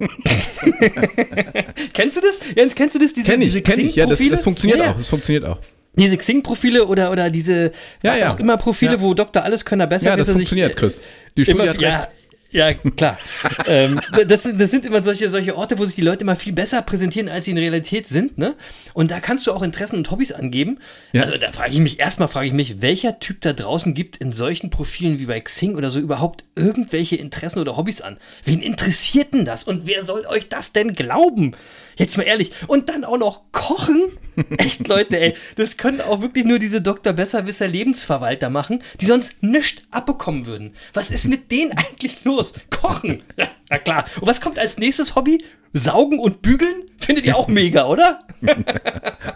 kennst 1.92 2.16
du 2.16 2.20
das? 2.20 2.38
Jens, 2.54 2.74
kennst 2.74 2.94
du 2.94 2.98
das? 2.98 3.12
Diese, 3.12 3.30
Kenn 3.30 3.40
diese 3.40 3.58
ich, 3.58 3.64
kenn 3.64 3.80
ich. 3.80 3.96
Ja, 3.96 4.06
das, 4.06 4.18
das 4.18 4.42
funktioniert 4.42 4.78
Ja, 4.78 4.84
ja. 4.86 4.90
auch. 4.92 4.98
Das 4.98 5.08
funktioniert 5.08 5.44
auch. 5.44 5.58
Diese 5.94 6.16
Xing-Profile 6.16 6.86
oder, 6.86 7.10
oder 7.10 7.30
diese, 7.30 7.72
Ja, 8.02 8.12
was 8.12 8.20
ja. 8.20 8.34
auch 8.34 8.38
immer 8.38 8.56
Profile, 8.58 8.92
Ja. 8.92 9.00
wo 9.00 9.14
Dr. 9.14 9.42
Alleskönner 9.42 9.86
besser 9.86 10.08
Ja, 10.08 10.16
das 10.16 10.28
funktioniert, 10.28 10.76
Chris. 10.76 11.00
Die 11.36 11.44
Studie 11.44 11.58
immer, 11.60 11.70
hat 11.70 11.80
ja, 11.80 11.96
recht. 11.96 12.08
Ja, 12.50 12.72
klar. 12.74 13.18
ähm, 13.66 14.00
das, 14.26 14.42
sind- 14.44 14.60
das 14.60 14.70
sind 14.70 14.84
immer 14.84 15.02
solche, 15.02 15.28
solche 15.30 15.56
Orte, 15.56 15.78
wo 15.78 15.84
sich 15.84 15.94
die 15.94 16.02
Leute 16.02 16.22
immer 16.22 16.36
viel 16.36 16.52
besser 16.52 16.82
präsentieren, 16.82 17.28
als 17.28 17.44
sie 17.44 17.50
in 17.50 17.58
Realität 17.58 18.06
sind. 18.06 18.38
Ne? 18.38 18.54
Und 18.94 19.10
da 19.10 19.20
kannst 19.20 19.46
du 19.46 19.52
auch 19.52 19.62
Interessen 19.62 19.96
und 19.96 20.10
Hobbys 20.10 20.32
angeben. 20.32 20.78
Ja. 21.12 21.22
Also 21.22 21.36
da 21.36 21.52
frage 21.52 21.72
ich 21.72 21.78
mich, 21.80 21.98
erstmal 22.00 22.28
frage 22.28 22.46
ich 22.46 22.52
mich, 22.52 22.80
welcher 22.82 23.18
Typ 23.20 23.40
da 23.40 23.52
draußen 23.52 23.94
gibt 23.94 24.16
in 24.18 24.32
solchen 24.32 24.70
Profilen 24.70 25.18
wie 25.18 25.26
bei 25.26 25.40
Xing 25.40 25.74
oder 25.76 25.90
so 25.90 25.98
überhaupt 25.98 26.44
irgendwelche 26.54 27.16
Interessen 27.16 27.58
oder 27.58 27.76
Hobbys 27.76 28.00
an? 28.00 28.18
Wen 28.44 28.62
interessiert 28.62 29.34
denn 29.34 29.44
das? 29.44 29.64
Und 29.64 29.86
wer 29.86 30.04
soll 30.04 30.24
euch 30.26 30.48
das 30.48 30.72
denn 30.72 30.94
glauben? 30.94 31.52
Jetzt 31.96 32.16
mal 32.16 32.24
ehrlich. 32.24 32.52
Und 32.66 32.88
dann 32.88 33.04
auch 33.04 33.16
noch 33.18 33.52
kochen? 33.52 34.04
Echt, 34.58 34.86
Leute, 34.86 35.18
ey. 35.18 35.34
Das 35.56 35.76
können 35.76 36.00
auch 36.02 36.20
wirklich 36.20 36.44
nur 36.44 36.58
diese 36.58 36.82
Dr. 36.82 37.14
Besserwisser 37.14 37.66
Lebensverwalter 37.66 38.50
machen, 38.50 38.82
die 39.00 39.06
sonst 39.06 39.42
nichts 39.42 39.82
abbekommen 39.90 40.46
würden. 40.46 40.74
Was 40.92 41.10
ist 41.10 41.26
mit 41.26 41.50
denen 41.50 41.72
eigentlich 41.72 42.24
los? 42.24 42.52
Kochen. 42.70 43.22
Na 43.70 43.78
klar. 43.78 44.04
Und 44.20 44.26
was 44.26 44.40
kommt 44.40 44.58
als 44.58 44.78
nächstes 44.78 45.14
Hobby? 45.14 45.42
Saugen 45.78 46.18
und 46.18 46.42
bügeln? 46.42 46.82
Findet 46.98 47.24
ihr 47.26 47.36
auch 47.36 47.48
mega, 47.48 47.86
oder? 47.86 48.20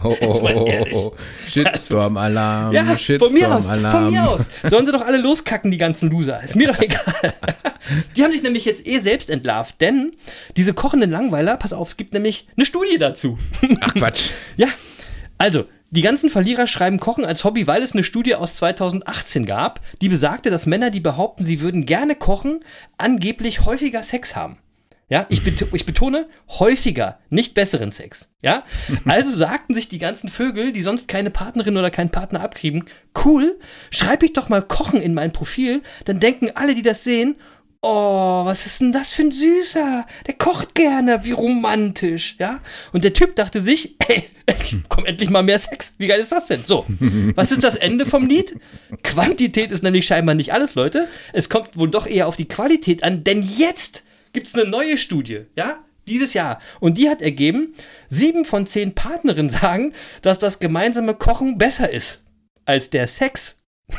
Oh, 0.03 0.17
oh, 0.21 0.41
oh, 0.43 0.49
oh, 0.55 0.87
oh. 0.95 1.13
Shitstorm-Alarm, 1.49 2.73
Ja, 2.73 2.85
von 2.85 3.33
mir 3.33 3.55
aus. 3.55 3.65
Shitstorm-Alarm. 3.65 3.93
Von 3.93 4.13
mir 4.13 4.29
aus. 4.29 4.47
Sollen 4.65 4.87
sie 4.87 4.93
doch 4.93 5.05
alle 5.05 5.19
loskacken, 5.19 5.71
die 5.71 5.77
ganzen 5.77 6.11
Loser. 6.11 6.43
Ist 6.43 6.57
mir 6.57 6.69
doch 6.69 6.79
egal. 6.81 7.35
Die 8.17 8.23
haben 8.23 8.33
sich 8.33 8.43
nämlich 8.43 8.65
jetzt 8.65 8.87
eh 8.87 8.99
selbst 9.01 9.29
entlarvt, 9.29 9.81
denn 9.81 10.13
diese 10.57 10.73
kochenden 10.75 11.11
Langweiler, 11.11 11.57
pass 11.57 11.73
auf, 11.73 11.89
es 11.89 11.97
gibt 11.97 12.15
nämlich 12.15 12.49
eine 12.57 12.65
Studie 12.65 12.99
dazu. 12.99 13.39
Ach 13.81 13.95
Quatsch. 13.95 14.31
Ja, 14.57 14.69
also, 15.39 15.65
die 15.91 16.03
ganzen 16.03 16.31
Verlierer 16.31 16.67
schreiben 16.67 17.01
Kochen 17.01 17.25
als 17.25 17.45
Hobby, 17.45 17.67
weil 17.67 17.83
es 17.83 17.93
eine 17.93 18.05
Studie 18.05 18.37
aus 18.37 18.55
2018 18.55 19.45
gab, 19.45 19.81
die 20.01 20.09
besagte, 20.09 20.51
dass 20.51 20.67
Männer, 20.67 20.91
die 20.91 21.01
behaupten, 21.01 21.45
sie 21.45 21.61
würden 21.61 21.85
gerne 21.85 22.15
kochen, 22.15 22.61
angeblich 22.97 23.65
häufiger 23.65 24.03
Sex 24.03 24.37
haben. 24.37 24.59
Ja, 25.11 25.27
ich, 25.29 25.43
bet 25.43 25.67
ich 25.73 25.87
betone 25.87 26.29
häufiger, 26.49 27.19
nicht 27.31 27.55
besseren 27.55 27.91
Sex. 27.91 28.29
Ja, 28.43 28.63
also 29.07 29.33
sagten 29.33 29.75
sich 29.75 29.89
die 29.89 29.99
ganzen 29.99 30.29
Vögel, 30.29 30.71
die 30.71 30.83
sonst 30.83 31.09
keine 31.09 31.31
Partnerin 31.31 31.77
oder 31.77 31.91
keinen 31.91 32.11
Partner 32.11 32.41
abkriegen, 32.41 32.85
cool, 33.25 33.59
schreibe 33.91 34.25
ich 34.25 34.35
doch 34.35 34.49
mal 34.49 34.63
Kochen 34.63 35.03
in 35.03 35.13
mein 35.13 35.33
Profil, 35.33 35.83
dann 36.05 36.21
denken 36.21 36.53
alle, 36.55 36.77
die 36.77 36.83
das 36.83 37.03
sehen, 37.03 37.35
oh, 37.83 38.45
was 38.45 38.67
ist 38.67 38.81
denn 38.81 38.93
das 38.93 39.09
für 39.09 39.23
ein 39.23 39.33
Süßer? 39.33 40.07
Der 40.29 40.35
kocht 40.35 40.77
gerne, 40.77 41.25
wie 41.25 41.33
romantisch, 41.33 42.37
ja? 42.39 42.61
Und 42.93 43.03
der 43.03 43.13
Typ 43.13 43.35
dachte 43.35 43.61
sich, 43.61 43.97
ey, 44.07 44.25
komm 44.89 45.07
endlich 45.07 45.31
mal 45.31 45.43
mehr 45.43 45.59
Sex. 45.59 45.95
Wie 45.99 46.07
geil 46.07 46.21
ist 46.21 46.31
das 46.31 46.47
denn? 46.47 46.63
So, 46.65 46.87
was 47.35 47.51
ist 47.51 47.65
das 47.65 47.75
Ende 47.75 48.07
vom 48.07 48.29
Lied? 48.29 48.61
Quantität 49.03 49.73
ist 49.73 49.83
nämlich 49.83 50.07
scheinbar 50.07 50.37
nicht 50.37 50.53
alles, 50.53 50.77
Leute. 50.77 51.09
Es 51.33 51.49
kommt 51.49 51.77
wohl 51.77 51.91
doch 51.91 52.07
eher 52.07 52.29
auf 52.29 52.37
die 52.37 52.47
Qualität 52.47 53.03
an, 53.03 53.25
denn 53.25 53.43
jetzt 53.43 54.05
gibt 54.33 54.47
es 54.47 54.55
eine 54.55 54.69
neue 54.69 54.99
Studie, 54.99 55.47
ja? 55.57 55.85
Dieses 56.07 56.35
Jahr. 56.35 56.61
Und 56.81 56.99
die 56.99 57.09
hat 57.09 57.23
ergeben, 57.23 57.75
sieben 58.09 58.45
von 58.45 58.67
zehn 58.67 58.95
Partnerinnen 58.95 59.51
sagen, 59.51 59.93
dass 60.23 60.39
das 60.39 60.59
gemeinsame 60.59 61.15
Kochen 61.15 61.59
besser 61.59 61.91
ist 61.91 62.25
als 62.65 62.91
der 62.91 63.07
Sex. 63.07 63.63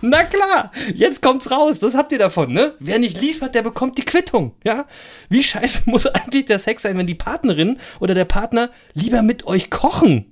Na 0.00 0.22
klar, 0.22 0.70
jetzt 0.94 1.22
kommt's 1.22 1.50
raus. 1.50 1.78
Das 1.78 1.94
habt 1.94 2.12
ihr 2.12 2.18
davon, 2.18 2.52
ne? 2.52 2.74
Wer 2.78 2.98
nicht 2.98 3.20
liefert, 3.20 3.54
der 3.54 3.62
bekommt 3.62 3.96
die 3.96 4.04
Quittung, 4.04 4.54
ja? 4.62 4.86
Wie 5.30 5.42
scheiße 5.42 5.82
muss 5.86 6.06
eigentlich 6.06 6.44
der 6.44 6.58
Sex 6.58 6.82
sein, 6.82 6.98
wenn 6.98 7.06
die 7.06 7.14
Partnerin 7.14 7.78
oder 8.00 8.14
der 8.14 8.26
Partner 8.26 8.70
lieber 8.92 9.22
mit 9.22 9.46
euch 9.46 9.70
kochen? 9.70 10.26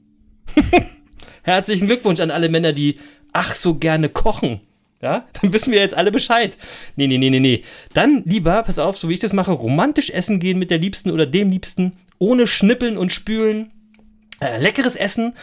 Herzlichen 1.42 1.87
Glückwunsch 1.87 2.20
an 2.20 2.31
alle 2.31 2.48
Männer, 2.48 2.72
die 2.72 2.98
ach 3.33 3.55
so 3.55 3.77
gerne 3.77 4.09
kochen. 4.09 4.61
Ja, 5.03 5.27
dann 5.41 5.53
wissen 5.53 5.73
wir 5.73 5.81
jetzt 5.81 5.97
alle 5.97 6.12
Bescheid. 6.12 6.57
Nee, 6.95 7.09
nee, 7.09 7.19
nee, 7.19 7.29
nee, 7.29 7.41
nee. 7.41 7.65
Dann 7.93 8.23
lieber, 8.25 8.62
pass 8.62 8.79
auf, 8.79 8.97
so 8.97 9.09
wie 9.09 9.15
ich 9.15 9.21
das 9.21 9.33
mache, 9.33 9.51
romantisch 9.51 10.11
essen 10.11 10.38
gehen 10.38 10.61
mit 10.61 10.71
der 10.71 10.79
Liebsten 10.79 11.11
oder 11.11 11.27
dem 11.27 11.51
Liebsten, 11.51 11.97
ohne 12.19 12.47
Schnippeln 12.47 12.97
und 12.97 13.12
Spülen, 13.12 13.73
äh, 14.41 14.61
leckeres 14.61 14.95
Essen 14.95 15.35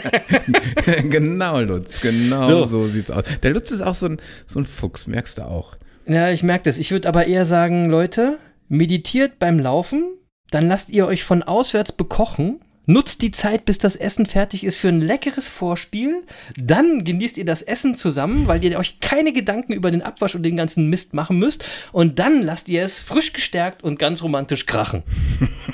genau, 1.11 1.61
Lutz, 1.61 2.01
genau 2.01 2.47
So. 2.49 2.65
so. 2.65 2.89
sieht's 2.89 3.11
aus. 3.11 3.25
Der 3.43 3.51
Lutz 3.51 3.71
ist 3.71 3.81
auch 3.81 3.95
so 3.95 4.07
ein, 4.07 4.21
so 4.47 4.61
ein 4.61 4.67
Fuchs, 4.67 5.07
merkst 5.07 5.39
du 5.39 5.43
auch. 5.43 5.77
Ja, 6.07 6.31
ich 6.31 6.43
merke 6.43 6.65
das. 6.65 6.79
Ich 6.79 6.91
würde 6.91 7.09
aber 7.09 7.27
eher 7.27 7.45
sagen, 7.45 7.87
Leute, 7.89 8.39
meditiert 8.69 9.39
beim 9.39 9.59
Laufen, 9.59 10.05
dann 10.51 10.69
lasst 10.69 10.91
ihr 10.91 11.07
euch 11.07 11.25
von 11.25 11.43
auswärts 11.43 11.93
bekochen. 11.93 12.61
Nutzt 12.87 13.23
die 13.23 13.31
Zeit, 13.31 13.65
bis 13.65 13.79
das 13.79 13.97
Essen 13.97 14.27
fertig 14.27 14.63
ist 14.63 14.77
für 14.77 14.89
ein 14.89 15.01
leckeres 15.01 15.49
Vorspiel. 15.49 16.23
Dann 16.59 17.03
genießt 17.03 17.39
ihr 17.39 17.47
das 17.47 17.63
Essen 17.63 17.95
zusammen, 17.97 18.47
weil 18.47 18.63
ihr 18.63 18.79
euch 18.79 19.01
keine 19.01 19.33
Gedanken 19.33 19.73
über 19.73 19.91
den 19.91 20.03
Abwasch 20.03 20.35
und 20.35 20.43
den 20.43 20.59
ganzen 20.59 20.91
Mist 20.91 21.15
machen 21.15 21.39
müsst. 21.39 21.65
Und 21.93 22.19
dann 22.19 22.43
lasst 22.43 22.69
ihr 22.69 22.83
es 22.83 23.01
frisch 23.01 23.33
gestärkt 23.33 23.83
und 23.83 23.99
ganz 23.99 24.23
romantisch 24.23 24.67
krachen. 24.67 25.03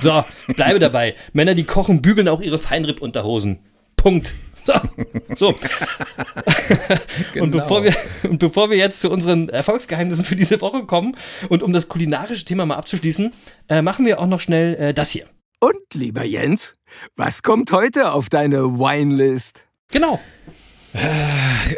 So, 0.00 0.24
bleibe 0.54 0.78
dabei. 0.78 1.16
Männer, 1.32 1.56
die 1.56 1.64
kochen, 1.64 2.00
bügeln 2.00 2.28
auch 2.28 2.40
ihre 2.40 2.60
Feinripp-Unterhosen. 2.60 3.58
Punkt. 4.02 4.32
So, 4.64 4.72
so. 5.36 5.48
Und, 5.54 5.58
Genau. 7.32 7.46
bevor 7.58 7.82
wir, 7.84 7.94
und 8.24 8.38
bevor 8.38 8.70
wir 8.70 8.76
jetzt 8.76 9.00
zu 9.00 9.10
unseren 9.10 9.48
Erfolgsgeheimnissen 9.48 10.24
für 10.24 10.36
diese 10.36 10.60
Woche 10.60 10.84
kommen 10.84 11.16
und 11.48 11.62
um 11.62 11.72
das 11.72 11.88
kulinarische 11.88 12.44
Thema 12.44 12.66
mal 12.66 12.76
abzuschließen, 12.76 13.32
äh, 13.68 13.82
machen 13.82 14.04
wir 14.06 14.20
auch 14.20 14.26
noch 14.26 14.40
schnell 14.40 14.74
äh, 14.76 14.94
das 14.94 15.10
hier. 15.10 15.26
Und, 15.60 15.76
lieber 15.94 16.24
Jens, 16.24 16.76
was 17.16 17.42
kommt 17.42 17.72
heute 17.72 18.12
auf 18.12 18.28
deine 18.28 18.78
Winelist? 18.78 19.66
Genau. 19.92 20.20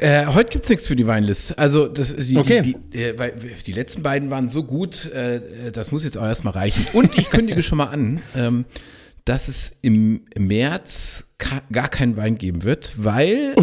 Äh, 0.01 0.27
heute 0.27 0.51
gibt's 0.51 0.69
nichts 0.69 0.87
für 0.87 0.97
die 0.97 1.07
Weinlist. 1.07 1.59
Also 1.59 1.87
das, 1.87 2.17
die, 2.17 2.37
Okay. 2.39 2.63
die, 2.63 2.77
die, 2.93 2.99
äh, 3.03 3.19
weil 3.19 3.33
die 3.67 3.73
letzten 3.73 4.03
beiden 4.03 4.31
waren 4.31 4.49
so 4.49 4.65
gut, 4.65 5.07
äh, 5.13 5.71
das 5.73 5.93
muss 5.93 6.03
jetzt 6.05 6.17
auch 6.17 6.25
erstmal 6.25 6.55
reichen. 6.55 6.87
Und 6.95 7.19
ich 7.19 7.29
kündige 7.31 7.63
schon 7.63 7.79
mal 7.79 7.87
an, 7.89 8.23
ähm, 8.35 8.65
dass 9.25 9.49
es 9.49 9.77
im 9.83 10.23
März 10.37 11.29
gar 11.73 11.89
keinen 11.89 12.17
Wein 12.17 12.39
geben 12.39 12.63
wird, 12.63 12.93
weil 12.97 13.55
äh, 13.57 13.63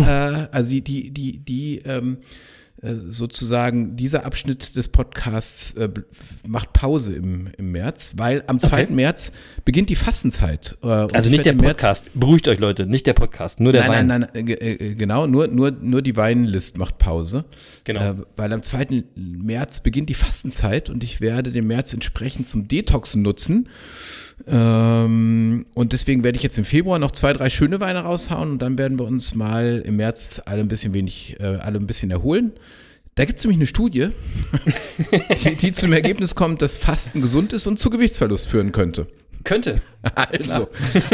also 0.52 0.70
die 0.70 0.82
die 0.82 1.12
die 1.12 1.38
die 1.40 1.78
ähm, 1.86 2.18
äh, 2.82 2.94
sozusagen 3.10 3.98
dieser 3.98 4.26
Abschnitt 4.26 4.78
des 4.78 4.88
Podcasts 4.88 5.74
äh, 5.74 5.90
macht 6.48 6.72
Pause 6.72 7.14
im, 7.14 7.50
im 7.58 7.72
März, 7.74 8.14
weil 8.16 8.44
am 8.48 8.58
2. 8.60 8.88
März 8.88 9.34
beginnt 9.66 9.90
die 9.90 9.98
Fastenzeit. 9.98 10.78
Äh, 10.82 10.88
Also 10.88 11.18
ich 11.26 11.30
nicht 11.32 11.46
der 11.46 11.52
im 11.54 11.58
März- 11.60 11.74
Podcast. 11.82 12.10
Beruhigt 12.14 12.48
euch, 12.48 12.60
Leute. 12.60 12.86
Nicht 12.86 13.06
der 13.06 13.14
Podcast, 13.14 13.60
nur 13.60 13.74
der 13.74 13.86
Wein. 13.88 14.08
Nein, 14.08 14.22
nein, 14.22 14.30
nein, 14.34 14.48
äh, 14.48 14.72
äh, 14.76 14.96
genau, 14.96 15.28
nur, 15.28 15.48
nur, 15.48 15.72
nur 15.72 16.02
die 16.02 16.16
Weinlist 16.16 16.78
macht 16.78 17.00
Pause. 17.00 17.44
Genau. 17.84 18.00
Äh, 18.02 18.16
weil 18.38 18.54
am 18.54 18.64
2. 18.64 19.04
März 19.16 19.82
beginnt 19.82 20.08
die 20.10 20.14
Fastenzeit 20.14 20.90
und 20.90 21.04
ich 21.04 21.20
werde 21.20 21.52
den 21.52 21.68
März 21.68 21.94
entsprechend 21.94 22.48
zum 22.48 22.70
Detoxen 22.70 23.22
nutzen. 23.22 23.68
Ähm, 24.48 25.66
und 25.74 25.94
deswegen 25.94 26.24
werde 26.24 26.38
ich 26.38 26.44
jetzt 26.44 26.58
im 26.58 26.66
Februar 26.66 27.00
noch 27.00 27.12
zwei, 27.12 27.34
drei 27.34 27.50
schöne 27.50 27.80
Weine 27.80 28.00
raushauen 28.00 28.52
und 28.52 28.60
dann 28.62 28.78
werden 28.78 28.98
wir 29.00 29.06
uns 29.06 29.36
mal 29.36 29.82
im 29.86 29.98
März 29.98 30.42
alle 30.46 30.62
ein 30.62 30.68
bisschen 30.68 30.94
wenig, 30.94 31.38
äh, 31.40 31.44
alle 31.44 31.80
ein 31.80 31.88
bisschen 31.88 32.12
erholen. 32.12 32.54
Da 33.16 33.26
gibt 33.26 33.40
es 33.40 33.46
nämlich 33.46 33.58
eine 33.60 33.68
Studie, 33.68 34.10
die, 35.44 35.56
die 35.56 35.72
zum 35.74 35.92
Ergebnis 35.92 36.36
kommt, 36.36 36.62
dass 36.62 36.76
Fasten 36.76 37.22
gesund 37.22 37.52
ist 37.54 37.68
und 37.68 37.80
zu 37.80 37.90
Gewichtsverlust 37.90 38.48
führen 38.48 38.72
könnte. 38.72 39.08
Könnte. 39.44 39.82
Also, 40.16 40.70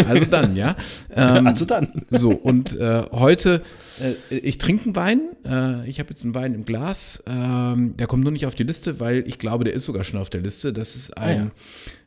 also 0.08 0.26
dann, 0.26 0.56
ja. 0.56 0.76
Ähm, 1.16 1.48
Also 1.48 1.66
dann. 1.66 2.04
so, 2.10 2.32
und 2.32 2.78
äh, 2.78 3.04
heute, 3.12 3.62
äh, 4.00 4.36
ich 4.36 4.58
trinke 4.58 4.86
einen 4.86 4.96
Wein. 4.96 5.22
Äh, 5.46 5.90
ich 5.90 6.00
habe 6.00 6.10
jetzt 6.10 6.24
einen 6.24 6.36
Wein 6.36 6.54
im 6.54 6.66
Glas. 6.66 7.24
Ähm, 7.28 7.96
der 7.98 8.08
kommt 8.08 8.24
nur 8.24 8.32
nicht 8.32 8.46
auf 8.46 8.56
die 8.56 8.64
Liste, 8.64 9.00
weil 9.00 9.24
ich 9.28 9.38
glaube, 9.38 9.64
der 9.64 9.74
ist 9.74 9.86
sogar 9.86 10.04
schon 10.04 10.20
auf 10.20 10.30
der 10.30 10.42
Liste. 10.42 10.74
Das 10.74 10.96
ist 10.96 11.16
ein 11.18 11.52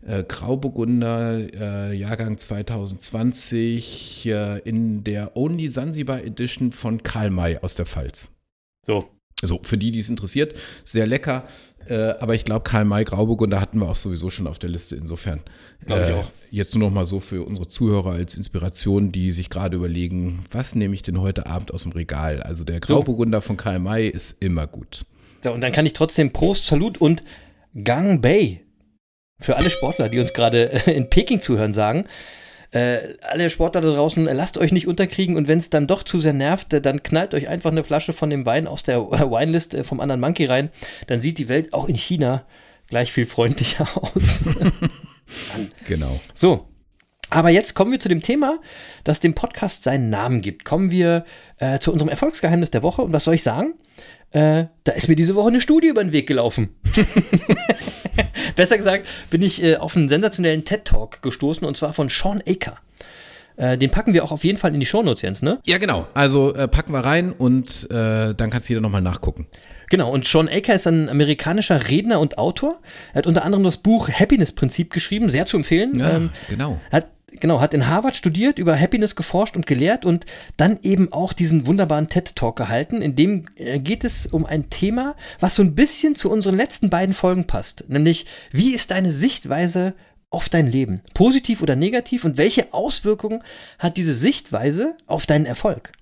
äh, 0.06 0.24
Grauburgunder, 0.24 1.90
äh, 1.90 1.94
Jahrgang 1.94 2.38
2020 2.38 4.26
äh, 4.26 4.58
in 4.60 5.04
der 5.04 5.36
Only 5.36 5.70
Zanzibar 5.70 6.22
Edition 6.22 6.72
von 6.72 7.02
Karl 7.02 7.30
May 7.30 7.58
aus 7.58 7.74
der 7.74 7.86
Pfalz. 7.86 8.34
So. 8.86 9.08
So, 9.40 9.60
für 9.62 9.78
die, 9.78 9.92
die 9.92 10.00
es 10.00 10.08
interessiert, 10.08 10.54
sehr 10.84 11.06
lecker. 11.06 11.46
Äh, 11.86 12.14
aber 12.18 12.34
ich 12.34 12.44
glaube, 12.44 12.64
Karl 12.64 12.84
May 12.84 13.04
Grauburgunder 13.04 13.60
hatten 13.60 13.78
wir 13.78 13.88
auch 13.88 13.94
sowieso 13.94 14.30
schon 14.30 14.48
auf 14.48 14.58
der 14.58 14.68
Liste. 14.68 14.96
Insofern. 14.96 15.42
Glaub 15.86 16.00
ich 16.00 16.08
äh, 16.08 16.12
auch. 16.14 16.30
Jetzt 16.50 16.74
nur 16.74 16.88
noch 16.88 16.94
mal 16.94 17.06
so 17.06 17.20
für 17.20 17.44
unsere 17.44 17.68
Zuhörer 17.68 18.12
als 18.12 18.34
Inspiration, 18.34 19.12
die 19.12 19.30
sich 19.30 19.48
gerade 19.48 19.76
überlegen, 19.76 20.44
was 20.50 20.74
nehme 20.74 20.94
ich 20.94 21.02
denn 21.02 21.20
heute 21.20 21.46
Abend 21.46 21.72
aus 21.72 21.84
dem 21.84 21.92
Regal? 21.92 22.42
Also 22.42 22.64
der 22.64 22.80
Grauburgunder 22.80 23.40
von 23.40 23.56
Karl 23.56 23.78
May 23.78 24.08
ist 24.08 24.42
immer 24.42 24.66
gut. 24.66 25.06
So, 25.44 25.52
und 25.52 25.60
dann 25.60 25.72
kann 25.72 25.86
ich 25.86 25.92
trotzdem 25.92 26.32
Prost, 26.32 26.66
Salut 26.66 27.00
und 27.00 27.22
Gang 27.84 28.20
Bay 28.20 28.62
für 29.40 29.56
alle 29.56 29.70
Sportler, 29.70 30.08
die 30.08 30.18
uns 30.18 30.32
gerade 30.32 30.86
äh, 30.86 30.92
in 30.92 31.10
Peking 31.10 31.40
zuhören, 31.40 31.72
sagen. 31.72 32.06
Äh, 32.70 33.14
alle 33.22 33.48
Sportler 33.48 33.80
da 33.80 33.90
draußen, 33.92 34.24
lasst 34.24 34.58
euch 34.58 34.72
nicht 34.72 34.86
unterkriegen 34.86 35.36
und 35.36 35.48
wenn 35.48 35.58
es 35.58 35.70
dann 35.70 35.86
doch 35.86 36.02
zu 36.02 36.20
sehr 36.20 36.34
nervt, 36.34 36.72
äh, 36.74 36.80
dann 36.82 37.02
knallt 37.02 37.32
euch 37.32 37.48
einfach 37.48 37.70
eine 37.70 37.82
Flasche 37.82 38.12
von 38.12 38.28
dem 38.28 38.44
Wein 38.44 38.66
aus 38.66 38.82
der 38.82 39.00
Winelist 39.10 39.74
äh, 39.74 39.84
vom 39.84 40.00
anderen 40.00 40.20
Monkey 40.20 40.44
rein. 40.44 40.70
Dann 41.06 41.20
sieht 41.20 41.38
die 41.38 41.48
Welt 41.48 41.72
auch 41.72 41.88
in 41.88 41.96
China 41.96 42.44
gleich 42.88 43.12
viel 43.12 43.26
freundlicher 43.26 43.88
aus. 44.02 44.44
Genau. 45.86 46.20
So. 46.34 46.66
Aber 47.30 47.50
jetzt 47.50 47.74
kommen 47.74 47.92
wir 47.92 48.00
zu 48.00 48.08
dem 48.08 48.22
Thema, 48.22 48.58
das 49.04 49.20
dem 49.20 49.34
Podcast 49.34 49.84
seinen 49.84 50.08
Namen 50.08 50.40
gibt. 50.40 50.64
Kommen 50.64 50.90
wir 50.90 51.26
äh, 51.58 51.78
zu 51.78 51.92
unserem 51.92 52.08
Erfolgsgeheimnis 52.08 52.70
der 52.70 52.82
Woche. 52.82 53.02
Und 53.02 53.12
was 53.12 53.24
soll 53.24 53.34
ich 53.34 53.42
sagen? 53.42 53.74
Äh, 54.30 54.66
da 54.84 54.92
ist 54.92 55.08
mir 55.08 55.16
diese 55.16 55.34
Woche 55.34 55.48
eine 55.48 55.60
Studie 55.60 55.88
über 55.88 56.02
den 56.04 56.12
Weg 56.12 56.26
gelaufen. 56.26 56.68
Besser 58.56 58.76
gesagt, 58.76 59.06
bin 59.30 59.42
ich 59.42 59.62
äh, 59.62 59.76
auf 59.76 59.96
einen 59.96 60.08
sensationellen 60.08 60.64
TED-Talk 60.64 61.22
gestoßen 61.22 61.66
und 61.66 61.76
zwar 61.76 61.92
von 61.92 62.08
Sean 62.08 62.42
Aker. 62.46 62.76
Äh, 63.56 63.78
den 63.78 63.90
packen 63.90 64.12
wir 64.14 64.24
auch 64.24 64.30
auf 64.32 64.44
jeden 64.44 64.58
Fall 64.58 64.72
in 64.74 64.80
die 64.80 64.86
Shownotes, 64.86 65.22
Jens, 65.22 65.42
ne? 65.42 65.58
Ja, 65.66 65.78
genau. 65.78 66.06
Also 66.14 66.54
äh, 66.54 66.68
packen 66.68 66.92
wir 66.92 67.00
rein 67.00 67.32
und 67.32 67.88
äh, 67.90 68.34
dann 68.34 68.50
kannst 68.50 68.68
du 68.68 68.72
jeder 68.74 68.80
nochmal 68.82 69.02
nachgucken. 69.02 69.46
Genau, 69.90 70.12
und 70.12 70.26
Sean 70.26 70.48
Aker 70.48 70.74
ist 70.74 70.86
ein 70.86 71.08
amerikanischer 71.08 71.88
Redner 71.88 72.20
und 72.20 72.36
Autor. 72.36 72.78
Er 73.14 73.18
hat 73.20 73.26
unter 73.26 73.44
anderem 73.44 73.64
das 73.64 73.78
Buch 73.78 74.10
Happiness-Prinzip 74.10 74.92
geschrieben, 74.92 75.30
sehr 75.30 75.46
zu 75.46 75.56
empfehlen. 75.56 75.98
Ja, 75.98 76.16
Ähm, 76.16 76.30
genau. 76.48 76.78
hat 76.92 77.06
genau 77.32 77.60
hat 77.60 77.74
in 77.74 77.86
Harvard 77.86 78.16
studiert, 78.16 78.58
über 78.58 78.78
Happiness 78.78 79.16
geforscht 79.16 79.56
und 79.56 79.66
gelehrt 79.66 80.04
und 80.04 80.26
dann 80.56 80.78
eben 80.82 81.12
auch 81.12 81.32
diesen 81.32 81.66
wunderbaren 81.66 82.08
TED 82.08 82.36
Talk 82.36 82.56
gehalten. 82.56 83.02
In 83.02 83.16
dem 83.16 83.46
äh, 83.56 83.78
geht 83.78 84.04
es 84.04 84.26
um 84.26 84.46
ein 84.46 84.70
Thema, 84.70 85.14
was 85.40 85.54
so 85.54 85.62
ein 85.62 85.74
bisschen 85.74 86.14
zu 86.14 86.30
unseren 86.30 86.56
letzten 86.56 86.90
beiden 86.90 87.14
Folgen 87.14 87.46
passt, 87.46 87.84
nämlich 87.88 88.26
wie 88.50 88.74
ist 88.74 88.90
deine 88.90 89.10
Sichtweise 89.10 89.94
auf 90.30 90.48
dein 90.48 90.66
Leben, 90.66 91.00
positiv 91.14 91.62
oder 91.62 91.74
negativ 91.74 92.24
und 92.24 92.36
welche 92.36 92.72
Auswirkungen 92.74 93.42
hat 93.78 93.96
diese 93.96 94.12
Sichtweise 94.14 94.94
auf 95.06 95.26
deinen 95.26 95.46
Erfolg? 95.46 95.92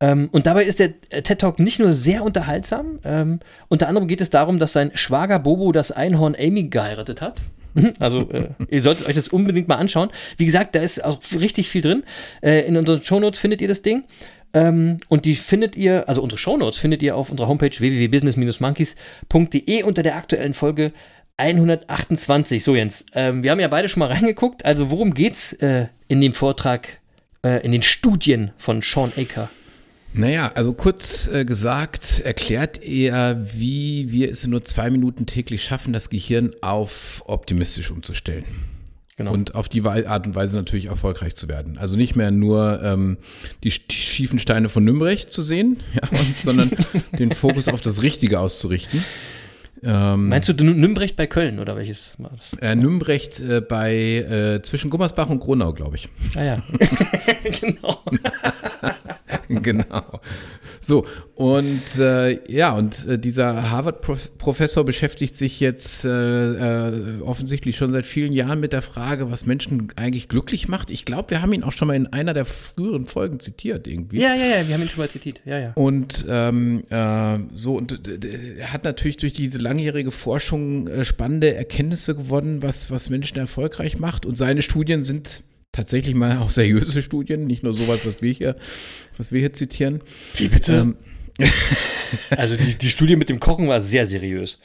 Ähm, 0.00 0.28
und 0.30 0.46
dabei 0.46 0.64
ist 0.64 0.78
der 0.78 0.92
äh, 1.10 1.22
TED 1.22 1.40
Talk 1.40 1.58
nicht 1.58 1.80
nur 1.80 1.92
sehr 1.92 2.22
unterhaltsam, 2.22 3.00
ähm, 3.04 3.40
unter 3.68 3.88
anderem 3.88 4.06
geht 4.06 4.20
es 4.20 4.30
darum, 4.30 4.58
dass 4.58 4.72
sein 4.72 4.92
Schwager 4.94 5.38
Bobo 5.38 5.72
das 5.72 5.90
Einhorn 5.90 6.36
Amy 6.38 6.64
geheiratet 6.64 7.20
hat. 7.20 7.40
Also, 7.98 8.30
äh, 8.30 8.50
ihr 8.70 8.80
solltet 8.80 9.06
euch 9.06 9.14
das 9.14 9.28
unbedingt 9.28 9.68
mal 9.68 9.76
anschauen. 9.76 10.08
Wie 10.36 10.46
gesagt, 10.46 10.74
da 10.74 10.80
ist 10.80 11.04
auch 11.04 11.20
richtig 11.38 11.68
viel 11.68 11.82
drin. 11.82 12.02
Äh, 12.42 12.66
in 12.66 12.76
unseren 12.76 13.00
Shownotes 13.02 13.38
findet 13.38 13.60
ihr 13.60 13.68
das 13.68 13.82
Ding. 13.82 14.02
Ähm, 14.54 14.96
und 15.08 15.24
die 15.24 15.34
findet 15.34 15.76
ihr, 15.76 16.08
also 16.08 16.22
unsere 16.22 16.38
Shownotes 16.38 16.78
findet 16.78 17.02
ihr 17.02 17.16
auf 17.16 17.30
unserer 17.30 17.48
Homepage 17.48 17.70
www.business-monkeys.de 17.70 19.82
unter 19.82 20.02
der 20.02 20.16
aktuellen 20.16 20.54
Folge 20.54 20.92
128. 21.36 22.64
So, 22.64 22.74
Jens, 22.74 23.04
ähm, 23.14 23.42
wir 23.42 23.50
haben 23.50 23.60
ja 23.60 23.68
beide 23.68 23.88
schon 23.88 24.00
mal 24.00 24.10
reingeguckt. 24.10 24.64
Also, 24.64 24.90
worum 24.90 25.12
geht's 25.14 25.52
äh, 25.54 25.86
in 26.08 26.20
dem 26.20 26.32
Vortrag, 26.32 27.00
äh, 27.42 27.64
in 27.64 27.72
den 27.72 27.82
Studien 27.82 28.52
von 28.56 28.82
Sean 28.82 29.12
Aker? 29.16 29.50
Naja, 30.18 30.50
also 30.56 30.72
kurz 30.72 31.28
äh, 31.28 31.44
gesagt, 31.44 32.18
erklärt 32.24 32.82
er, 32.82 33.46
wie 33.54 34.10
wir 34.10 34.32
es 34.32 34.42
in 34.42 34.50
nur 34.50 34.64
zwei 34.64 34.90
Minuten 34.90 35.26
täglich 35.26 35.62
schaffen, 35.62 35.92
das 35.92 36.10
Gehirn 36.10 36.54
auf 36.60 37.22
optimistisch 37.26 37.92
umzustellen. 37.92 38.44
Genau. 39.16 39.32
Und 39.32 39.54
auf 39.54 39.68
die 39.68 39.84
Art 39.84 40.26
und 40.26 40.34
Weise 40.34 40.56
natürlich 40.56 40.86
erfolgreich 40.86 41.36
zu 41.36 41.48
werden. 41.48 41.78
Also 41.78 41.96
nicht 41.96 42.16
mehr 42.16 42.32
nur 42.32 42.82
ähm, 42.82 43.18
die, 43.62 43.70
die 43.70 43.94
schiefen 43.94 44.40
Steine 44.40 44.68
von 44.68 44.84
Nümbrecht 44.84 45.32
zu 45.32 45.40
sehen, 45.40 45.78
ja, 45.94 46.08
und, 46.10 46.36
sondern 46.42 46.70
den 47.16 47.30
Fokus 47.32 47.68
auf 47.68 47.80
das 47.80 48.02
Richtige 48.02 48.40
auszurichten. 48.40 49.04
Ähm, 49.84 50.30
Meinst 50.30 50.48
du 50.48 50.64
Nümbrecht 50.64 51.14
bei 51.14 51.28
Köln 51.28 51.60
oder 51.60 51.76
welches 51.76 52.10
war 52.18 52.32
das? 52.36 52.60
äh, 52.60 52.74
Nümbrecht 52.74 53.38
äh, 53.38 53.60
bei 53.60 53.94
äh, 53.94 54.62
zwischen 54.62 54.90
Gummersbach 54.90 55.28
und 55.28 55.38
Gronau, 55.38 55.72
glaube 55.72 55.94
ich. 55.94 56.08
Ah 56.34 56.42
ja. 56.42 56.62
genau. 57.60 58.02
genau. 59.48 60.20
So, 60.80 61.06
und 61.34 61.96
äh, 61.98 62.40
ja, 62.50 62.74
und 62.74 63.06
äh, 63.06 63.18
dieser 63.18 63.70
Harvard-Professor 63.70 64.84
beschäftigt 64.84 65.36
sich 65.36 65.60
jetzt 65.60 66.04
äh, 66.04 66.08
äh, 66.08 67.20
offensichtlich 67.20 67.76
schon 67.76 67.92
seit 67.92 68.06
vielen 68.06 68.32
Jahren 68.32 68.60
mit 68.60 68.72
der 68.72 68.82
Frage, 68.82 69.30
was 69.30 69.46
Menschen 69.46 69.88
eigentlich 69.96 70.28
glücklich 70.28 70.68
macht. 70.68 70.90
Ich 70.90 71.04
glaube, 71.04 71.30
wir 71.30 71.42
haben 71.42 71.52
ihn 71.52 71.62
auch 71.62 71.72
schon 71.72 71.88
mal 71.88 71.94
in 71.94 72.06
einer 72.06 72.34
der 72.34 72.44
früheren 72.44 73.06
Folgen 73.06 73.40
zitiert 73.40 73.86
irgendwie. 73.86 74.20
Ja, 74.20 74.34
ja, 74.34 74.46
ja, 74.46 74.68
wir 74.68 74.74
haben 74.74 74.82
ihn 74.82 74.88
schon 74.88 75.02
mal 75.02 75.10
zitiert. 75.10 75.40
Ja, 75.44 75.58
ja. 75.58 75.72
Und 75.74 76.24
ähm, 76.28 76.84
äh, 76.88 77.38
so, 77.52 77.76
und 77.76 78.08
äh, 78.08 78.58
er 78.58 78.72
hat 78.72 78.84
natürlich 78.84 79.16
durch 79.18 79.32
diese 79.32 79.58
langjährige 79.58 80.10
Forschung 80.10 80.88
spannende 81.04 81.54
Erkenntnisse 81.54 82.14
gewonnen, 82.14 82.62
was, 82.62 82.90
was 82.90 83.10
Menschen 83.10 83.38
erfolgreich 83.38 83.98
macht. 83.98 84.26
Und 84.26 84.38
seine 84.38 84.62
Studien 84.62 85.02
sind 85.02 85.42
tatsächlich 85.72 86.14
mal 86.14 86.38
auch 86.38 86.50
seriöse 86.50 87.02
Studien, 87.02 87.46
nicht 87.46 87.62
nur 87.62 87.74
sowas, 87.74 88.00
was 88.04 88.22
wir 88.22 88.32
hier, 88.32 88.56
was 89.16 89.32
wir 89.32 89.40
hier 89.40 89.52
zitieren. 89.52 90.00
Wie 90.36 90.48
bitte? 90.48 90.72
Ähm, 90.72 90.96
also 92.30 92.56
die, 92.56 92.74
die 92.74 92.90
Studie 92.90 93.16
mit 93.16 93.28
dem 93.28 93.40
Kochen 93.40 93.68
war 93.68 93.80
sehr 93.80 94.06
seriös. 94.06 94.60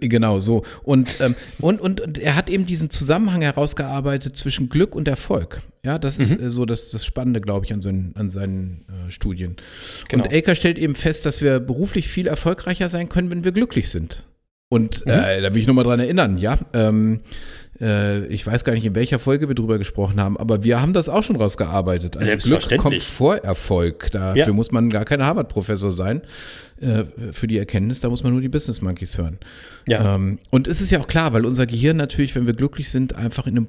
Genau, 0.00 0.40
so. 0.40 0.64
Und, 0.82 1.20
ähm, 1.20 1.34
und, 1.60 1.80
und, 1.80 2.00
und 2.00 2.18
er 2.18 2.36
hat 2.36 2.48
eben 2.48 2.64
diesen 2.64 2.88
Zusammenhang 2.88 3.42
herausgearbeitet 3.42 4.36
zwischen 4.36 4.70
Glück 4.70 4.94
und 4.94 5.08
Erfolg. 5.08 5.62
Ja, 5.84 5.98
das 5.98 6.18
ist 6.18 6.40
äh, 6.40 6.50
so 6.50 6.64
das, 6.64 6.90
das 6.90 7.04
Spannende, 7.04 7.42
glaube 7.42 7.66
ich, 7.66 7.72
an, 7.72 7.82
seinen, 7.82 8.16
an 8.16 8.30
seinen 8.30 8.86
äh, 8.88 9.10
Studien. 9.10 9.56
Genau. 10.08 10.24
Und 10.24 10.32
Aker 10.32 10.54
stellt 10.54 10.78
eben 10.78 10.94
fest, 10.94 11.26
dass 11.26 11.42
wir 11.42 11.60
beruflich 11.60 12.08
viel 12.08 12.26
erfolgreicher 12.26 12.88
sein 12.88 13.10
können, 13.10 13.30
wenn 13.30 13.44
wir 13.44 13.52
glücklich 13.52 13.90
sind. 13.90 14.24
Und 14.70 15.06
äh, 15.06 15.42
da 15.42 15.54
will 15.54 15.60
ich 15.60 15.66
nochmal 15.66 15.84
dran 15.84 16.00
erinnern, 16.00 16.38
ja. 16.38 16.58
Ähm, 16.72 17.20
äh, 17.80 18.26
ich 18.26 18.46
weiß 18.46 18.64
gar 18.64 18.72
nicht, 18.74 18.84
in 18.84 18.94
welcher 18.94 19.18
Folge 19.18 19.48
wir 19.48 19.54
drüber 19.54 19.78
gesprochen 19.78 20.20
haben, 20.20 20.36
aber 20.36 20.62
wir 20.64 20.80
haben 20.80 20.92
das 20.92 21.08
auch 21.08 21.22
schon 21.22 21.36
rausgearbeitet. 21.36 22.16
Also 22.16 22.36
Glück 22.36 22.78
kommt 22.78 23.02
vor 23.02 23.36
Erfolg. 23.36 24.10
Dafür 24.12 24.46
Ja. 24.46 24.52
muss 24.52 24.70
man 24.72 24.90
gar 24.90 25.04
kein 25.04 25.22
Harvard-Professor 25.22 25.92
sein 25.92 26.22
äh, 26.80 27.04
für 27.32 27.46
die 27.46 27.58
Erkenntnis, 27.58 28.00
da 28.00 28.08
muss 28.08 28.22
man 28.22 28.32
nur 28.32 28.40
die 28.42 28.48
Business 28.48 28.82
Monkeys 28.82 29.18
hören. 29.18 29.38
Ja. 29.86 30.14
Ähm, 30.14 30.38
und 30.50 30.66
es 30.68 30.80
ist 30.80 30.90
ja 30.90 31.00
auch 31.00 31.06
klar, 31.06 31.32
weil 31.32 31.44
unser 31.46 31.66
Gehirn 31.66 31.96
natürlich, 31.96 32.34
wenn 32.34 32.46
wir 32.46 32.54
glücklich 32.54 32.90
sind, 32.90 33.14
einfach 33.14 33.46
in 33.46 33.56
einem, 33.56 33.68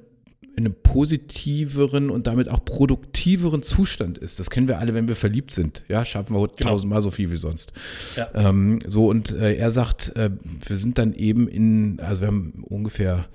in 0.57 0.65
einem 0.65 0.75
positiveren 0.83 2.09
und 2.09 2.27
damit 2.27 2.49
auch 2.49 2.63
produktiveren 2.63 3.61
Zustand 3.61 4.17
ist. 4.17 4.39
Das 4.39 4.49
kennen 4.49 4.67
wir 4.67 4.79
alle, 4.79 4.93
wenn 4.93 5.07
wir 5.07 5.15
verliebt 5.15 5.51
sind. 5.51 5.83
Ja, 5.89 6.05
schaffen 6.05 6.33
wir 6.35 6.47
Genau. 6.55 6.69
tausendmal 6.71 7.01
so 7.01 7.11
viel 7.11 7.31
wie 7.31 7.35
sonst. 7.37 7.73
Ja. 8.15 8.29
Ähm, 8.33 8.79
so, 8.87 9.07
und 9.09 9.31
äh, 9.31 9.55
er 9.55 9.71
sagt, 9.71 10.15
äh, 10.15 10.29
wir 10.65 10.77
sind 10.77 10.97
dann 10.97 11.13
eben 11.13 11.47
in, 11.47 11.99
also 11.99 12.21
wir 12.21 12.27
haben 12.27 12.63
ungefähr 12.67 13.25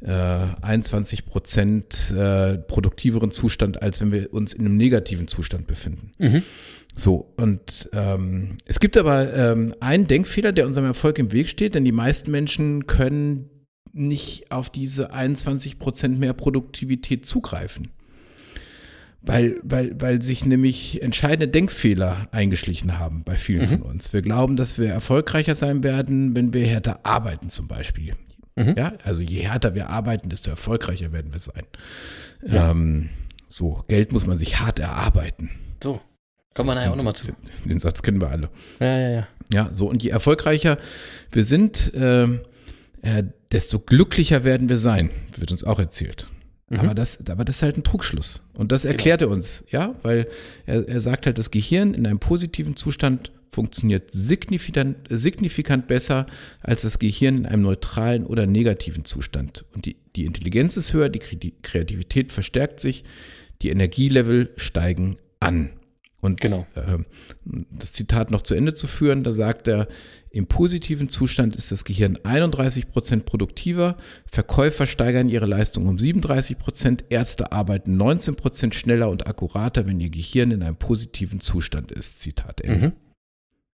äh, 0.00 0.12
21 0.12 1.26
Prozent 1.26 2.12
äh, 2.16 2.58
produktiveren 2.58 3.30
Zustand, 3.30 3.82
als 3.82 4.00
wenn 4.00 4.12
wir 4.12 4.32
uns 4.32 4.52
in 4.52 4.64
einem 4.64 4.76
negativen 4.76 5.28
Zustand 5.28 5.66
befinden. 5.66 6.12
So, 6.94 7.32
und 7.36 7.88
ähm, 7.92 8.56
es 8.64 8.80
gibt 8.80 8.96
aber 8.96 9.32
ähm, 9.32 9.74
einen 9.80 10.06
Denkfehler, 10.06 10.52
der 10.52 10.66
unserem 10.66 10.86
Erfolg 10.86 11.18
im 11.18 11.32
Weg 11.32 11.48
steht, 11.48 11.74
denn 11.74 11.84
die 11.84 11.92
meisten 11.92 12.30
Menschen 12.30 12.86
können 12.86 13.50
nicht 13.92 14.50
auf 14.50 14.70
diese 14.70 15.12
21 15.12 15.78
Prozent 15.78 16.18
mehr 16.18 16.32
Produktivität 16.32 17.24
zugreifen. 17.24 17.88
Weil, 19.20 19.56
weil, 19.62 20.00
weil 20.00 20.22
sich 20.22 20.46
nämlich 20.46 21.02
entscheidende 21.02 21.48
Denkfehler 21.48 22.28
eingeschlichen 22.30 22.98
haben 22.98 23.24
bei 23.24 23.36
vielen 23.36 23.66
von 23.66 23.82
uns. 23.82 24.12
Wir 24.12 24.22
glauben, 24.22 24.56
dass 24.56 24.78
wir 24.78 24.88
erfolgreicher 24.88 25.56
sein 25.56 25.82
werden, 25.82 26.36
wenn 26.36 26.54
wir 26.54 26.64
härter 26.64 27.00
arbeiten 27.04 27.50
zum 27.50 27.66
Beispiel. 27.66 28.14
Ja, 28.76 28.92
also 29.04 29.22
je 29.22 29.42
härter 29.42 29.74
wir 29.74 29.88
arbeiten, 29.88 30.28
desto 30.28 30.50
erfolgreicher 30.50 31.12
werden 31.12 31.32
wir 31.32 31.40
sein. 31.40 31.64
Ähm, 32.46 33.10
so, 33.48 33.84
Geld 33.88 34.12
muss 34.12 34.26
man 34.26 34.38
sich 34.38 34.60
hart 34.60 34.78
erarbeiten. 34.78 35.50
So. 35.82 36.00
Kommen 36.54 36.70
wir 36.70 36.74
nachher 36.74 36.92
auch 36.92 36.96
nochmal 36.96 37.14
zu. 37.14 37.32
Den 37.64 37.78
Satz 37.78 38.02
kennen 38.02 38.20
wir 38.20 38.30
alle. 38.30 38.50
Ja, 38.80 38.98
ja, 38.98 39.10
ja. 39.10 39.28
Ja, 39.52 39.68
so 39.72 39.88
und 39.88 40.02
je 40.02 40.10
erfolgreicher 40.10 40.78
wir 41.30 41.44
sind, 41.44 41.92
ähm, 41.94 42.40
äh, 43.02 43.22
desto 43.52 43.78
glücklicher 43.78 44.44
werden 44.44 44.68
wir 44.68 44.78
sein, 44.78 45.10
wird 45.36 45.52
uns 45.52 45.64
auch 45.64 45.78
erzählt. 45.78 46.26
Aber, 46.70 46.94
das, 46.94 47.26
aber 47.28 47.44
das 47.44 47.56
ist 47.56 47.62
halt 47.62 47.78
ein 47.78 47.84
Trugschluss. 47.84 48.42
Und 48.52 48.72
das 48.72 48.84
erklärt 48.84 49.22
er 49.22 49.30
uns, 49.30 49.64
ja, 49.70 49.94
weil 50.02 50.28
er, 50.66 50.86
er 50.86 51.00
sagt 51.00 51.24
halt, 51.24 51.38
das 51.38 51.50
Gehirn 51.50 51.94
in 51.94 52.06
einem 52.06 52.18
positiven 52.18 52.76
Zustand 52.76 53.32
funktioniert 53.50 54.10
signifikant, 54.12 54.96
signifikant 55.08 55.86
besser 55.86 56.26
als 56.60 56.82
das 56.82 56.98
Gehirn 56.98 57.38
in 57.38 57.46
einem 57.46 57.62
neutralen 57.62 58.26
oder 58.26 58.46
negativen 58.46 59.04
Zustand. 59.04 59.64
Und 59.74 59.86
die, 59.86 59.96
die 60.14 60.26
Intelligenz 60.26 60.76
ist 60.76 60.92
höher, 60.92 61.08
die 61.08 61.54
Kreativität 61.62 62.32
verstärkt 62.32 62.80
sich, 62.80 63.04
die 63.62 63.70
Energielevel 63.70 64.50
steigen 64.56 65.16
an. 65.40 65.70
Und 66.20 66.40
Genau. 66.40 66.66
ähm, 66.74 67.06
das 67.44 67.92
Zitat 67.92 68.30
noch 68.30 68.42
zu 68.42 68.54
Ende 68.54 68.74
zu 68.74 68.88
führen, 68.88 69.22
da 69.22 69.32
sagt 69.32 69.68
er, 69.68 69.86
im 70.30 70.46
positiven 70.46 71.08
Zustand 71.08 71.56
ist 71.56 71.72
das 71.72 71.84
Gehirn 71.84 72.16
31% 72.18 73.20
produktiver, 73.20 73.96
Verkäufer 74.30 74.86
steigern 74.86 75.28
ihre 75.28 75.46
Leistung 75.46 75.86
um 75.86 75.96
37%, 75.96 77.04
Ärzte 77.08 77.52
arbeiten 77.52 78.00
19% 78.00 78.74
schneller 78.74 79.10
und 79.10 79.26
akkurater, 79.26 79.86
wenn 79.86 80.00
ihr 80.00 80.10
Gehirn 80.10 80.50
in 80.50 80.62
einem 80.62 80.76
positiven 80.76 81.40
Zustand 81.40 81.92
ist. 81.92 82.20
Zitat 82.20 82.60
Ende. 82.60 82.88
Mhm. 82.88 82.92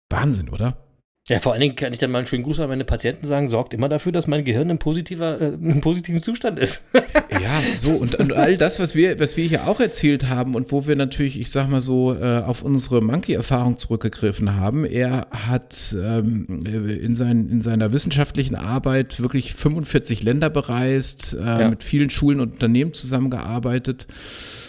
Wahnsinn, 0.08 0.48
oder? 0.48 0.87
Ja, 1.28 1.38
vor 1.40 1.52
allen 1.52 1.60
Dingen 1.60 1.76
kann 1.76 1.92
ich 1.92 1.98
dann 1.98 2.10
mal 2.10 2.18
einen 2.18 2.26
schönen 2.26 2.42
Gruß 2.42 2.60
an 2.60 2.68
meine 2.70 2.84
Patienten 2.84 3.26
sagen, 3.26 3.48
sorgt 3.48 3.74
immer 3.74 3.88
dafür, 3.90 4.12
dass 4.12 4.26
mein 4.26 4.44
Gehirn 4.44 4.70
im, 4.70 4.78
positiver, 4.78 5.38
äh, 5.40 5.48
im 5.48 5.80
positiven 5.80 6.22
Zustand 6.22 6.58
ist. 6.58 6.82
Ja, 7.42 7.60
so 7.76 7.90
und, 7.92 8.16
und 8.16 8.32
all 8.32 8.56
das, 8.56 8.80
was 8.80 8.94
wir, 8.94 9.20
was 9.20 9.36
wir 9.36 9.46
hier 9.46 9.68
auch 9.68 9.78
erzählt 9.80 10.28
haben 10.28 10.54
und 10.54 10.72
wo 10.72 10.86
wir 10.86 10.96
natürlich, 10.96 11.38
ich 11.38 11.50
sag 11.50 11.68
mal 11.68 11.82
so, 11.82 12.14
äh, 12.14 12.38
auf 12.38 12.62
unsere 12.62 13.00
Monkey-Erfahrung 13.00 13.76
zurückgegriffen 13.76 14.56
haben. 14.56 14.84
Er 14.84 15.28
hat 15.30 15.94
ähm, 16.02 16.46
in, 16.66 17.14
sein, 17.14 17.48
in 17.50 17.62
seiner 17.62 17.92
wissenschaftlichen 17.92 18.54
Arbeit 18.56 19.20
wirklich 19.20 19.54
45 19.54 20.22
Länder 20.24 20.50
bereist, 20.50 21.34
äh, 21.34 21.44
Ja. 21.44 21.68
mit 21.70 21.82
vielen 21.84 22.10
Schulen 22.10 22.40
und 22.40 22.52
Unternehmen 22.54 22.92
zusammengearbeitet 22.92 24.06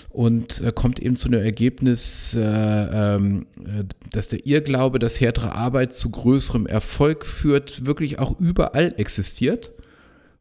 und 0.10 0.62
äh, 0.62 0.72
kommt 0.72 1.00
eben 1.00 1.16
zu 1.16 1.30
dem 1.30 1.42
Ergebnis, 1.42 2.36
äh, 2.36 2.42
ähm, 2.42 3.46
äh, 3.64 3.84
dass 4.12 4.30
der 4.30 4.46
Irrglaube, 4.46 5.00
dass 5.00 5.22
härtere 5.22 5.54
Arbeit 5.54 5.94
zu 5.94 6.10
größerem 6.10 6.66
Erfolg 6.66 7.26
führt, 7.26 7.86
wirklich 7.86 8.20
auch 8.20 8.40
überall 8.40 8.96
existiert 8.98 9.72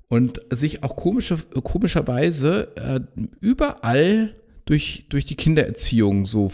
und 0.08 0.40
sich 0.50 0.82
auch 0.82 0.96
komische, 0.96 1.36
komischerweise 1.62 2.68
äh, 2.76 3.00
überall 3.40 4.34
durch, 4.64 5.04
durch 5.10 5.26
die 5.26 5.36
Kindererziehung 5.36 6.26
so 6.26 6.50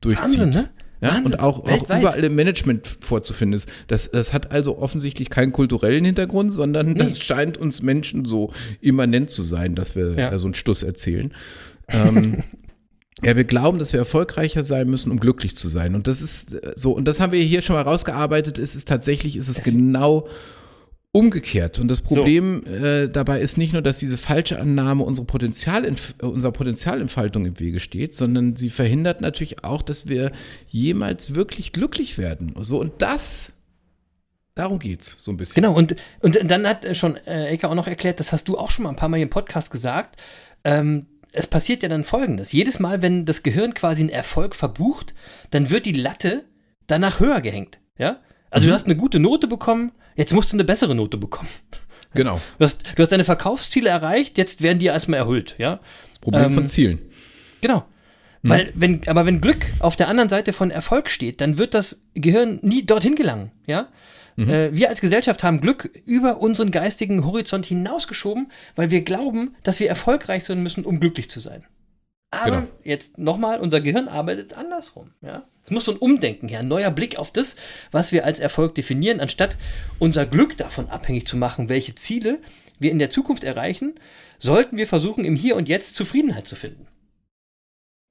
durchzieht. 0.00 0.40
Wahnsinn, 0.40 0.50
ne? 0.50 0.70
Ja, 1.00 1.14
Wahnsinn. 1.14 1.32
und 1.32 1.40
auch, 1.40 1.60
auch 1.66 1.84
überall 1.84 2.22
im 2.24 2.34
Management 2.34 2.86
vorzufinden 3.00 3.56
ist. 3.56 3.68
Das, 3.88 4.10
das 4.10 4.32
hat 4.32 4.50
also 4.52 4.78
offensichtlich 4.78 5.30
keinen 5.30 5.52
kulturellen 5.52 6.04
Hintergrund, 6.04 6.52
sondern 6.52 6.94
das 6.94 7.18
scheint 7.20 7.56
uns 7.58 7.80
Menschen 7.82 8.24
so 8.26 8.52
immanent 8.80 9.30
zu 9.30 9.42
sein, 9.42 9.74
dass 9.74 9.96
wir 9.96 10.12
Ja. 10.18 10.38
so 10.38 10.46
einen 10.46 10.54
Stuss 10.54 10.82
erzählen. 10.82 11.32
Ähm, 11.88 12.42
ja, 13.22 13.34
wir 13.34 13.44
glauben, 13.44 13.78
dass 13.78 13.92
wir 13.92 14.00
erfolgreicher 14.00 14.64
sein 14.64 14.88
müssen, 14.90 15.10
um 15.10 15.18
glücklich 15.20 15.56
zu 15.56 15.68
sein. 15.68 15.94
Und 15.94 16.06
das 16.06 16.20
ist 16.20 16.52
äh, 16.54 16.72
so, 16.76 16.92
und 16.92 17.06
das 17.06 17.18
haben 17.18 17.32
wir 17.32 17.42
hier 17.42 17.62
schon 17.62 17.76
mal 17.76 17.82
rausgearbeitet. 17.82 18.58
Es 18.58 18.74
ist 18.74 18.86
tatsächlich, 18.88 19.36
ist 19.36 19.48
es 19.48 19.62
genau 19.62 20.28
umgekehrt. 21.12 21.78
Und 21.78 21.88
das 21.88 22.00
Problem 22.00 22.64
äh, 22.66 23.08
dabei 23.08 23.40
ist 23.40 23.58
nicht 23.58 23.72
nur, 23.72 23.82
dass 23.82 23.98
diese 23.98 24.16
falsche 24.16 24.60
Annahme 24.60 25.02
unsere 25.02 25.26
Potenzialentf 25.26 26.14
äh, 26.22 26.26
unserer 26.26 26.52
Potenzialentfaltung 26.52 27.46
im 27.46 27.58
Wege 27.58 27.80
steht, 27.80 28.14
sondern 28.14 28.54
sie 28.54 28.70
verhindert 28.70 29.20
natürlich 29.20 29.64
auch, 29.64 29.82
dass 29.82 30.08
wir 30.08 30.30
jemals 30.68 31.34
wirklich 31.34 31.72
glücklich 31.72 32.16
werden. 32.16 32.54
So, 32.60 32.80
und 32.80 33.02
das, 33.02 33.52
darum 34.54 34.78
geht's 34.78 35.16
so 35.20 35.32
ein 35.32 35.36
bisschen. 35.36 35.54
Genau, 35.56 35.74
und, 35.74 35.96
und 36.20 36.38
dann 36.48 36.66
hat 36.66 36.96
schon 36.96 37.16
äh, 37.26 37.48
Elke 37.48 37.68
auch 37.68 37.74
noch 37.74 37.88
erklärt, 37.88 38.20
das 38.20 38.32
hast 38.32 38.46
du 38.46 38.56
auch 38.56 38.70
schon 38.70 38.84
mal 38.84 38.90
ein 38.90 38.96
paar 38.96 39.08
Mal 39.08 39.20
im 39.20 39.30
Podcast 39.30 39.72
gesagt. 39.72 40.20
Ähm, 40.62 41.06
es 41.32 41.48
passiert 41.48 41.82
ja 41.82 41.88
dann 41.88 42.04
folgendes: 42.04 42.52
Jedes 42.52 42.78
Mal, 42.78 43.02
wenn 43.02 43.26
das 43.26 43.42
Gehirn 43.42 43.74
quasi 43.74 44.02
einen 44.02 44.10
Erfolg 44.10 44.54
verbucht, 44.54 45.12
dann 45.50 45.70
wird 45.70 45.86
die 45.86 45.92
Latte 45.92 46.44
danach 46.86 47.18
höher 47.18 47.40
gehängt. 47.40 47.78
Ja? 47.98 48.20
Also 48.50 48.66
du 48.66 48.74
hast 48.74 48.86
eine 48.86 48.96
gute 48.96 49.18
Note 49.20 49.46
bekommen, 49.46 49.92
jetzt 50.16 50.32
musst 50.32 50.52
du 50.52 50.56
eine 50.56 50.64
bessere 50.64 50.94
Note 50.94 51.16
bekommen. 51.16 51.48
Genau. 52.14 52.40
Du 52.58 52.64
hast, 52.64 52.82
du 52.96 53.02
hast 53.02 53.12
deine 53.12 53.24
Verkaufsziele 53.24 53.88
erreicht, 53.88 54.36
jetzt 54.36 54.62
werden 54.62 54.78
die 54.78 54.86
erstmal 54.86 55.20
erhöht, 55.20 55.54
ja? 55.58 55.80
Das 56.10 56.18
Problem 56.18 56.44
Ähm, 56.46 56.52
von 56.52 56.66
Zielen. 56.66 56.98
Genau. 57.60 57.84
Weil, 58.42 58.72
wenn, 58.74 59.06
aber 59.06 59.26
wenn 59.26 59.42
Glück 59.42 59.66
auf 59.80 59.96
der 59.96 60.08
anderen 60.08 60.30
Seite 60.30 60.54
von 60.54 60.70
Erfolg 60.70 61.10
steht, 61.10 61.42
dann 61.42 61.58
wird 61.58 61.74
das 61.74 62.00
Gehirn 62.14 62.58
nie 62.62 62.84
dorthin 62.86 63.14
gelangen, 63.14 63.52
ja? 63.66 63.88
Äh, 64.38 64.72
wir 64.72 64.88
als 64.88 65.00
Gesellschaft 65.00 65.42
haben 65.42 65.60
Glück 65.60 65.90
über 66.06 66.38
unseren 66.38 66.70
geistigen 66.70 67.24
Horizont 67.24 67.66
hinausgeschoben, 67.66 68.50
weil 68.74 68.90
wir 68.90 69.02
glauben, 69.02 69.54
dass 69.62 69.80
wir 69.80 69.88
erfolgreich 69.88 70.44
sein 70.44 70.62
müssen, 70.62 70.84
um 70.84 71.00
glücklich 71.00 71.30
zu 71.30 71.40
sein. 71.40 71.64
Aber 72.30 72.60
Genau. 72.60 72.68
jetzt 72.84 73.18
nochmal, 73.18 73.58
unser 73.60 73.80
Gehirn 73.80 74.08
arbeitet 74.08 74.52
andersrum, 74.54 75.12
ja? 75.20 75.44
Es 75.64 75.70
muss 75.70 75.84
so 75.84 75.92
ein 75.92 75.98
Umdenken 75.98 76.48
her, 76.48 76.60
ein 76.60 76.68
neuer 76.68 76.90
Blick 76.90 77.18
auf 77.18 77.32
das, 77.32 77.56
was 77.90 78.12
wir 78.12 78.24
als 78.24 78.40
Erfolg 78.40 78.74
definieren, 78.74 79.20
anstatt 79.20 79.56
unser 79.98 80.26
Glück 80.26 80.56
davon 80.56 80.88
abhängig 80.88 81.26
zu 81.26 81.36
machen, 81.36 81.68
welche 81.68 81.94
Ziele 81.94 82.38
wir 82.78 82.90
in 82.90 82.98
der 82.98 83.10
Zukunft 83.10 83.44
erreichen, 83.44 83.94
sollten 84.38 84.78
wir 84.78 84.86
versuchen, 84.86 85.24
im 85.24 85.36
Hier 85.36 85.56
und 85.56 85.68
Jetzt 85.68 85.94
Zufriedenheit 85.96 86.46
zu 86.46 86.56
finden. 86.56 86.86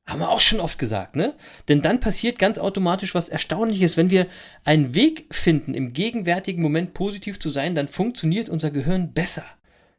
Haben 0.07 0.19
wir 0.21 0.29
auch 0.29 0.39
schon 0.41 0.59
oft 0.59 0.79
gesagt, 0.79 1.15
ne? 1.15 1.35
Denn 1.67 1.81
dann 1.81 1.99
passiert 1.99 2.39
ganz 2.39 2.57
automatisch 2.57 3.13
was 3.13 3.29
Erstaunliches. 3.29 3.95
Wenn 3.95 4.09
wir 4.09 4.25
einen 4.63 4.95
Weg 4.95 5.27
finden, 5.33 5.73
im 5.75 5.93
gegenwärtigen 5.93 6.63
Moment 6.63 6.93
positiv 6.95 7.39
zu 7.39 7.49
sein, 7.49 7.75
dann 7.75 7.87
funktioniert 7.87 8.49
unser 8.49 8.71
Gehirn 8.71 9.13
besser. 9.13 9.45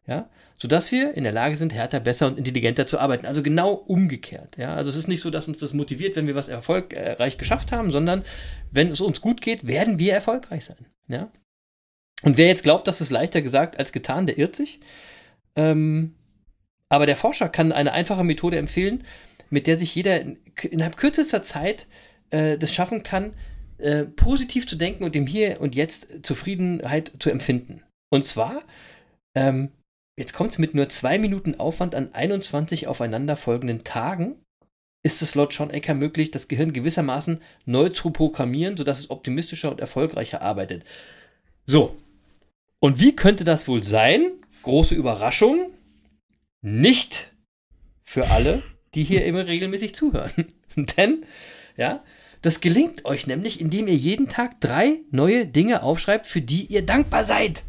Ja? 0.06 0.28
Sodass 0.60 0.92
wir 0.92 1.14
in 1.14 1.24
der 1.24 1.32
Lage 1.32 1.56
sind, 1.56 1.72
härter, 1.72 2.00
besser 2.00 2.26
und 2.26 2.36
intelligenter 2.36 2.86
zu 2.86 2.98
arbeiten. 2.98 3.24
Also 3.24 3.42
genau 3.42 3.72
umgekehrt. 3.72 4.58
Ja? 4.58 4.74
Also 4.74 4.90
es 4.90 4.96
ist 4.96 5.08
nicht 5.08 5.22
so, 5.22 5.30
dass 5.30 5.48
uns 5.48 5.58
das 5.58 5.72
motiviert, 5.72 6.16
wenn 6.16 6.26
wir 6.26 6.34
was 6.34 6.48
erfolgreich 6.48 7.38
geschafft 7.38 7.72
haben, 7.72 7.90
sondern 7.90 8.24
wenn 8.70 8.90
es 8.90 9.00
uns 9.00 9.22
gut 9.22 9.40
geht, 9.40 9.66
werden 9.66 9.98
wir 9.98 10.12
erfolgreich 10.12 10.66
sein. 10.66 10.86
Ja? 11.08 11.30
Und 12.22 12.36
wer 12.36 12.48
jetzt 12.48 12.62
glaubt, 12.62 12.86
das 12.86 13.00
ist 13.00 13.10
leichter 13.10 13.40
gesagt 13.40 13.78
als 13.78 13.92
getan, 13.92 14.26
der 14.26 14.36
irrt 14.36 14.54
sich. 14.54 14.80
Ähm, 15.56 16.14
aber 16.90 17.06
der 17.06 17.16
Forscher 17.16 17.48
kann 17.48 17.72
eine 17.72 17.92
einfache 17.92 18.24
Methode 18.24 18.58
empfehlen, 18.58 19.04
mit 19.48 19.66
der 19.66 19.76
sich 19.76 19.94
jeder 19.94 20.20
in, 20.20 20.38
innerhalb 20.70 20.98
kürzester 20.98 21.42
Zeit 21.42 21.86
äh, 22.28 22.58
das 22.58 22.74
schaffen 22.74 23.02
kann, 23.02 23.32
äh, 23.78 24.04
positiv 24.04 24.66
zu 24.66 24.76
denken 24.76 25.04
und 25.04 25.16
im 25.16 25.26
Hier 25.26 25.60
und 25.60 25.74
Jetzt 25.74 26.08
Zufriedenheit 26.22 27.12
zu 27.18 27.30
empfinden. 27.30 27.82
Und 28.10 28.26
zwar, 28.26 28.62
ähm, 29.34 29.70
jetzt 30.20 30.34
kommt 30.34 30.52
es 30.52 30.58
mit 30.58 30.74
nur 30.74 30.90
zwei 30.90 31.18
Minuten 31.18 31.58
Aufwand 31.58 31.94
an 31.94 32.10
21 32.12 32.86
aufeinanderfolgenden 32.86 33.84
Tagen, 33.84 34.36
ist 35.02 35.22
es 35.22 35.34
laut 35.34 35.54
Sean 35.54 35.70
Ecker 35.70 35.94
möglich, 35.94 36.30
das 36.30 36.46
Gehirn 36.46 36.74
gewissermaßen 36.74 37.40
neu 37.64 37.88
zu 37.88 38.10
programmieren, 38.10 38.76
sodass 38.76 38.98
es 39.00 39.10
optimistischer 39.10 39.70
und 39.70 39.80
erfolgreicher 39.80 40.42
arbeitet. 40.42 40.84
So. 41.64 41.96
Und 42.80 43.00
wie 43.00 43.16
könnte 43.16 43.44
das 43.44 43.66
wohl 43.66 43.82
sein? 43.82 44.30
Große 44.62 44.94
Überraschung. 44.94 45.70
Nicht 46.60 47.32
für 48.04 48.28
alle, 48.28 48.62
die 48.94 49.04
hier 49.04 49.24
immer 49.24 49.46
regelmäßig 49.46 49.94
zuhören. 49.94 50.48
Denn, 50.76 51.24
ja, 51.78 52.04
das 52.42 52.60
gelingt 52.60 53.06
euch 53.06 53.26
nämlich, 53.26 53.58
indem 53.58 53.88
ihr 53.88 53.96
jeden 53.96 54.28
Tag 54.28 54.60
drei 54.60 54.98
neue 55.10 55.46
Dinge 55.46 55.82
aufschreibt, 55.82 56.26
für 56.26 56.42
die 56.42 56.66
ihr 56.66 56.84
dankbar 56.84 57.24
seid. 57.24 57.62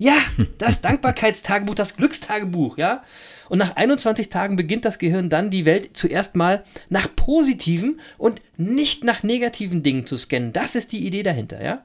Ja, 0.00 0.16
das 0.56 0.80
Dankbarkeitstagebuch, 0.80 1.74
das 1.74 1.94
Glückstagebuch, 1.94 2.78
ja. 2.78 3.04
Und 3.50 3.58
nach 3.58 3.76
21 3.76 4.30
Tagen 4.30 4.56
beginnt 4.56 4.86
das 4.86 4.98
Gehirn 4.98 5.28
dann, 5.28 5.50
die 5.50 5.66
Welt 5.66 5.90
zuerst 5.92 6.36
mal 6.36 6.64
nach 6.88 7.14
positiven 7.14 8.00
und 8.16 8.40
nicht 8.56 9.04
nach 9.04 9.22
negativen 9.22 9.82
Dingen 9.82 10.06
zu 10.06 10.16
scannen. 10.16 10.54
Das 10.54 10.74
ist 10.74 10.92
die 10.92 11.06
Idee 11.06 11.22
dahinter, 11.22 11.62
ja. 11.62 11.84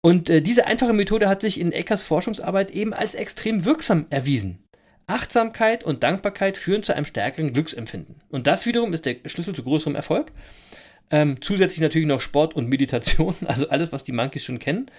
Und 0.00 0.30
äh, 0.30 0.40
diese 0.40 0.66
einfache 0.66 0.94
Methode 0.94 1.28
hat 1.28 1.42
sich 1.42 1.60
in 1.60 1.72
Eckers 1.72 2.02
Forschungsarbeit 2.02 2.70
eben 2.70 2.94
als 2.94 3.14
extrem 3.14 3.66
wirksam 3.66 4.06
erwiesen. 4.08 4.64
Achtsamkeit 5.06 5.84
und 5.84 6.02
Dankbarkeit 6.02 6.56
führen 6.56 6.84
zu 6.84 6.94
einem 6.94 7.04
stärkeren 7.04 7.52
Glücksempfinden. 7.52 8.22
Und 8.30 8.46
das 8.46 8.64
wiederum 8.64 8.94
ist 8.94 9.04
der 9.04 9.16
Schlüssel 9.26 9.54
zu 9.54 9.62
größerem 9.62 9.94
Erfolg. 9.94 10.32
Ähm, 11.10 11.36
zusätzlich 11.42 11.80
natürlich 11.80 12.08
noch 12.08 12.22
Sport 12.22 12.56
und 12.56 12.70
Meditation, 12.70 13.34
also 13.46 13.68
alles, 13.68 13.92
was 13.92 14.04
die 14.04 14.12
Monkeys 14.12 14.42
schon 14.42 14.58
kennen. 14.58 14.90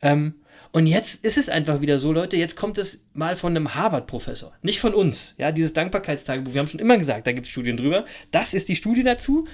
Ähm, 0.00 0.36
und 0.76 0.86
jetzt 0.86 1.24
ist 1.24 1.38
es 1.38 1.48
einfach 1.48 1.80
wieder 1.80 1.98
so, 1.98 2.12
Leute, 2.12 2.36
jetzt 2.36 2.54
kommt 2.54 2.76
es 2.76 3.06
mal 3.14 3.36
von 3.36 3.56
einem 3.56 3.74
Harvard-Professor, 3.74 4.52
nicht 4.60 4.78
von 4.78 4.92
uns. 4.92 5.34
Ja, 5.38 5.50
dieses 5.50 5.72
Dankbarkeitstagebuch, 5.72 6.52
wir 6.52 6.58
haben 6.60 6.66
schon 6.68 6.80
immer 6.80 6.98
gesagt, 6.98 7.26
da 7.26 7.32
gibt 7.32 7.46
es 7.46 7.50
Studien 7.52 7.78
drüber. 7.78 8.04
Das 8.30 8.52
ist 8.52 8.68
die 8.68 8.76
Studie 8.76 9.02
dazu. 9.02 9.48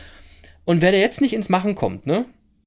Und 0.64 0.82
wer 0.82 0.90
da 0.90 0.98
jetzt 0.98 1.20
nicht 1.20 1.32
ins 1.32 1.48
Machen 1.48 1.76
kommt, 1.76 2.06
ne, 2.06 2.24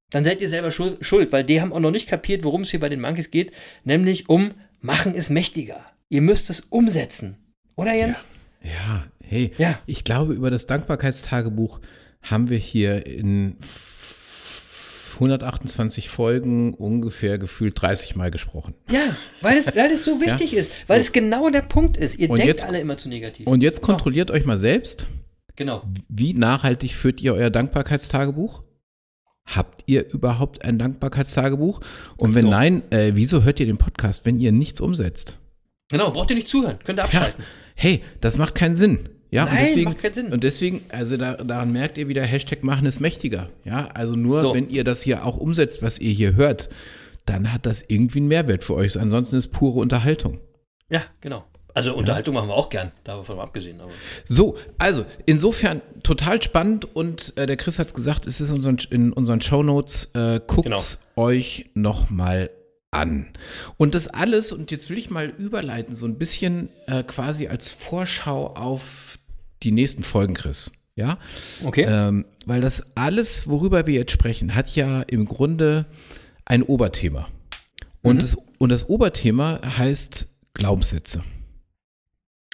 dann 0.09 0.23
seid 0.23 0.39
ihr 0.39 0.47
selber 0.47 0.69
schul- 0.71 0.97
schuld, 1.03 1.31
weil 1.33 1.43
die 1.43 1.59
haben 1.59 1.73
auch 1.73 1.79
noch 1.81 1.91
nicht 1.91 2.07
kapiert, 2.07 2.43
worum 2.45 2.61
es 2.61 2.71
hier 2.71 2.79
bei 2.79 2.87
den 2.89 3.01
Monkeys 3.01 3.29
geht, 3.29 3.51
nämlich 3.83 4.29
um 4.29 4.51
Machen 4.79 5.15
ist 5.15 5.29
mächtiger. 5.29 5.83
Ihr 6.09 6.21
müsst 6.21 6.49
es 6.49 6.61
umsetzen. 6.61 7.37
Oder 7.75 7.93
Jens? 7.93 8.23
Ja, 8.63 9.05
hey, 9.21 9.51
Ja. 9.57 9.79
ich 9.85 10.03
glaube, 10.05 10.33
über 10.33 10.49
das 10.49 10.65
Dankbarkeitstagebuch 10.65 11.79
haben 12.21 12.49
wir 12.49 12.57
hier 12.57 13.05
in 13.05 13.57
128 15.15 16.09
Folgen 16.09 16.73
ungefähr 16.73 17.37
gefühlt 17.37 17.81
30 17.81 18.15
Mal 18.15 18.31
gesprochen. 18.31 18.73
Ja, 18.89 19.15
weil 19.41 19.57
es, 19.57 19.75
weil 19.75 19.91
es 19.91 20.05
so 20.05 20.19
wichtig 20.21 20.53
ist, 20.53 20.71
weil 20.87 20.99
es 21.01 21.11
genau 21.11 21.49
der 21.49 21.61
Punkt 21.61 21.97
ist. 21.97 22.17
Ihr 22.19 22.29
Und 22.29 22.37
denkt 22.37 22.47
jetzt- 22.53 22.65
alle 22.65 22.79
immer 22.79 22.97
zu 22.97 23.09
negativ. 23.09 23.47
Und 23.47 23.61
jetzt 23.63 23.81
kontrolliert 23.81 24.31
euch 24.31 24.45
mal 24.45 24.57
selbst, 24.57 25.07
genau. 25.55 25.83
wie 26.09 26.33
nachhaltig 26.33 26.93
führt 26.93 27.21
ihr 27.21 27.33
euer 27.33 27.49
Dankbarkeitstagebuch? 27.49 28.63
Habt 29.47 29.83
ihr 29.85 30.09
überhaupt 30.11 30.63
ein 30.63 30.79
Dankbarkeitstagebuch? 30.79 31.79
Und 32.17 32.33
wenn 32.35 32.45
So. 32.45 32.49
nein, 32.51 32.81
äh, 32.91 33.11
wieso 33.15 33.43
hört 33.43 33.59
ihr 33.59 33.67
den 33.67 33.77
Podcast, 33.77 34.25
wenn 34.25 34.39
ihr 34.39 34.51
nichts 34.51 34.81
umsetzt? 34.81 35.37
Genau, 35.89 36.09
braucht 36.11 36.31
ihr 36.31 36.35
nicht 36.35 36.47
zuhören, 36.47 36.79
könnt 36.83 36.97
ihr 36.99 37.03
Ja, 37.03 37.05
abschalten. 37.05 37.43
hey, 37.75 38.01
das 38.21 38.37
macht 38.37 38.55
keinen 38.55 38.75
Sinn. 38.75 39.07
Ja, 39.31 39.45
Nein, 39.45 39.53
und 39.53 39.59
deswegen, 39.61 39.83
macht 39.85 39.99
keinen 40.01 40.13
Sinn. 40.13 40.33
Und 40.33 40.43
deswegen, 40.43 40.81
also 40.89 41.17
da, 41.17 41.33
daran 41.35 41.71
merkt 41.71 41.97
ihr 41.97 42.07
wieder, 42.07 42.23
Hashtag 42.23 42.63
machen 42.63 42.85
ist 42.85 42.99
mächtiger. 42.99 43.49
Ja, 43.63 43.89
also 43.93 44.15
nur, 44.15 44.39
So. 44.39 44.53
wenn 44.53 44.69
ihr 44.69 44.83
das 44.83 45.01
hier 45.01 45.25
auch 45.25 45.37
umsetzt, 45.37 45.81
was 45.81 45.99
ihr 45.99 46.13
hier 46.13 46.35
hört, 46.35 46.69
dann 47.25 47.51
hat 47.51 47.65
das 47.65 47.83
irgendwie 47.87 48.19
einen 48.19 48.27
Mehrwert 48.27 48.63
für 48.63 48.75
euch. 48.75 48.97
Ansonsten 48.99 49.35
ist 49.35 49.47
pure 49.49 49.79
Unterhaltung. 49.79 50.39
Ja, 50.89 51.01
genau. 51.21 51.43
Also 51.73 51.93
Unterhaltung 51.93 52.35
machen 52.35 52.47
wir 52.47 52.53
auch 52.55 52.69
gern, 52.69 52.93
davon 53.03 53.37
abgesehen. 53.39 53.81
Aber 53.81 53.91
So, 54.23 54.57
also 54.77 55.05
insofern 55.25 55.81
total 56.03 56.41
spannend 56.41 56.95
und 56.95 57.33
äh, 57.35 57.47
der 57.47 57.57
Chris 57.57 57.79
hat 57.79 57.87
es 57.87 57.93
gesagt, 57.93 58.27
es 58.27 58.39
ist 58.39 58.49
in 58.51 58.55
unseren, 58.55 58.77
in 58.91 59.11
unseren 59.11 59.41
Shownotes. 59.41 60.11
Äh, 60.13 60.39
Guckt 60.47 60.63
Genau. 60.63 60.79
euch 61.17 61.69
nochmal 61.73 62.49
an. 62.91 63.27
Und 63.75 63.93
das 63.93 64.07
alles, 64.07 64.53
und 64.53 64.71
jetzt 64.71 64.89
will 64.89 64.97
ich 64.97 65.09
mal 65.09 65.25
überleiten, 65.37 65.95
so 65.95 66.05
ein 66.05 66.17
bisschen 66.17 66.69
äh, 66.87 67.03
quasi 67.03 67.47
als 67.47 67.73
Vorschau 67.73 68.53
auf 68.55 69.14
die 69.65 69.71
nächsten 69.71 70.03
Folgen, 70.03 70.35
Chris. 70.35 70.71
Ja, 70.95 71.17
okay. 71.65 71.85
ähm, 71.87 72.25
weil 72.45 72.61
das 72.61 72.95
alles, 72.95 73.49
worüber 73.49 73.85
wir 73.85 73.95
jetzt 73.95 74.13
sprechen, 74.13 74.55
hat 74.55 74.73
ja 74.75 75.01
im 75.01 75.25
Grunde 75.25 75.87
ein 76.45 76.63
Oberthema. 76.63 77.27
Und, 78.01 78.21
das, 78.21 78.37
und 78.59 78.69
das 78.69 78.87
Oberthema 78.87 79.59
heißt 79.77 80.29
Glaubenssätze. 80.53 81.23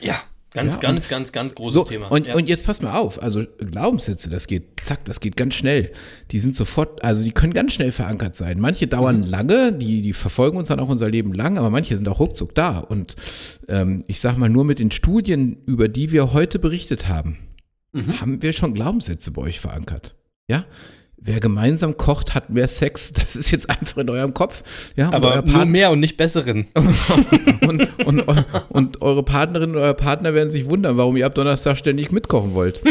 ja, 0.02 0.24
ganz, 0.52 0.74
ja, 0.74 0.80
ganz, 0.80 1.08
ganz, 1.08 1.32
ganz 1.32 1.56
großes 1.56 1.74
So, 1.74 1.84
Thema. 1.86 2.08
und, 2.12 2.28
ja. 2.28 2.36
und 2.36 2.48
jetzt 2.48 2.66
passt 2.66 2.84
mal 2.84 2.98
auf, 2.98 3.22
also 3.22 3.44
Glaubenssätze, 3.58 4.30
das 4.30 4.48
geht, 4.48 4.82
zack, 4.84 5.06
das 5.06 5.20
geht 5.20 5.38
ganz 5.38 5.56
schnell. 5.56 5.92
Die 6.32 6.40
sind 6.40 6.56
sofort, 6.56 7.04
also 7.04 7.24
die 7.24 7.32
können 7.32 7.54
ganz 7.54 7.74
schnell 7.74 7.92
verankert 7.92 8.36
sein. 8.36 8.60
Manche 8.60 8.88
dauern 8.88 9.18
Mhm. 9.22 9.24
lange, 9.28 9.74
die, 9.74 10.02
die 10.02 10.14
verfolgen 10.14 10.58
uns 10.58 10.68
dann 10.68 10.80
auch 10.80 10.90
unser 10.90 11.10
Leben 11.10 11.34
lang, 11.34 11.58
aber 11.58 11.70
manche 11.70 11.96
sind 11.96 12.08
auch 12.08 12.20
ruckzuck 12.20 12.54
da. 12.56 12.80
Und 12.80 13.16
ähm, 13.68 14.04
ich 14.08 14.20
sag 14.20 14.38
mal, 14.38 14.50
nur 14.50 14.66
mit 14.66 14.80
den 14.80 14.92
Studien, 14.92 15.58
über 15.66 15.88
die 15.88 16.12
wir 16.12 16.34
heute 16.34 16.60
berichtet 16.60 17.08
haben, 17.08 17.38
Mhm. 17.94 18.22
haben 18.22 18.42
wir 18.42 18.54
schon 18.54 18.74
Glaubenssätze 18.74 19.32
bei 19.32 19.42
euch 19.42 19.60
verankert. 19.60 20.16
Ja? 20.48 20.66
Wer 21.24 21.40
gemeinsam 21.40 21.98
kocht, 21.98 22.34
hat 22.34 22.50
mehr 22.50 22.68
Sex. 22.68 23.14
Das 23.22 23.36
ist 23.36 23.52
jetzt 23.52 23.70
einfach 23.70 23.98
in 23.98 24.10
eurem 24.10 24.34
Kopf. 24.34 24.64
Ja, 24.96 25.08
und 25.08 25.14
aber 25.14 25.44
nur 25.44 25.66
mehr 25.66 25.92
und 25.92 26.00
nicht 26.00 26.18
besseren. 26.18 26.68
und, 27.62 28.06
und, 28.06 28.22
und 28.70 29.02
eure 29.02 29.24
Partnerin 29.24 29.72
oder 29.72 29.82
euer 29.82 29.94
Partner 29.94 30.34
werden 30.34 30.50
sich 30.50 30.68
wundern, 30.68 30.98
warum 30.98 31.16
ihr 31.18 31.28
ab 31.28 31.36
Donnerstag 31.36 31.78
ständig 31.78 32.12
mitkochen 32.12 32.54
wollt. 32.56 32.82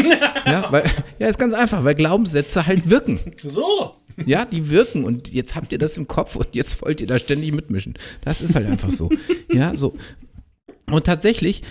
Ja, 0.45 0.67
weil, 0.71 0.83
ja, 1.19 1.27
ist 1.27 1.39
ganz 1.39 1.53
einfach, 1.53 1.83
weil 1.83 1.95
Glaubenssätze 1.95 2.65
halt 2.65 2.89
wirken. 2.89 3.19
So. 3.43 3.95
Ja, 4.25 4.45
die 4.45 4.69
wirken 4.69 5.03
und 5.03 5.31
jetzt 5.31 5.55
habt 5.55 5.71
ihr 5.71 5.77
das 5.77 5.97
im 5.97 6.07
Kopf 6.07 6.35
und 6.35 6.47
jetzt 6.53 6.81
wollt 6.81 7.01
ihr 7.01 7.07
da 7.07 7.19
ständig 7.19 7.51
mitmischen. 7.51 7.95
Das 8.23 8.41
ist 8.41 8.55
halt 8.55 8.67
einfach 8.67 8.91
so. 8.91 9.09
Ja, 9.51 9.75
so. 9.75 9.95
Und 10.89 11.05
tatsächlich, 11.05 11.63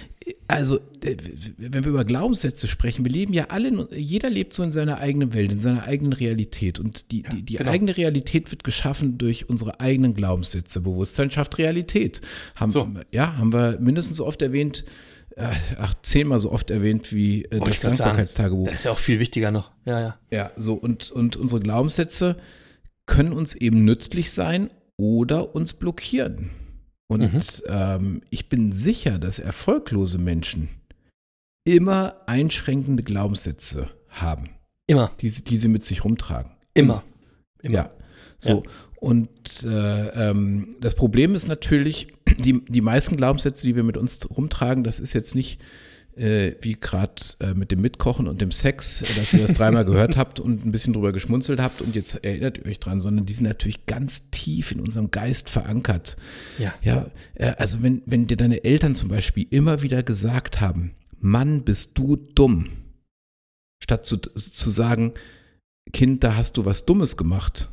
also, 0.53 0.81
wenn 1.01 1.85
wir 1.85 1.91
über 1.91 2.05
Glaubenssätze 2.05 2.67
sprechen, 2.67 3.05
wir 3.05 3.13
leben 3.13 3.33
ja 3.33 3.47
alle, 3.49 3.89
jeder 3.95 4.31
lebt 4.31 4.53
so 4.55 4.63
in 4.63 4.73
seiner 4.73 4.99
eigenen 4.99 5.35
Welt, 5.35 5.53
in 5.53 5.61
seiner 5.61 5.85
eigenen 5.85 6.13
Realität. 6.13 6.79
Und 6.79 7.11
die, 7.11 7.23
die, 7.23 7.43
die 7.43 7.57
genau. 7.57 7.71
eigene 7.71 7.97
Realität 7.97 8.51
wird 8.51 8.65
geschaffen 8.65 9.19
durch 9.19 9.49
unsere 9.49 9.81
eigenen 9.81 10.15
Glaubenssätze. 10.15 10.81
Bewusstsein 10.81 11.31
schafft 11.31 11.59
Realität. 11.59 12.21
Haben, 12.55 12.71
So. 12.71 12.89
Ja, 13.13 13.37
haben 13.37 13.53
wir 13.53 13.79
mindestens 13.81 14.17
so 14.19 14.27
oft 14.27 14.41
erwähnt, 14.43 14.85
äh, 15.37 15.53
ach, 15.79 15.95
zehnmal 16.03 16.41
so 16.41 16.53
oft 16.53 16.71
erwähnt 16.71 17.13
wie 17.13 17.45
äh, 17.45 17.61
das. 17.61 17.81
Dankbarkeitstagebuch. 17.81 18.67
Das 18.67 18.75
ist 18.75 18.85
ja 18.85 18.93
auch 18.93 18.99
viel 18.99 19.21
wichtiger 19.21 19.51
noch. 19.51 19.71
Ja, 19.85 20.01
ja. 20.01 20.19
Ja, 20.31 20.51
so 20.57 20.75
und, 20.75 21.11
und 21.11 21.37
unsere 21.37 21.61
Glaubenssätze 21.61 22.37
können 23.07 23.33
uns 23.33 23.55
eben 23.55 23.85
nützlich 23.85 24.31
sein 24.33 24.71
oder 24.97 25.55
uns 25.55 25.75
blockieren. 25.75 26.51
Und 27.11 27.63
ähm, 27.67 28.23
ich 28.31 28.49
bin 28.49 28.73
sicher, 28.73 29.19
dass 29.19 29.39
erfolglose 29.41 30.19
Menschen 30.19 30.69
immer 31.65 32.17
einschränkende 32.27 33.03
Glaubenssätze 33.03 33.91
haben, 34.09 34.51
Immer, 34.87 35.11
die, 35.21 35.29
sie- 35.29 35.45
die 35.45 35.57
sie 35.57 35.69
mit 35.69 35.85
sich 35.85 36.05
rumtragen. 36.05 36.53
immer. 36.75 37.03
immer. 37.63 37.75
Ja. 37.75 37.91
So. 38.39 38.63
Und 39.01 39.63
äh, 39.65 40.31
ähm, 40.31 40.77
das 40.81 40.95
Problem 40.95 41.35
ist 41.35 41.49
natürlich, 41.49 42.09
die, 42.39 42.65
die 42.65 42.81
meisten 42.81 43.17
Glaubenssätze, 43.17 43.67
die 43.67 43.75
wir 43.77 43.83
mit 43.83 43.97
uns 43.97 44.19
rumtragen, 44.31 44.85
das 44.85 45.01
ist 45.01 45.13
jetzt 45.13 45.35
nicht 45.35 45.61
äh, 46.21 46.57
wie 46.61 46.75
gerade 46.75 47.23
äh, 47.41 47.55
mit 47.55 47.71
dem 47.71 47.81
Mitkochen 47.81 48.29
und 48.29 48.41
dem 48.41 48.53
Sex, 48.53 49.03
äh, 49.03 49.19
dass 49.19 49.33
ihr 49.33 49.41
das 49.41 49.55
dreimal 49.55 49.85
gehört 49.85 50.17
habt 50.17 50.39
und 50.39 50.65
ein 50.65 50.73
bisschen 50.73 50.93
drüber 50.93 51.13
geschmunzelt 51.13 51.61
habt 51.61 51.81
und 51.81 51.95
jetzt 51.95 52.23
erinnert 52.25 52.59
ihr 52.59 52.67
euch 52.67 52.79
dran, 52.79 53.01
sondern 53.01 53.25
die 53.25 53.33
sind 53.33 53.47
natürlich 53.47 53.87
ganz 53.87 54.31
tief 54.31 54.71
in 54.73 54.81
unserem 54.81 55.11
Geist 55.11 55.49
verankert. 55.49 56.17
Ja. 56.59 56.75
Ja, 56.83 57.11
äh, 57.35 57.55
also 57.57 57.83
wenn, 57.83 58.03
wenn 58.05 58.27
dir 58.27 58.37
deine 58.37 58.65
Eltern 58.65 58.95
zum 58.95 59.09
Beispiel 59.09 59.47
immer 59.51 59.83
wieder 59.83 60.03
gesagt 60.03 60.61
haben, 60.61 60.93
Mann, 61.19 61.63
bist 61.63 61.97
du 61.99 62.17
dumm, 62.17 62.69
statt 63.83 64.07
zu, 64.07 64.19
zu 64.19 64.71
sagen, 64.71 65.15
Kind, 65.93 66.23
da 66.23 66.37
hast 66.37 66.57
du 66.57 66.65
was 66.65 66.85
Dummes 66.85 67.17
gemacht. 67.17 67.71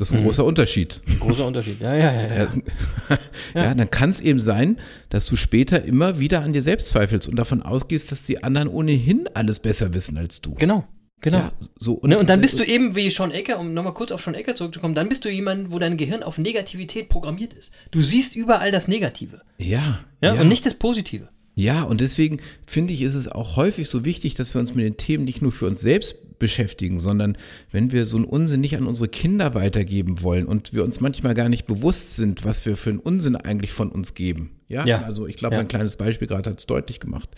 Das 0.00 0.08
ist 0.08 0.14
ein 0.14 0.20
Mhm. 0.22 0.24
großer 0.24 0.44
Unterschied. 0.46 1.00
Großer 1.20 1.46
Unterschied. 1.46 1.78
Ja, 1.80 1.94
ja, 1.94 2.10
ja. 2.12 2.26
Ja, 2.28 2.36
ja. 2.44 3.18
ja, 3.54 3.74
dann 3.74 3.90
kann 3.90 4.08
es 4.10 4.20
eben 4.22 4.40
sein, 4.40 4.78
dass 5.10 5.26
du 5.26 5.36
später 5.36 5.84
immer 5.84 6.18
wieder 6.18 6.40
an 6.42 6.54
dir 6.54 6.62
selbst 6.62 6.88
zweifelst 6.88 7.28
und 7.28 7.36
davon 7.36 7.62
ausgehst, 7.62 8.10
dass 8.10 8.22
die 8.22 8.42
anderen 8.42 8.66
ohnehin 8.68 9.28
alles 9.34 9.60
besser 9.60 9.92
wissen 9.92 10.16
als 10.16 10.40
du. 10.40 10.54
Genau, 10.54 10.84
genau. 11.20 11.36
Ja, 11.38 11.52
so, 11.76 12.00
Ne, 12.02 12.18
und 12.18 12.30
dann 12.30 12.40
bist 12.40 12.58
du 12.58 12.64
eben 12.64 12.96
wie 12.96 13.10
Sean 13.10 13.30
Ecker, 13.30 13.58
um 13.58 13.74
nochmal 13.74 13.92
kurz 13.92 14.10
auf 14.10 14.22
Sean 14.22 14.34
Ecker 14.34 14.56
zurückzukommen, 14.56 14.94
dann 14.94 15.10
bist 15.10 15.24
du 15.26 15.28
jemand, 15.28 15.70
wo 15.70 15.78
dein 15.78 15.98
Gehirn 15.98 16.22
auf 16.22 16.38
Negativität 16.38 17.10
programmiert 17.10 17.52
ist. 17.52 17.70
Du 17.90 18.00
siehst 18.00 18.34
überall 18.34 18.72
das 18.72 18.88
Negative. 18.88 19.42
Ja, 19.58 20.00
Ja, 20.22 20.32
und 20.32 20.48
nicht 20.48 20.64
das 20.64 20.74
Positive. 20.74 21.28
Ja, 21.56 21.82
und 21.82 22.00
deswegen 22.00 22.40
finde 22.64 22.94
ich, 22.94 23.02
ist 23.02 23.14
es 23.16 23.28
auch 23.28 23.56
häufig 23.56 23.86
so 23.90 24.06
wichtig, 24.06 24.32
dass 24.34 24.54
wir 24.54 24.60
uns 24.62 24.74
mit 24.74 24.82
den 24.86 24.96
Themen 24.96 25.24
nicht 25.24 25.42
nur 25.42 25.52
für 25.52 25.66
uns 25.66 25.82
selbst 25.82 26.16
beschäftigen, 26.40 26.98
sondern 26.98 27.38
wenn 27.70 27.92
wir 27.92 28.04
so 28.06 28.16
einen 28.16 28.24
Unsinn 28.26 28.60
nicht 28.60 28.76
an 28.76 28.86
unsere 28.88 29.08
Kinder 29.08 29.54
weitergeben 29.54 30.22
wollen 30.22 30.46
und 30.46 30.72
wir 30.72 30.82
uns 30.82 31.00
manchmal 31.00 31.34
gar 31.34 31.48
nicht 31.48 31.66
bewusst 31.66 32.16
sind, 32.16 32.44
was 32.44 32.66
wir 32.66 32.76
für 32.76 32.90
einen 32.90 32.98
Unsinn 32.98 33.36
eigentlich 33.36 33.70
von 33.70 33.90
uns 33.92 34.14
geben. 34.14 34.50
Ja, 34.68 34.86
Ja. 34.86 35.02
also 35.02 35.26
ich 35.26 35.36
glaube, 35.36 35.56
Ja. 35.56 35.60
ein 35.60 35.68
kleines 35.68 35.96
Beispiel 35.96 36.28
gerade 36.28 36.48
hat 36.50 36.58
es 36.60 36.66
deutlich 36.66 37.00
gemacht. 37.00 37.28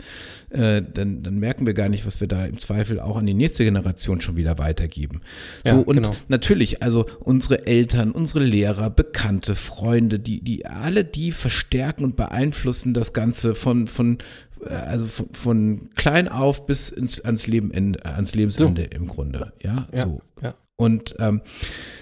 Äh, 0.50 0.82
dann, 0.82 1.22
dann 1.22 1.38
merken 1.38 1.64
wir 1.64 1.72
gar 1.74 1.88
nicht, 1.88 2.04
was 2.06 2.20
wir 2.20 2.28
da 2.28 2.44
im 2.44 2.58
Zweifel 2.58 3.00
auch 3.00 3.16
an 3.16 3.24
die 3.26 3.32
nächste 3.34 3.64
Generation 3.64 4.20
schon 4.20 4.36
wieder 4.36 4.58
weitergeben. 4.58 5.22
So, 5.66 5.76
Ja, 5.76 5.80
und 5.80 5.96
genau. 5.96 6.14
natürlich, 6.28 6.82
also 6.82 7.06
unsere 7.20 7.66
Eltern, 7.66 8.12
unsere 8.12 8.44
Lehrer, 8.44 8.90
Bekannte, 8.90 9.54
Freunde, 9.54 10.18
die, 10.18 10.40
die 10.42 10.66
alle 10.66 11.04
die 11.04 11.32
verstärken 11.32 12.04
und 12.04 12.16
beeinflussen 12.16 12.92
das 12.92 13.14
Ganze 13.14 13.54
von, 13.54 13.86
von 13.88 14.18
also 14.68 15.06
von, 15.06 15.28
von 15.32 15.90
klein 15.94 16.28
auf 16.28 16.66
bis 16.66 16.88
ins, 16.88 17.20
ans, 17.20 17.46
Leben, 17.46 17.72
ans 18.02 18.34
Lebensende 18.34 18.84
im 18.84 19.06
Grunde. 19.08 19.52
Ja, 19.62 19.88
Ja, 19.94 20.04
so. 20.06 20.22
ja. 20.42 20.54
Und 20.76 21.14
ähm, 21.20 21.42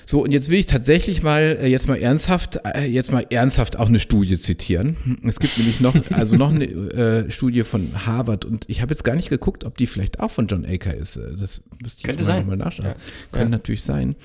so, 0.06 0.22
und 0.22 0.30
jetzt 0.30 0.48
will 0.48 0.58
ich 0.58 0.66
tatsächlich 0.66 1.22
mal, 1.22 1.58
äh, 1.60 1.66
jetzt 1.66 1.86
mal 1.86 1.96
ernsthaft, 2.00 2.60
äh, 2.64 2.86
jetzt 2.86 3.12
mal 3.12 3.26
ernsthaft 3.28 3.78
auch 3.78 3.88
eine 3.88 3.98
Studie 3.98 4.38
zitieren. 4.38 4.96
Es 5.26 5.38
gibt 5.38 5.58
nämlich 5.58 5.80
noch, 5.80 5.94
also 6.12 6.36
noch 6.36 6.50
eine 6.54 6.64
äh, 6.64 7.30
Studie 7.30 7.62
von 7.62 8.06
Harvard 8.06 8.44
und 8.46 8.64
ich 8.68 8.80
habe 8.80 8.94
jetzt 8.94 9.02
gar 9.04 9.16
nicht 9.16 9.28
geguckt, 9.28 9.64
ob 9.64 9.76
die 9.76 9.86
vielleicht 9.86 10.20
auch 10.20 10.30
von 10.30 10.46
John 10.46 10.64
Aker 10.64 10.94
ist. 10.94 11.16
Äh, 11.16 11.36
Das 11.38 11.62
müsste 11.82 11.98
ich 11.98 12.04
Könnte 12.04 12.20
jetzt 12.22 12.28
mal 12.28 12.34
sein. 12.36 12.38
nochmal 12.42 12.56
nachschauen. 12.56 12.86
Ja. 12.86 12.94
Könnte 13.32 13.44
Ja. 13.46 13.48
natürlich 13.50 13.82
sein. 13.82 14.16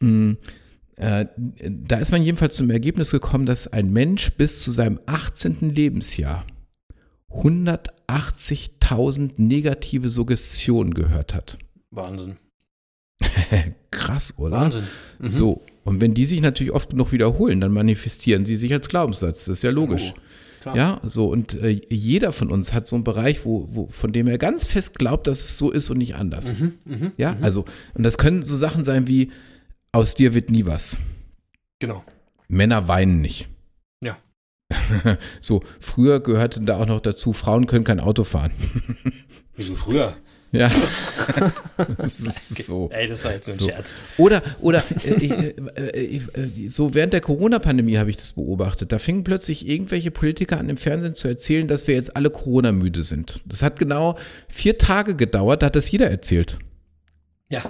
Mm, 0.00 0.32
äh, 0.96 1.26
da 1.64 1.98
ist 1.98 2.10
man 2.12 2.22
jedenfalls 2.22 2.56
zum 2.56 2.68
Ergebnis 2.70 3.10
gekommen, 3.12 3.46
dass 3.46 3.68
ein 3.72 3.90
Mensch 3.92 4.32
bis 4.32 4.60
zu 4.60 4.70
seinem 4.70 5.00
18. 5.06 5.70
Lebensjahr 5.74 6.44
180.000 7.30 9.32
negative 9.36 10.08
Suggestionen 10.08 10.94
gehört 10.94 11.34
hat. 11.34 11.58
Wahnsinn. 11.90 12.36
Krass, 13.90 14.34
oder? 14.38 14.60
Wahnsinn. 14.60 14.84
Mhm. 15.18 15.28
So, 15.28 15.62
und 15.84 16.00
wenn 16.00 16.14
die 16.14 16.26
sich 16.26 16.40
natürlich 16.40 16.72
oft 16.72 16.90
genug 16.90 17.12
wiederholen, 17.12 17.60
dann 17.60 17.72
manifestieren 17.72 18.44
die 18.44 18.56
sich 18.56 18.72
als 18.72 18.88
Glaubenssatz. 18.88 19.46
Das 19.46 19.58
ist 19.58 19.62
ja 19.62 19.70
logisch. 19.70 20.14
Oh, 20.16 20.20
klar. 20.62 20.76
Ja, 20.76 21.00
so, 21.04 21.28
und 21.28 21.54
äh, 21.54 21.80
jeder 21.88 22.32
von 22.32 22.50
uns 22.50 22.72
hat 22.72 22.86
so 22.86 22.96
einen 22.96 23.04
Bereich, 23.04 23.44
wo, 23.44 23.68
wo, 23.70 23.88
von 23.88 24.12
dem 24.12 24.28
er 24.28 24.38
ganz 24.38 24.66
fest 24.66 24.98
glaubt, 24.98 25.26
dass 25.26 25.40
es 25.40 25.58
so 25.58 25.70
ist 25.70 25.90
und 25.90 25.98
nicht 25.98 26.14
anders. 26.14 26.56
Mhm, 26.58 27.12
Ja, 27.16 27.36
also, 27.40 27.64
und 27.94 28.02
das 28.04 28.18
können 28.18 28.42
so 28.42 28.56
Sachen 28.56 28.84
sein 28.84 29.08
wie, 29.08 29.30
aus 29.92 30.14
dir 30.14 30.34
wird 30.34 30.50
nie 30.50 30.66
was. 30.66 30.98
Genau. 31.78 32.04
Männer 32.48 32.88
weinen 32.88 33.20
nicht. 33.20 33.48
So, 35.40 35.62
früher 35.80 36.20
gehörte 36.20 36.60
da 36.60 36.78
auch 36.78 36.86
noch 36.86 37.00
dazu, 37.00 37.32
Frauen 37.32 37.66
können 37.66 37.84
kein 37.84 38.00
Auto 38.00 38.24
fahren. 38.24 38.52
Wieso 39.56 39.74
früher? 39.74 40.16
Ja. 40.50 40.70
das 41.98 42.20
ist 42.20 42.64
so. 42.64 42.88
Ey, 42.90 43.06
das 43.06 43.22
war 43.22 43.32
jetzt 43.32 43.48
nur 43.48 43.56
ein 43.56 43.60
So. 43.60 43.68
Scherz. 43.68 43.94
Oder, 44.16 44.42
oder 44.60 44.82
äh, 45.04 45.26
äh, 45.26 45.54
äh, 45.76 46.16
äh, 46.16 46.68
so 46.68 46.94
während 46.94 47.12
der 47.12 47.20
Corona-Pandemie 47.20 47.98
habe 47.98 48.08
ich 48.08 48.16
das 48.16 48.32
beobachtet. 48.32 48.90
Da 48.92 48.98
fingen 48.98 49.24
plötzlich 49.24 49.68
irgendwelche 49.68 50.10
Politiker 50.10 50.58
an 50.58 50.70
im 50.70 50.78
Fernsehen 50.78 51.14
zu 51.14 51.28
erzählen, 51.28 51.68
dass 51.68 51.86
wir 51.86 51.94
jetzt 51.96 52.16
alle 52.16 52.30
Corona-müde 52.30 53.02
sind. 53.02 53.42
Das 53.44 53.62
hat 53.62 53.78
genau 53.78 54.16
vier 54.48 54.78
Tage 54.78 55.16
gedauert, 55.16 55.62
da 55.62 55.66
hat 55.66 55.76
das 55.76 55.90
jeder 55.90 56.10
erzählt. 56.10 56.58
Ja. 57.50 57.62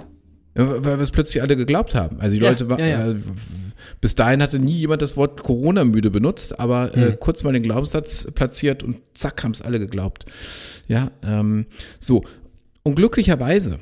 Ja, 0.59 0.83
Weil 0.83 0.97
wir 0.97 1.01
es 1.03 1.11
plötzlich 1.11 1.41
alle 1.41 1.55
geglaubt 1.55 1.95
haben. 1.95 2.19
Also 2.19 2.35
die 2.35 2.41
Ja, 2.43 2.49
Leute, 2.49 2.69
wa- 2.69 2.79
ja. 2.79 3.11
Äh, 3.11 3.15
bis 4.01 4.13
dahin 4.15 4.41
hatte 4.43 4.59
nie 4.59 4.73
jemand 4.73 5.01
das 5.01 5.15
Wort 5.17 5.41
Corona-müde 5.43 6.11
benutzt, 6.11 6.59
aber 6.59 6.95
äh, 6.95 7.11
Hm. 7.11 7.19
kurz 7.19 7.43
mal 7.43 7.53
den 7.53 7.63
Glaubenssatz 7.63 8.29
platziert 8.35 8.83
und 8.83 8.97
zack, 9.13 9.43
haben 9.43 9.51
es 9.51 9.61
alle 9.61 9.79
geglaubt. 9.79 10.25
Ja, 10.87 11.11
ähm, 11.23 11.65
so. 11.99 12.23
Und 12.83 12.95
glücklicherweise 12.95 13.79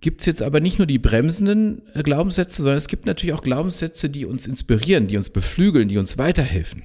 gibt 0.00 0.20
es 0.20 0.26
jetzt 0.26 0.42
aber 0.42 0.60
nicht 0.60 0.78
nur 0.78 0.86
die 0.86 0.98
bremsenden 0.98 1.82
äh, 1.94 2.02
Glaubenssätze, 2.02 2.58
sondern 2.62 2.76
es 2.78 2.88
gibt 2.88 3.06
natürlich 3.06 3.32
auch 3.34 3.42
Glaubenssätze, 3.42 4.10
die 4.10 4.26
uns 4.26 4.46
inspirieren, 4.46 5.06
die 5.06 5.16
uns 5.16 5.30
beflügeln, 5.30 5.88
die 5.88 5.96
uns 5.98 6.18
weiterhelfen. 6.18 6.82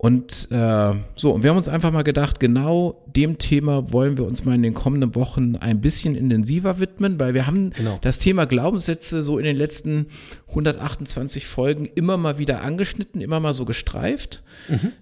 Und 0.00 0.46
äh, 0.52 0.94
so, 1.16 1.32
und 1.32 1.42
wir 1.42 1.50
haben 1.50 1.56
uns 1.56 1.66
einfach 1.66 1.90
mal 1.90 2.02
gedacht, 2.04 2.38
genau 2.38 3.02
dem 3.06 3.38
Thema 3.38 3.90
wollen 3.92 4.16
wir 4.16 4.26
uns 4.26 4.44
mal 4.44 4.54
in 4.54 4.62
den 4.62 4.72
kommenden 4.72 5.16
Wochen 5.16 5.56
ein 5.56 5.80
bisschen 5.80 6.14
intensiver 6.14 6.78
widmen, 6.78 7.18
weil 7.18 7.34
wir 7.34 7.48
haben 7.48 7.70
Genau. 7.70 7.98
das 8.00 8.18
Thema 8.18 8.44
Glaubenssätze 8.46 9.24
so 9.24 9.38
in 9.38 9.44
den 9.44 9.56
letzten 9.56 10.06
128 10.50 11.46
Folgen 11.46 11.84
immer 11.96 12.16
mal 12.16 12.38
wieder 12.38 12.62
angeschnitten, 12.62 13.20
immer 13.20 13.40
mal 13.40 13.54
so 13.54 13.64
gestreift. 13.64 14.44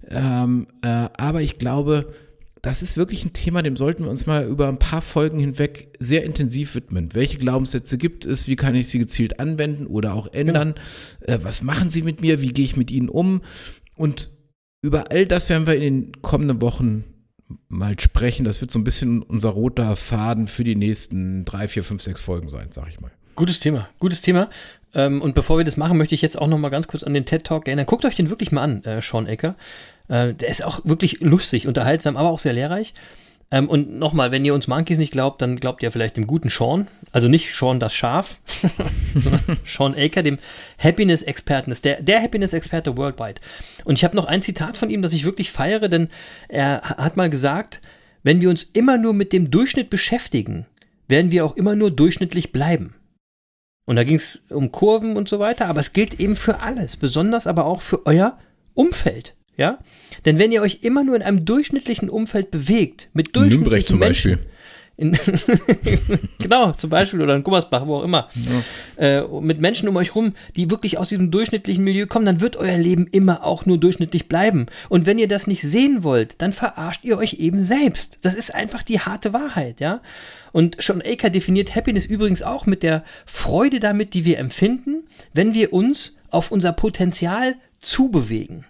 Ähm, 0.09 0.67
äh, 0.81 0.89
aber 1.15 1.43
ich 1.43 1.59
glaube, 1.59 2.15
das 2.63 2.81
ist 2.81 2.97
wirklich 2.97 3.23
ein 3.25 3.35
Thema, 3.35 3.61
dem 3.63 3.77
sollten 3.77 4.05
wir 4.05 4.11
uns 4.11 4.25
mal 4.25 4.47
über 4.47 4.67
ein 4.67 4.79
paar 4.79 5.03
Folgen 5.03 5.39
hinweg 5.39 5.89
sehr 6.01 6.25
intensiv 6.25 6.75
widmen. 6.75 7.11
Welche 7.13 7.37
Glaubenssätze 7.37 7.99
gibt 7.99 8.25
es? 8.25 8.49
Wie 8.49 8.57
kann 8.57 8.75
ich 8.75 8.89
sie 8.89 8.99
gezielt 8.99 9.41
anwenden 9.41 9.87
oder 9.87 10.15
auch 10.15 10.33
ändern? 10.33 10.75
Äh, 11.21 11.39
was 11.43 11.63
machen 11.63 11.91
sie 11.91 12.01
mit 12.01 12.23
mir? 12.23 12.41
Wie 12.41 12.55
gehe 12.55 12.65
ich 12.65 12.77
mit 12.79 12.91
ihnen 12.91 13.11
um? 13.11 13.43
Und 13.95 14.31
über 14.83 15.11
all 15.11 15.27
das 15.27 15.49
werden 15.49 15.67
wir 15.67 15.75
in 15.75 15.83
den 15.83 16.23
kommenden 16.23 16.61
Wochen 16.61 17.05
mal 17.69 17.99
sprechen. 17.99 18.45
Das 18.45 18.61
wird 18.61 18.71
so 18.71 18.79
ein 18.79 18.85
bisschen 18.85 19.23
unser 19.23 19.51
roter 19.51 19.97
Faden 19.97 20.49
für 20.49 20.65
die 20.65 20.77
nächsten 20.77 21.45
drei, 21.45 21.69
vier, 21.69 21.85
fünf, 21.85 22.03
sechs 22.03 22.21
Folgen 22.21 22.49
sein, 22.49 22.69
sag 22.73 22.89
ich 22.89 23.01
mal. 23.01 23.11
Gutes 23.35 23.61
Thema, 23.61 23.89
gutes 23.99 24.21
Thema. 24.21 24.49
Ähm, 24.95 25.21
und 25.21 25.35
bevor 25.35 25.59
wir 25.59 25.65
das 25.65 25.77
machen, 25.77 25.99
möchte 25.99 26.15
ich 26.15 26.23
jetzt 26.23 26.39
auch 26.39 26.47
noch 26.47 26.59
mal 26.59 26.71
ganz 26.71 26.89
kurz 26.89 27.03
an 27.03 27.15
den 27.15 27.27
TED 27.27 27.45
Talk 27.45 27.67
erinnern. 27.69 27.87
Guckt 27.87 28.05
euch 28.05 28.15
den 28.15 28.31
wirklich 28.31 28.51
mal 28.51 28.63
an, 28.63 28.85
äh, 28.85 29.03
Sean 29.03 29.27
Ecker. 29.27 29.57
Äh, 30.09 30.35
der 30.35 30.49
ist 30.49 30.65
auch 30.65 30.81
wirklich 30.85 31.21
lustig, 31.21 31.67
unterhaltsam, 31.67 32.17
aber 32.17 32.31
auch 32.31 32.39
sehr 32.39 32.55
lehrreich. 32.55 32.95
Ähm, 33.51 33.69
und 33.69 33.99
nochmal, 33.99 34.33
wenn 34.33 34.45
ihr 34.45 34.55
uns 34.55 34.67
Monkeys 34.67 34.99
nicht 34.99 35.13
glaubt, 35.13 35.41
dann 35.41 35.57
glaubt 35.57 35.83
ihr 35.83 35.93
vielleicht 35.93 36.17
dem 36.17 36.27
guten 36.27 36.49
Sean. 36.49 36.89
Also 37.13 37.29
nicht 37.29 37.55
Sean 37.55 37.79
das 37.79 37.95
Schaf, 37.95 38.41
sondern 39.15 39.59
Sean 39.65 39.95
Aker, 39.97 40.23
dem 40.23 40.39
Happiness-Experten. 40.79 41.71
Ist 41.71 41.85
der, 41.85 42.03
der 42.03 42.23
Happiness-Experte 42.23 42.97
worldwide. 42.97 43.41
Und 43.85 43.95
ich 43.95 44.05
habe 44.05 44.17
noch 44.17 44.25
ein 44.27 44.43
Zitat 44.43 44.77
von 44.77 44.91
ihm, 44.91 45.03
das 45.03 45.13
ich 45.13 45.25
wirklich 45.25 45.53
feiere, 45.53 45.89
denn 45.89 46.09
er 46.49 46.83
ha- 46.83 46.97
hat 47.05 47.17
mal 47.17 47.31
gesagt, 47.31 47.81
wenn 48.23 48.41
wir 48.41 48.51
uns 48.51 48.65
immer 48.65 48.99
nur 48.99 49.13
mit 49.13 49.33
dem 49.33 49.51
Durchschnitt 49.53 49.91
beschäftigen, 49.91 50.67
werden 51.07 51.31
wir 51.31 51.45
auch 51.45 51.57
immer 51.57 51.77
nur 51.77 51.93
durchschnittlich 51.93 52.51
bleiben. 52.51 52.95
Und 53.85 53.95
da 53.95 54.03
ging 54.03 54.17
es 54.17 54.45
um 54.51 54.73
Kurven 54.73 55.17
und 55.17 55.29
so 55.29 55.39
weiter, 55.39 55.67
aber 55.67 55.79
es 55.79 55.93
gilt 55.93 56.19
eben 56.19 56.35
für 56.35 56.59
alles, 56.59 56.97
besonders 56.97 57.47
aber 57.47 57.65
auch 57.67 57.81
für 57.81 58.05
euer 58.05 58.37
Umfeld. 58.75 59.37
Ja? 59.57 59.79
Denn 60.27 60.39
wenn 60.41 60.53
ihr 60.53 60.61
euch 60.61 60.81
immer 60.83 61.05
nur 61.05 61.17
in 61.17 61.23
einem 61.23 61.45
durchschnittlichen 61.45 62.11
Umfeld 62.11 62.51
bewegt, 62.51 63.09
mit 63.15 63.35
durchschnittlichen 63.37 63.63
Nürnberg 63.63 63.87
zum 63.87 63.99
Menschen, 64.01 64.33
Beispiel. 64.33 64.51
in, 64.97 66.29
genau, 66.41 66.73
zum 66.73 66.91
Beispiel, 66.91 67.23
oder 67.23 67.37
in 67.37 67.45
Gummersbach, 67.45 67.87
wo 67.87 67.99
auch 67.99 68.03
immer, 68.03 68.29
äh, 68.97 69.23
mit 69.23 69.61
Menschen 69.61 69.89
um 69.89 69.95
euch 69.95 70.17
rum, 70.17 70.35
die 70.57 70.69
wirklich 70.69 70.99
aus 70.99 71.11
diesem 71.11 71.31
durchschnittlichen 71.31 71.85
Milieu 71.85 72.07
kommen, 72.07 72.27
dann 72.27 72.41
wird 72.41 72.57
euer 72.57 72.77
Leben 72.77 73.07
immer 73.07 73.45
auch 73.45 73.67
nur 73.67 73.79
durchschnittlich 73.79 74.27
bleiben. 74.27 74.67
Und 74.89 75.07
wenn 75.07 75.21
ihr 75.21 75.29
das 75.29 75.47
nicht 75.47 75.63
sehen 75.63 76.03
wollt, 76.03 76.43
dann 76.43 76.53
verarscht 76.53 77.05
ihr 77.05 77.19
euch 77.19 77.35
eben 77.35 77.63
selbst. 77.63 78.19
Das 78.23 78.35
ist 78.35 78.53
einfach 78.53 78.83
die 78.83 78.99
harte 78.99 79.33
Wahrheit, 79.33 79.79
ja. 79.79 80.01
Und 80.51 80.83
Sean 80.83 81.03
Aker 81.03 81.31
definiert 81.31 81.77
Happiness 81.77 82.05
übrigens 82.05 82.43
auch 82.43 82.67
mit 82.67 82.83
der 82.83 83.05
Freude 83.27 83.79
damit, 83.79 84.13
die 84.13 84.25
wir 84.25 84.39
empfinden, 84.39 85.05
wenn 85.35 85.55
wir 85.55 85.73
uns 85.73 86.19
auf 86.31 86.51
unser 86.51 86.73
Potenzial 86.73 87.55
zubewegen. 87.79 88.65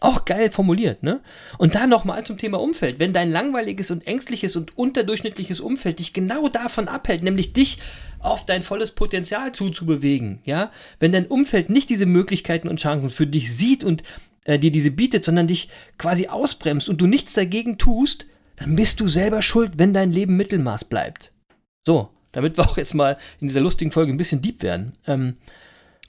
Auch 0.00 0.24
geil 0.24 0.50
formuliert, 0.50 1.02
ne? 1.02 1.20
Und 1.58 1.74
da 1.74 1.86
nochmal 1.86 2.24
zum 2.24 2.38
Thema 2.38 2.58
Umfeld. 2.58 2.98
Wenn 2.98 3.12
dein 3.12 3.30
langweiliges 3.30 3.90
und 3.90 4.06
ängstliches 4.06 4.56
und 4.56 4.76
unterdurchschnittliches 4.78 5.60
Umfeld 5.60 5.98
dich 5.98 6.14
genau 6.14 6.48
davon 6.48 6.88
abhält, 6.88 7.22
nämlich 7.22 7.52
dich 7.52 7.78
auf 8.18 8.46
dein 8.46 8.62
volles 8.62 8.92
Potenzial 8.92 9.52
zuzubewegen, 9.52 10.40
ja? 10.44 10.72
Wenn 10.98 11.12
dein 11.12 11.26
Umfeld 11.26 11.68
nicht 11.68 11.90
diese 11.90 12.06
Möglichkeiten 12.06 12.68
und 12.68 12.80
Chancen 12.80 13.10
für 13.10 13.26
dich 13.26 13.54
sieht 13.54 13.84
und 13.84 14.02
äh, 14.44 14.58
dir 14.58 14.72
diese 14.72 14.90
bietet, 14.90 15.24
sondern 15.24 15.46
dich 15.46 15.68
quasi 15.98 16.28
ausbremst 16.28 16.88
und 16.88 17.00
du 17.00 17.06
nichts 17.06 17.34
dagegen 17.34 17.76
tust, 17.76 18.26
dann 18.56 18.76
bist 18.76 19.00
du 19.00 19.08
selber 19.08 19.42
schuld, 19.42 19.72
wenn 19.76 19.92
dein 19.92 20.12
Leben 20.12 20.36
Mittelmaß 20.36 20.84
bleibt. 20.84 21.32
So, 21.86 22.08
damit 22.32 22.56
wir 22.56 22.64
auch 22.64 22.78
jetzt 22.78 22.94
mal 22.94 23.18
in 23.40 23.48
dieser 23.48 23.60
lustigen 23.60 23.92
Folge 23.92 24.12
ein 24.12 24.18
bisschen 24.18 24.40
deep 24.40 24.62
werden. 24.62 24.96
Ähm, 25.06 25.36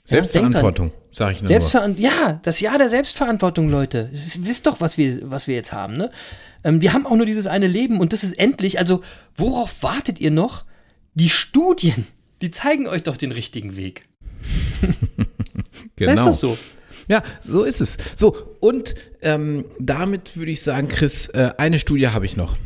Selbstverantwortung, 0.04 0.92
sage 1.12 1.32
ich 1.32 1.42
nur. 1.42 1.48
Selbstveran 1.48 1.96
ja, 1.96 2.40
das 2.42 2.60
Jahr 2.60 2.78
der 2.78 2.88
Selbstverantwortung, 2.88 3.68
Leute. 3.68 4.10
Ist, 4.12 4.44
wisst 4.46 4.66
doch, 4.66 4.80
was 4.80 4.98
wir, 4.98 5.30
was 5.30 5.46
wir 5.46 5.54
jetzt 5.54 5.72
haben, 5.72 5.94
ne? 5.94 6.10
Ähm, 6.64 6.80
wir 6.82 6.92
haben 6.92 7.06
auch 7.06 7.16
nur 7.16 7.26
dieses 7.26 7.46
eine 7.46 7.66
Leben 7.66 8.00
und 8.00 8.12
das 8.12 8.24
ist 8.24 8.38
endlich, 8.38 8.78
also 8.78 9.02
worauf 9.36 9.82
wartet 9.82 10.20
ihr 10.20 10.30
noch? 10.30 10.64
Die 11.14 11.28
Studien, 11.28 12.06
die 12.40 12.50
zeigen 12.50 12.86
euch 12.86 13.02
doch 13.02 13.16
den 13.16 13.32
richtigen 13.32 13.76
Weg. 13.76 14.08
genau. 15.96 16.12
Ist 16.12 16.24
das 16.24 16.40
so? 16.40 16.58
Ja, 17.08 17.22
so 17.40 17.64
ist 17.64 17.80
es. 17.80 17.98
So, 18.16 18.56
und 18.60 18.94
ähm, 19.20 19.64
damit 19.78 20.36
würde 20.36 20.52
ich 20.52 20.62
sagen, 20.62 20.88
Chris, 20.88 21.28
äh, 21.28 21.50
eine 21.58 21.78
Studie 21.78 22.08
habe 22.08 22.26
ich 22.26 22.36
noch. 22.36 22.56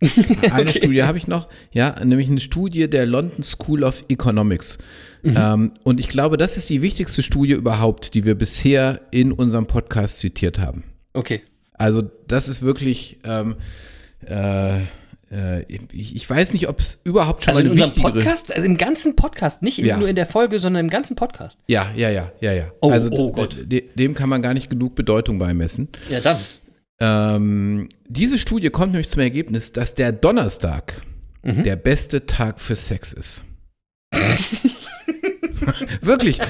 Eine 0.50 0.62
Okay. 0.70 0.78
Studie 0.78 1.02
habe 1.02 1.18
ich 1.18 1.26
noch, 1.28 1.48
ja, 1.72 2.02
nämlich 2.04 2.28
eine 2.30 2.40
Studie 2.40 2.88
der 2.88 3.04
London 3.06 3.42
School 3.42 3.84
of 3.84 4.04
Economics. 4.08 4.78
Ähm, 5.22 5.72
und 5.84 6.00
ich 6.00 6.08
glaube, 6.08 6.38
das 6.38 6.56
ist 6.56 6.70
die 6.70 6.80
wichtigste 6.80 7.22
Studie 7.22 7.52
überhaupt, 7.52 8.14
die 8.14 8.24
wir 8.24 8.34
bisher 8.34 9.02
in 9.10 9.32
unserem 9.32 9.66
Podcast 9.66 10.18
zitiert 10.18 10.58
haben. 10.58 10.84
Okay. 11.12 11.42
Also 11.74 12.02
das 12.28 12.48
ist 12.48 12.62
wirklich, 12.62 13.18
ähm, 13.24 13.56
äh, 14.26 14.80
äh, 15.32 15.62
ich, 15.92 16.16
ich 16.16 16.28
weiß 16.28 16.52
nicht, 16.54 16.68
ob 16.68 16.80
es 16.80 17.00
überhaupt 17.04 17.44
schon 17.44 17.54
Also 17.54 17.60
in 17.60 17.66
mal 17.68 17.72
eine 17.72 17.82
unserem 17.84 17.96
wichtigere... 18.04 18.12
Podcast, 18.24 18.52
also 18.54 18.66
im 18.66 18.76
ganzen 18.76 19.16
Podcast, 19.16 19.62
nicht 19.62 19.78
in, 19.78 19.86
Ja. 19.86 19.96
nur 19.98 20.08
in 20.08 20.16
der 20.16 20.26
Folge, 20.26 20.58
sondern 20.58 20.84
im 20.86 20.90
ganzen 20.90 21.14
Podcast. 21.16 21.58
Ja, 21.68 21.90
ja, 21.94 22.10
ja, 22.10 22.32
ja, 22.40 22.52
ja. 22.52 22.72
Oh, 22.80 22.90
also 22.90 23.10
oh 23.12 23.32
Gott. 23.32 23.56
de- 23.64 23.84
dem 23.94 24.14
kann 24.14 24.28
man 24.28 24.42
gar 24.42 24.54
nicht 24.54 24.70
genug 24.70 24.94
Bedeutung 24.94 25.38
beimessen. 25.38 25.88
Ja, 26.10 26.20
dann. 26.20 26.38
Ähm, 27.00 27.88
diese 28.08 28.38
Studie 28.38 28.70
kommt 28.70 28.92
nämlich 28.92 29.08
zum 29.08 29.20
Ergebnis, 29.22 29.72
dass 29.72 29.94
der 29.94 30.12
Donnerstag 30.12 31.02
Mhm. 31.42 31.64
der 31.64 31.76
beste 31.76 32.26
Tag 32.26 32.60
für 32.60 32.76
Sex 32.76 33.14
ist. 33.14 33.42
Wirklich. 36.00 36.40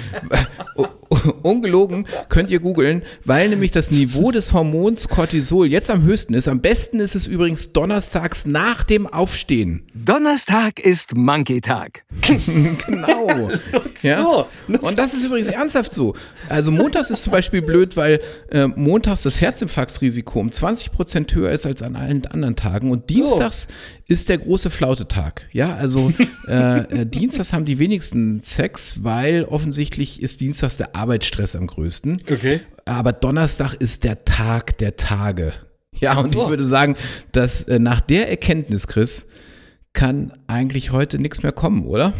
Ungelogen 1.43 2.07
könnt 2.29 2.51
ihr 2.51 2.61
googeln, 2.61 3.03
weil 3.25 3.49
nämlich 3.49 3.73
das 3.73 3.91
Niveau 3.91 4.31
des 4.31 4.53
Hormons 4.53 5.09
Cortisol 5.09 5.67
jetzt 5.67 5.91
am 5.91 6.03
höchsten 6.03 6.35
ist. 6.35 6.47
Am 6.47 6.61
besten 6.61 7.01
ist 7.01 7.15
es 7.15 7.27
übrigens 7.27 7.73
donnerstags 7.73 8.47
nach 8.47 8.85
dem 8.85 9.07
Aufstehen. 9.07 9.87
Donnerstag 9.95 10.79
ist 10.79 11.17
Monkey-Tag. 11.17 12.05
Genau. 12.87 13.51
ja? 14.03 14.17
So. 14.17 14.47
Und 14.69 14.99
das 14.99 15.15
ist 15.15 15.25
übrigens 15.25 15.49
ernsthaft 15.49 15.95
so. 15.95 16.15
Also 16.49 16.71
montags 16.71 17.11
ist 17.11 17.25
zum 17.25 17.33
Beispiel 17.33 17.63
blöd, 17.63 17.97
weil 17.97 18.21
äh, 18.51 18.67
montags 18.67 19.23
das 19.23 19.41
Herzinfarktrisiko 19.41 20.41
um 20.41 20.53
20 20.53 20.93
Prozent 20.93 21.35
höher 21.35 21.51
ist 21.51 21.67
als 21.67 21.83
an 21.83 21.97
allen 21.97 22.25
anderen 22.27 22.57
Tagen. 22.57 22.91
Und 22.91 23.11
dienstags 23.11 23.69
ist 24.11 24.29
der 24.29 24.39
große 24.39 24.71
Flautetag. 24.71 25.49
Ja, 25.53 25.77
also 25.77 26.13
äh, 26.49 26.79
äh, 27.03 27.07
dienstags 27.07 27.53
haben 27.53 27.65
die 27.65 27.79
wenigsten 27.79 28.41
Sex, 28.41 29.05
weil 29.05 29.45
offensichtlich 29.45 30.21
ist 30.21 30.41
dienstags 30.41 30.77
der 30.77 30.97
Arbeitsstress 30.97 31.55
am 31.55 31.69
größten. 31.69 32.25
Okay. 32.31 32.61
Aber 32.85 33.13
Donnerstag 33.13 33.75
ist 33.75 34.03
der 34.03 34.25
Tag 34.25 34.77
der 34.79 34.97
Tage. 34.97 35.53
Ja, 35.95 36.19
und 36.19 36.35
so. 36.35 36.43
ich 36.43 36.49
würde 36.49 36.65
sagen, 36.65 36.97
dass 37.31 37.63
äh, 37.65 37.79
nach 37.79 38.01
der 38.01 38.29
Erkenntnis, 38.29 38.89
Chris, 38.89 39.27
kann 39.93 40.33
eigentlich 40.49 40.91
heute 40.91 41.19
nichts 41.21 41.43
mehr 41.45 41.53
kommen, 41.53 41.87
oder? 41.87 42.13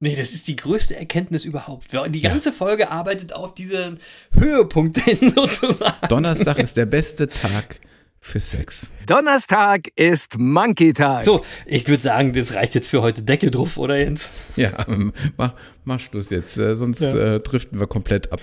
Nee, 0.00 0.16
das 0.16 0.32
ist 0.32 0.46
die 0.48 0.56
größte 0.56 0.96
Erkenntnis 0.96 1.44
überhaupt. 1.46 1.86
Die 2.10 2.18
Ja. 2.20 2.30
ganze 2.30 2.52
Folge 2.52 2.90
arbeitet 2.90 3.32
auf 3.32 3.54
diesen 3.54 3.98
Höhepunkt 4.32 4.98
hin 4.98 5.30
sozusagen. 5.34 6.08
Donnerstag 6.08 6.58
ist 6.58 6.76
der 6.76 6.86
beste 6.86 7.28
Tag 7.28 7.78
für 8.24 8.38
Sex. 8.40 8.88
Donnerstag 9.06 9.88
ist 9.96 10.38
Monkey-Tag. 10.38 11.24
So, 11.24 11.44
ich 11.66 11.88
würde 11.88 12.02
sagen, 12.04 12.32
das 12.32 12.54
reicht 12.54 12.74
jetzt 12.76 12.88
für 12.88 13.02
heute. 13.02 13.22
Deckel 13.22 13.50
drauf, 13.50 13.76
oder 13.76 13.98
Jens? 13.98 14.30
Ja, 14.54 14.86
ähm, 14.88 15.12
mach, 15.36 15.54
mach 15.84 15.98
Schluss 15.98 16.30
jetzt, 16.30 16.56
äh, 16.56 16.76
sonst 16.76 17.00
Ja. 17.00 17.34
äh, 17.34 17.40
driften 17.40 17.80
wir 17.80 17.88
komplett 17.88 18.32
ab. 18.32 18.40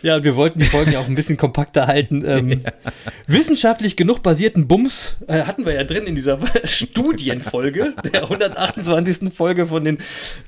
Ja, 0.00 0.16
und 0.16 0.24
wir 0.24 0.34
wollten 0.34 0.60
die 0.60 0.64
Folgen 0.64 0.92
ja 0.92 1.00
auch 1.00 1.08
ein 1.08 1.14
bisschen 1.14 1.36
kompakter 1.36 1.86
halten. 1.86 2.24
Ähm, 2.26 2.62
Wissenschaftlich 3.26 3.96
genug 3.96 4.22
basierten 4.22 4.66
Bums 4.66 5.16
äh, 5.26 5.42
hatten 5.42 5.66
wir 5.66 5.74
ja 5.74 5.84
drin 5.84 6.06
in 6.06 6.14
dieser 6.14 6.38
Studienfolge, 6.64 7.94
der 8.12 8.22
128. 8.22 9.32
Folge 9.34 9.66
von 9.66 9.84
den 9.84 9.98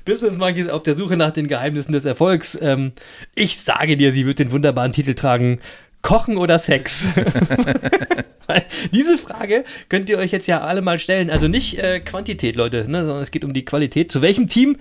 Business 0.05 0.37
Monkeys 0.37 0.69
auf 0.69 0.81
der 0.83 0.95
Suche 0.95 1.17
nach 1.17 1.31
den 1.31 1.47
Geheimnissen 1.47 1.91
des 1.91 2.05
Erfolgs. 2.05 2.57
Ähm, 2.61 2.93
ich 3.35 3.59
sage 3.59 3.95
dir, 3.95 4.11
sie 4.11 4.25
wird 4.25 4.39
den 4.39 4.51
wunderbaren 4.51 4.91
Titel 4.91 5.13
tragen. 5.13 5.59
Kochen 6.01 6.37
oder 6.37 6.59
Sex? 6.59 7.05
Diese 8.91 9.17
Frage 9.17 9.63
könnt 9.89 10.09
ihr 10.09 10.17
euch 10.17 10.31
jetzt 10.31 10.47
ja 10.47 10.61
alle 10.61 10.81
mal 10.81 10.99
stellen. 10.99 11.29
Also 11.29 11.47
nicht 11.47 11.77
äh, 11.79 11.99
Quantität, 11.99 12.55
Leute, 12.55 12.85
ne, 12.89 13.05
sondern 13.05 13.21
es 13.21 13.31
geht 13.31 13.45
um 13.45 13.53
die 13.53 13.65
Qualität. 13.65 14.11
Zu 14.11 14.21
welchem 14.21 14.49
Team 14.49 14.77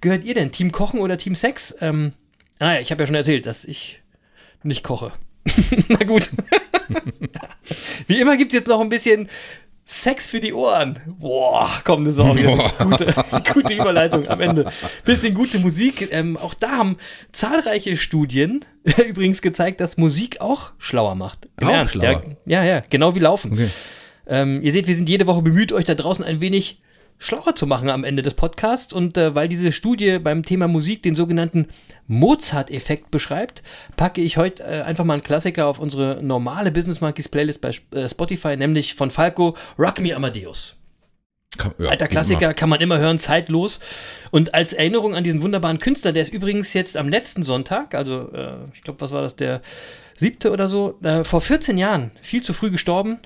gehört 0.00 0.24
ihr 0.24 0.34
denn? 0.34 0.52
Team 0.52 0.72
Kochen 0.72 1.00
oder 1.00 1.16
Team 1.16 1.34
Sex? 1.34 1.76
Ähm, 1.80 2.12
naja, 2.58 2.80
ich 2.80 2.90
habe 2.90 3.02
ja 3.02 3.06
schon 3.06 3.16
erzählt, 3.16 3.46
dass 3.46 3.64
ich 3.64 4.02
nicht 4.62 4.82
koche. 4.82 5.12
Na 5.88 6.04
gut. 6.04 6.28
Wie 8.06 8.20
immer 8.20 8.36
gibt 8.36 8.52
es 8.52 8.58
jetzt 8.58 8.68
noch 8.68 8.80
ein 8.80 8.88
bisschen 8.88 9.28
Sex 9.86 10.30
für 10.30 10.40
die 10.40 10.54
Ohren. 10.54 10.98
Boah, 11.06 11.70
komm, 11.84 12.04
das 12.04 12.14
ist 12.14 12.20
auch 12.20 12.34
wieder 12.34 12.72
gute, 12.78 13.14
gute 13.52 13.74
Überleitung 13.74 14.26
am 14.28 14.40
Ende. 14.40 14.70
Bisschen 15.04 15.34
gute 15.34 15.58
Musik. 15.58 16.08
Ähm, 16.10 16.38
auch 16.38 16.54
da 16.54 16.70
haben 16.70 16.96
zahlreiche 17.32 17.96
Studien 17.96 18.64
übrigens 19.08 19.42
gezeigt, 19.42 19.80
dass 19.80 19.98
Musik 19.98 20.40
auch 20.40 20.72
schlauer 20.78 21.14
macht. 21.14 21.48
Im 21.60 21.68
Auch 21.68 21.72
Ernst, 21.72 21.92
schlauer? 21.92 22.22
Ja, 22.46 22.62
ja, 22.62 22.64
ja, 22.64 22.82
genau 22.88 23.14
wie 23.14 23.20
Laufen. 23.20 23.52
Okay. 23.52 23.70
Ähm, 24.26 24.62
ihr 24.62 24.72
seht, 24.72 24.86
wir 24.86 24.94
sind 24.94 25.08
jede 25.08 25.26
Woche 25.26 25.42
bemüht, 25.42 25.70
euch 25.72 25.84
da 25.84 25.94
draußen 25.94 26.24
ein 26.24 26.40
wenig 26.40 26.80
schlauer 27.18 27.54
zu 27.54 27.66
machen 27.66 27.90
am 27.90 28.04
Ende 28.04 28.22
des 28.22 28.34
Podcasts. 28.34 28.92
Und 28.92 29.16
äh, 29.16 29.34
weil 29.34 29.48
diese 29.48 29.72
Studie 29.72 30.18
beim 30.18 30.44
Thema 30.44 30.68
Musik 30.68 31.02
den 31.02 31.14
sogenannten 31.14 31.68
Mozart-Effekt 32.06 33.10
beschreibt, 33.10 33.62
packe 33.96 34.20
ich 34.20 34.36
heute 34.36 34.62
äh, 34.62 34.82
einfach 34.82 35.04
mal 35.04 35.14
einen 35.14 35.22
Klassiker 35.22 35.66
auf 35.66 35.78
unsere 35.78 36.22
normale 36.22 36.70
Business 36.70 37.00
Monkeys 37.00 37.28
Playlist 37.28 37.60
bei 37.60 37.70
äh, 37.92 38.08
Spotify, 38.08 38.56
nämlich 38.56 38.94
von 38.94 39.10
Falco 39.10 39.56
Rock 39.78 40.00
Me 40.00 40.14
Amadeus. 40.14 40.76
Ja, 41.78 41.88
Alter 41.90 42.08
Klassiker, 42.08 42.52
kann 42.52 42.68
man 42.68 42.80
immer 42.80 42.98
hören, 42.98 43.18
zeitlos. 43.18 43.80
Und 44.30 44.54
als 44.54 44.72
Erinnerung 44.72 45.14
an 45.14 45.24
diesen 45.24 45.42
wunderbaren 45.42 45.78
Künstler, 45.78 46.12
der 46.12 46.22
ist 46.22 46.32
übrigens 46.32 46.72
jetzt 46.72 46.96
am 46.96 47.08
letzten 47.08 47.42
Sonntag, 47.42 47.94
also 47.94 48.32
äh, 48.32 48.56
ich 48.74 48.82
glaube, 48.82 49.00
was 49.00 49.12
war 49.12 49.22
das, 49.22 49.36
der 49.36 49.62
siebte 50.16 50.50
oder 50.50 50.68
so, 50.68 50.98
äh, 51.02 51.24
vor 51.24 51.40
14 51.40 51.78
Jahren, 51.78 52.10
viel 52.20 52.42
zu 52.42 52.52
früh 52.52 52.70
gestorben, 52.70 53.18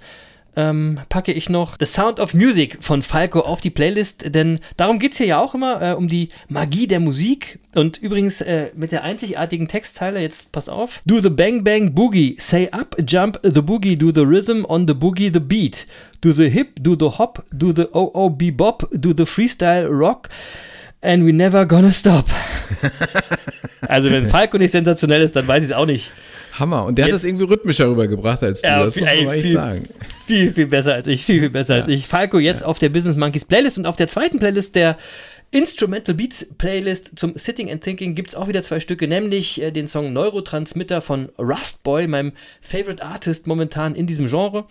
ähm, 0.59 0.99
packe 1.09 1.33
ich 1.33 1.49
noch 1.49 1.77
The 1.79 1.87
Sound 1.87 2.19
of 2.19 2.35
Music 2.35 2.79
von 2.81 3.03
Falco 3.03 3.41
auf 3.41 3.61
die 3.61 3.71
Playlist, 3.71 4.35
denn 4.35 4.59
darum 4.77 4.99
geht 4.99 5.13
es 5.13 5.19
hier 5.19 5.29
ja 5.29 5.39
auch 5.39 5.55
immer, 5.55 5.81
äh, 5.81 5.95
um 5.95 6.09
die 6.09 6.31
Magie 6.49 6.89
der 6.89 6.99
Musik. 6.99 7.61
Und 7.77 7.99
übrigens 7.99 8.41
äh, 8.41 8.71
mit 8.75 8.91
der 8.91 9.05
einzigartigen 9.05 9.69
Textzeile, 9.69 10.21
jetzt 10.21 10.51
pass 10.51 10.69
auf. 10.69 11.01
Do 11.07 11.21
the 11.21 11.31
bang 11.31 11.63
bang 11.63 11.95
boogie, 11.95 12.35
say 12.41 12.69
up, 12.73 12.97
jump 13.07 13.39
the 13.45 13.63
boogie, 13.63 13.97
do 13.97 14.11
the 14.13 14.23
rhythm 14.23 14.65
on 14.65 14.89
the 14.89 14.95
boogie 14.95 15.33
the 15.33 15.39
beat. 15.39 15.87
Do 16.23 16.33
the 16.33 16.49
hip, 16.49 16.81
do 16.83 16.97
the 16.99 17.19
hop, 17.19 17.45
do 17.53 17.73
the 17.73 17.89
oh 17.93 18.11
oh 18.15 18.29
bebop, 18.29 18.89
do 18.91 19.13
the 19.13 19.27
freestyle 19.27 19.87
rock. 19.89 20.29
And 21.01 21.25
we 21.25 21.31
never 21.31 21.65
gonna 21.65 21.93
stop. 21.93 22.27
also 23.83 24.11
wenn 24.11 24.29
Falco 24.29 24.59
nicht 24.59 24.73
sensationell 24.73 25.23
ist, 25.23 25.37
dann 25.37 25.47
weiß 25.47 25.63
ich 25.63 25.71
es 25.71 25.77
auch 25.77 25.87
nicht. 25.87 26.11
Hammer. 26.59 26.85
Und 26.85 26.97
der 26.97 27.05
hat 27.07 27.13
Jetzt- 27.13 27.23
das 27.23 27.29
irgendwie 27.29 27.45
rhythmischer 27.45 27.89
rübergebracht 27.91 28.43
als 28.43 28.61
du. 28.63 28.67
Ja, 28.69 28.85
das 28.85 28.95
muss 28.97 29.05
man 29.05 29.15
ey, 29.29 29.41
viel- 29.43 29.53
sagen. 29.53 29.89
Viel, 30.27 30.53
viel 30.53 30.67
besser 30.67 30.95
als 30.95 31.07
ich, 31.07 31.25
viel, 31.25 31.41
viel 31.41 31.51
besser 31.51 31.75
als 31.77 31.89
ich. 31.89 32.07
Falco 32.07 32.39
jetzt 32.39 32.65
auf 32.65 32.79
der 32.79 32.89
Business 32.91 33.17
Monkeys 33.17 33.45
Playlist 33.45 33.79
und 33.79 33.87
auf 33.87 33.97
der 33.97 34.09
zweiten 34.09 34.39
Playlist 34.39 34.75
der 34.75 34.99
Instrumental 35.51 36.15
Beats 36.15 36.47
Playlist 36.59 37.19
zum 37.19 37.33
Sitting 37.37 37.71
and 37.71 37.83
Thinking 37.83 38.15
gibt 38.15 38.29
es 38.29 38.35
auch 38.35 38.49
wieder 38.49 38.63
zwei 38.63 38.81
Stücke, 38.81 39.09
nämlich 39.09 39.63
äh, 39.63 39.71
den 39.71 39.89
Song 39.89 40.13
Neurotransmitter 40.13 41.01
von 41.01 41.31
Rust 41.39 41.85
Boy, 41.85 42.07
meinem 42.07 42.33
Favorite 42.61 43.03
Artist 43.03 43.47
momentan 43.47 43.95
in 43.95 44.07
diesem 44.07 44.27
Genre. 44.27 44.67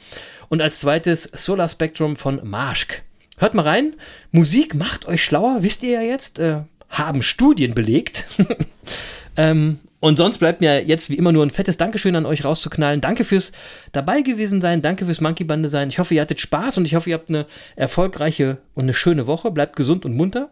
Und 0.49 0.61
als 0.61 0.79
zweites 0.79 1.23
Solar 1.23 1.67
Spectrum 1.67 2.15
von 2.15 2.39
Marschk. 2.47 3.01
Hört 3.39 3.55
mal 3.55 3.63
rein. 3.63 3.95
Musik 4.31 4.75
macht 4.75 5.07
euch 5.07 5.23
schlauer, 5.23 5.57
wisst 5.61 5.81
ihr 5.81 5.93
ja 5.93 6.01
jetzt. 6.01 6.37
Äh, 6.37 6.59
haben 6.89 7.23
Studien 7.23 7.73
belegt. 7.73 8.27
ähm, 9.35 9.79
und 9.99 10.17
sonst 10.17 10.37
bleibt 10.37 10.61
mir 10.61 10.83
jetzt 10.83 11.09
wie 11.09 11.17
immer 11.17 11.31
nur 11.31 11.43
ein 11.43 11.49
fettes 11.49 11.77
Dankeschön 11.77 12.15
an 12.15 12.27
euch 12.27 12.45
rauszuknallen. 12.45 13.01
Danke 13.01 13.25
fürs 13.25 13.51
dabei 13.93 14.21
gewesen 14.21 14.61
sein, 14.61 14.83
danke 14.83 15.05
fürs 15.05 15.21
Monkey 15.21 15.43
Bande 15.43 15.69
sein. 15.69 15.89
Ich 15.89 15.97
hoffe, 15.97 16.13
ihr 16.13 16.21
hattet 16.21 16.39
Spaß 16.39 16.77
und 16.77 16.85
ich 16.85 16.93
hoffe, 16.93 17.09
ihr 17.09 17.15
habt 17.15 17.29
eine 17.29 17.47
erfolgreiche 17.75 18.59
und 18.75 18.83
eine 18.83 18.93
schöne 18.93 19.25
Woche. 19.25 19.49
Bleibt 19.49 19.75
gesund 19.75 20.05
und 20.05 20.15
munter. 20.15 20.51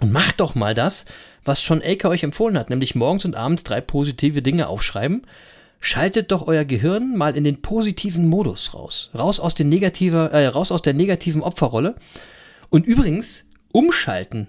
Und 0.00 0.12
macht 0.12 0.40
doch 0.40 0.54
mal 0.54 0.74
das, 0.74 1.04
was 1.44 1.62
schon 1.62 1.80
Elke 1.80 2.08
euch 2.08 2.22
empfohlen 2.22 2.58
hat, 2.58 2.70
nämlich 2.70 2.94
morgens 2.94 3.24
und 3.24 3.36
abends 3.36 3.62
drei 3.64 3.80
positive 3.80 4.42
Dinge 4.42 4.68
aufschreiben. 4.68 5.26
Schaltet 5.80 6.32
doch 6.32 6.46
euer 6.46 6.64
Gehirn 6.64 7.16
mal 7.16 7.36
in 7.36 7.44
den 7.44 7.60
positiven 7.60 8.26
Modus 8.28 8.72
raus. 8.74 9.10
Raus 9.16 9.38
aus, 9.38 9.54
den 9.54 9.68
negativer, 9.68 10.32
äh, 10.32 10.46
raus 10.46 10.72
aus 10.72 10.82
der 10.82 10.94
negativen 10.94 11.42
Opferrolle. 11.42 11.96
Und 12.70 12.86
übrigens, 12.86 13.44
umschalten 13.72 14.48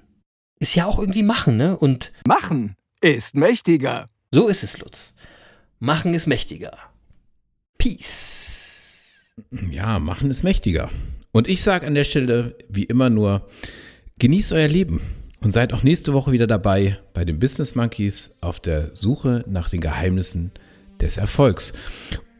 ist 0.60 0.76
ja 0.76 0.86
auch 0.86 0.98
irgendwie 0.98 1.24
machen, 1.24 1.58
ne? 1.58 1.78
Und 1.78 2.12
Machen 2.26 2.76
ist 3.14 3.36
mächtiger. 3.36 4.08
so 4.32 4.48
ist 4.48 4.64
es, 4.64 4.80
Lutz. 4.80 5.14
Machen 5.80 6.14
ist 6.14 6.26
mächtiger. 6.28 6.78
Peace. 7.78 9.14
Ja, 9.70 10.00
machen 10.00 10.30
ist 10.32 10.44
mächtiger. 10.44 10.90
Und 11.32 11.48
ich 11.48 11.62
sage 11.62 11.86
an 11.86 11.96
der 11.96 12.06
Stelle 12.06 12.56
wie 12.70 12.84
immer 12.84 13.10
nur, 13.10 13.48
genießt 14.20 14.54
euer 14.54 14.68
Leben 14.70 15.02
und 15.42 15.52
seid 15.52 15.74
auch 15.74 15.84
nächste 15.84 16.14
Woche 16.14 16.32
wieder 16.32 16.48
dabei 16.48 16.98
bei 17.14 17.26
den 17.26 17.40
Business 17.40 17.76
Monkeys 17.76 18.32
auf 18.42 18.60
der 18.60 18.92
Suche 18.96 19.44
nach 19.48 19.70
den 19.70 19.82
Geheimnissen 19.82 20.52
des 21.02 21.18
Erfolgs. 21.18 21.74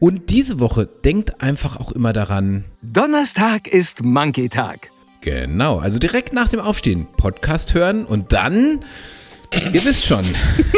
Und 0.00 0.30
diese 0.30 0.58
Woche 0.60 0.86
denkt 1.04 1.40
einfach 1.40 1.76
auch 1.76 1.92
immer 1.92 2.12
daran, 2.12 2.64
Donnerstag 2.82 3.68
ist 3.68 4.02
Monkey-Tag. 4.02 4.90
genau, 5.20 5.78
also 5.78 5.98
direkt 5.98 6.32
nach 6.32 6.48
dem 6.48 6.60
Aufstehen 6.60 7.06
Podcast 7.16 7.74
hören 7.74 8.04
und 8.06 8.32
dann, 8.32 8.84
ihr 9.72 9.84
wisst 9.84 10.04
schon, 10.04 10.24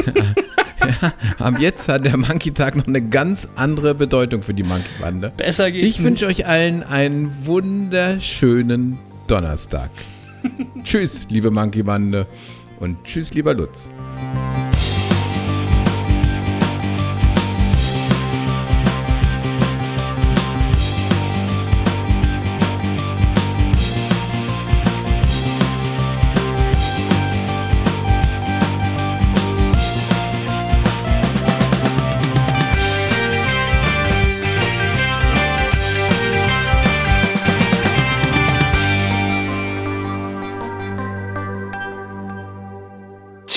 ja, 0.06 1.12
ab 1.38 1.54
jetzt 1.58 1.88
hat 1.88 2.04
der 2.04 2.16
Monkey-Tag 2.16 2.76
noch 2.76 2.86
eine 2.86 3.02
ganz 3.02 3.48
andere 3.56 3.94
Bedeutung 3.94 4.42
für 4.42 4.54
die 4.54 4.62
Monkey-Bande. 4.62 5.32
Besser 5.36 5.70
geht's 5.70 5.86
Ich 5.86 6.02
wünsche 6.02 6.26
euch 6.26 6.46
allen 6.46 6.82
einen 6.82 7.46
wunderschönen 7.46 8.98
Donnerstag. 9.26 9.90
tschüss, 10.84 11.26
liebe 11.28 11.50
Monkey-Bande 11.50 12.26
und 12.80 13.04
tschüss, 13.04 13.34
lieber 13.34 13.54
Lutz. 13.54 13.90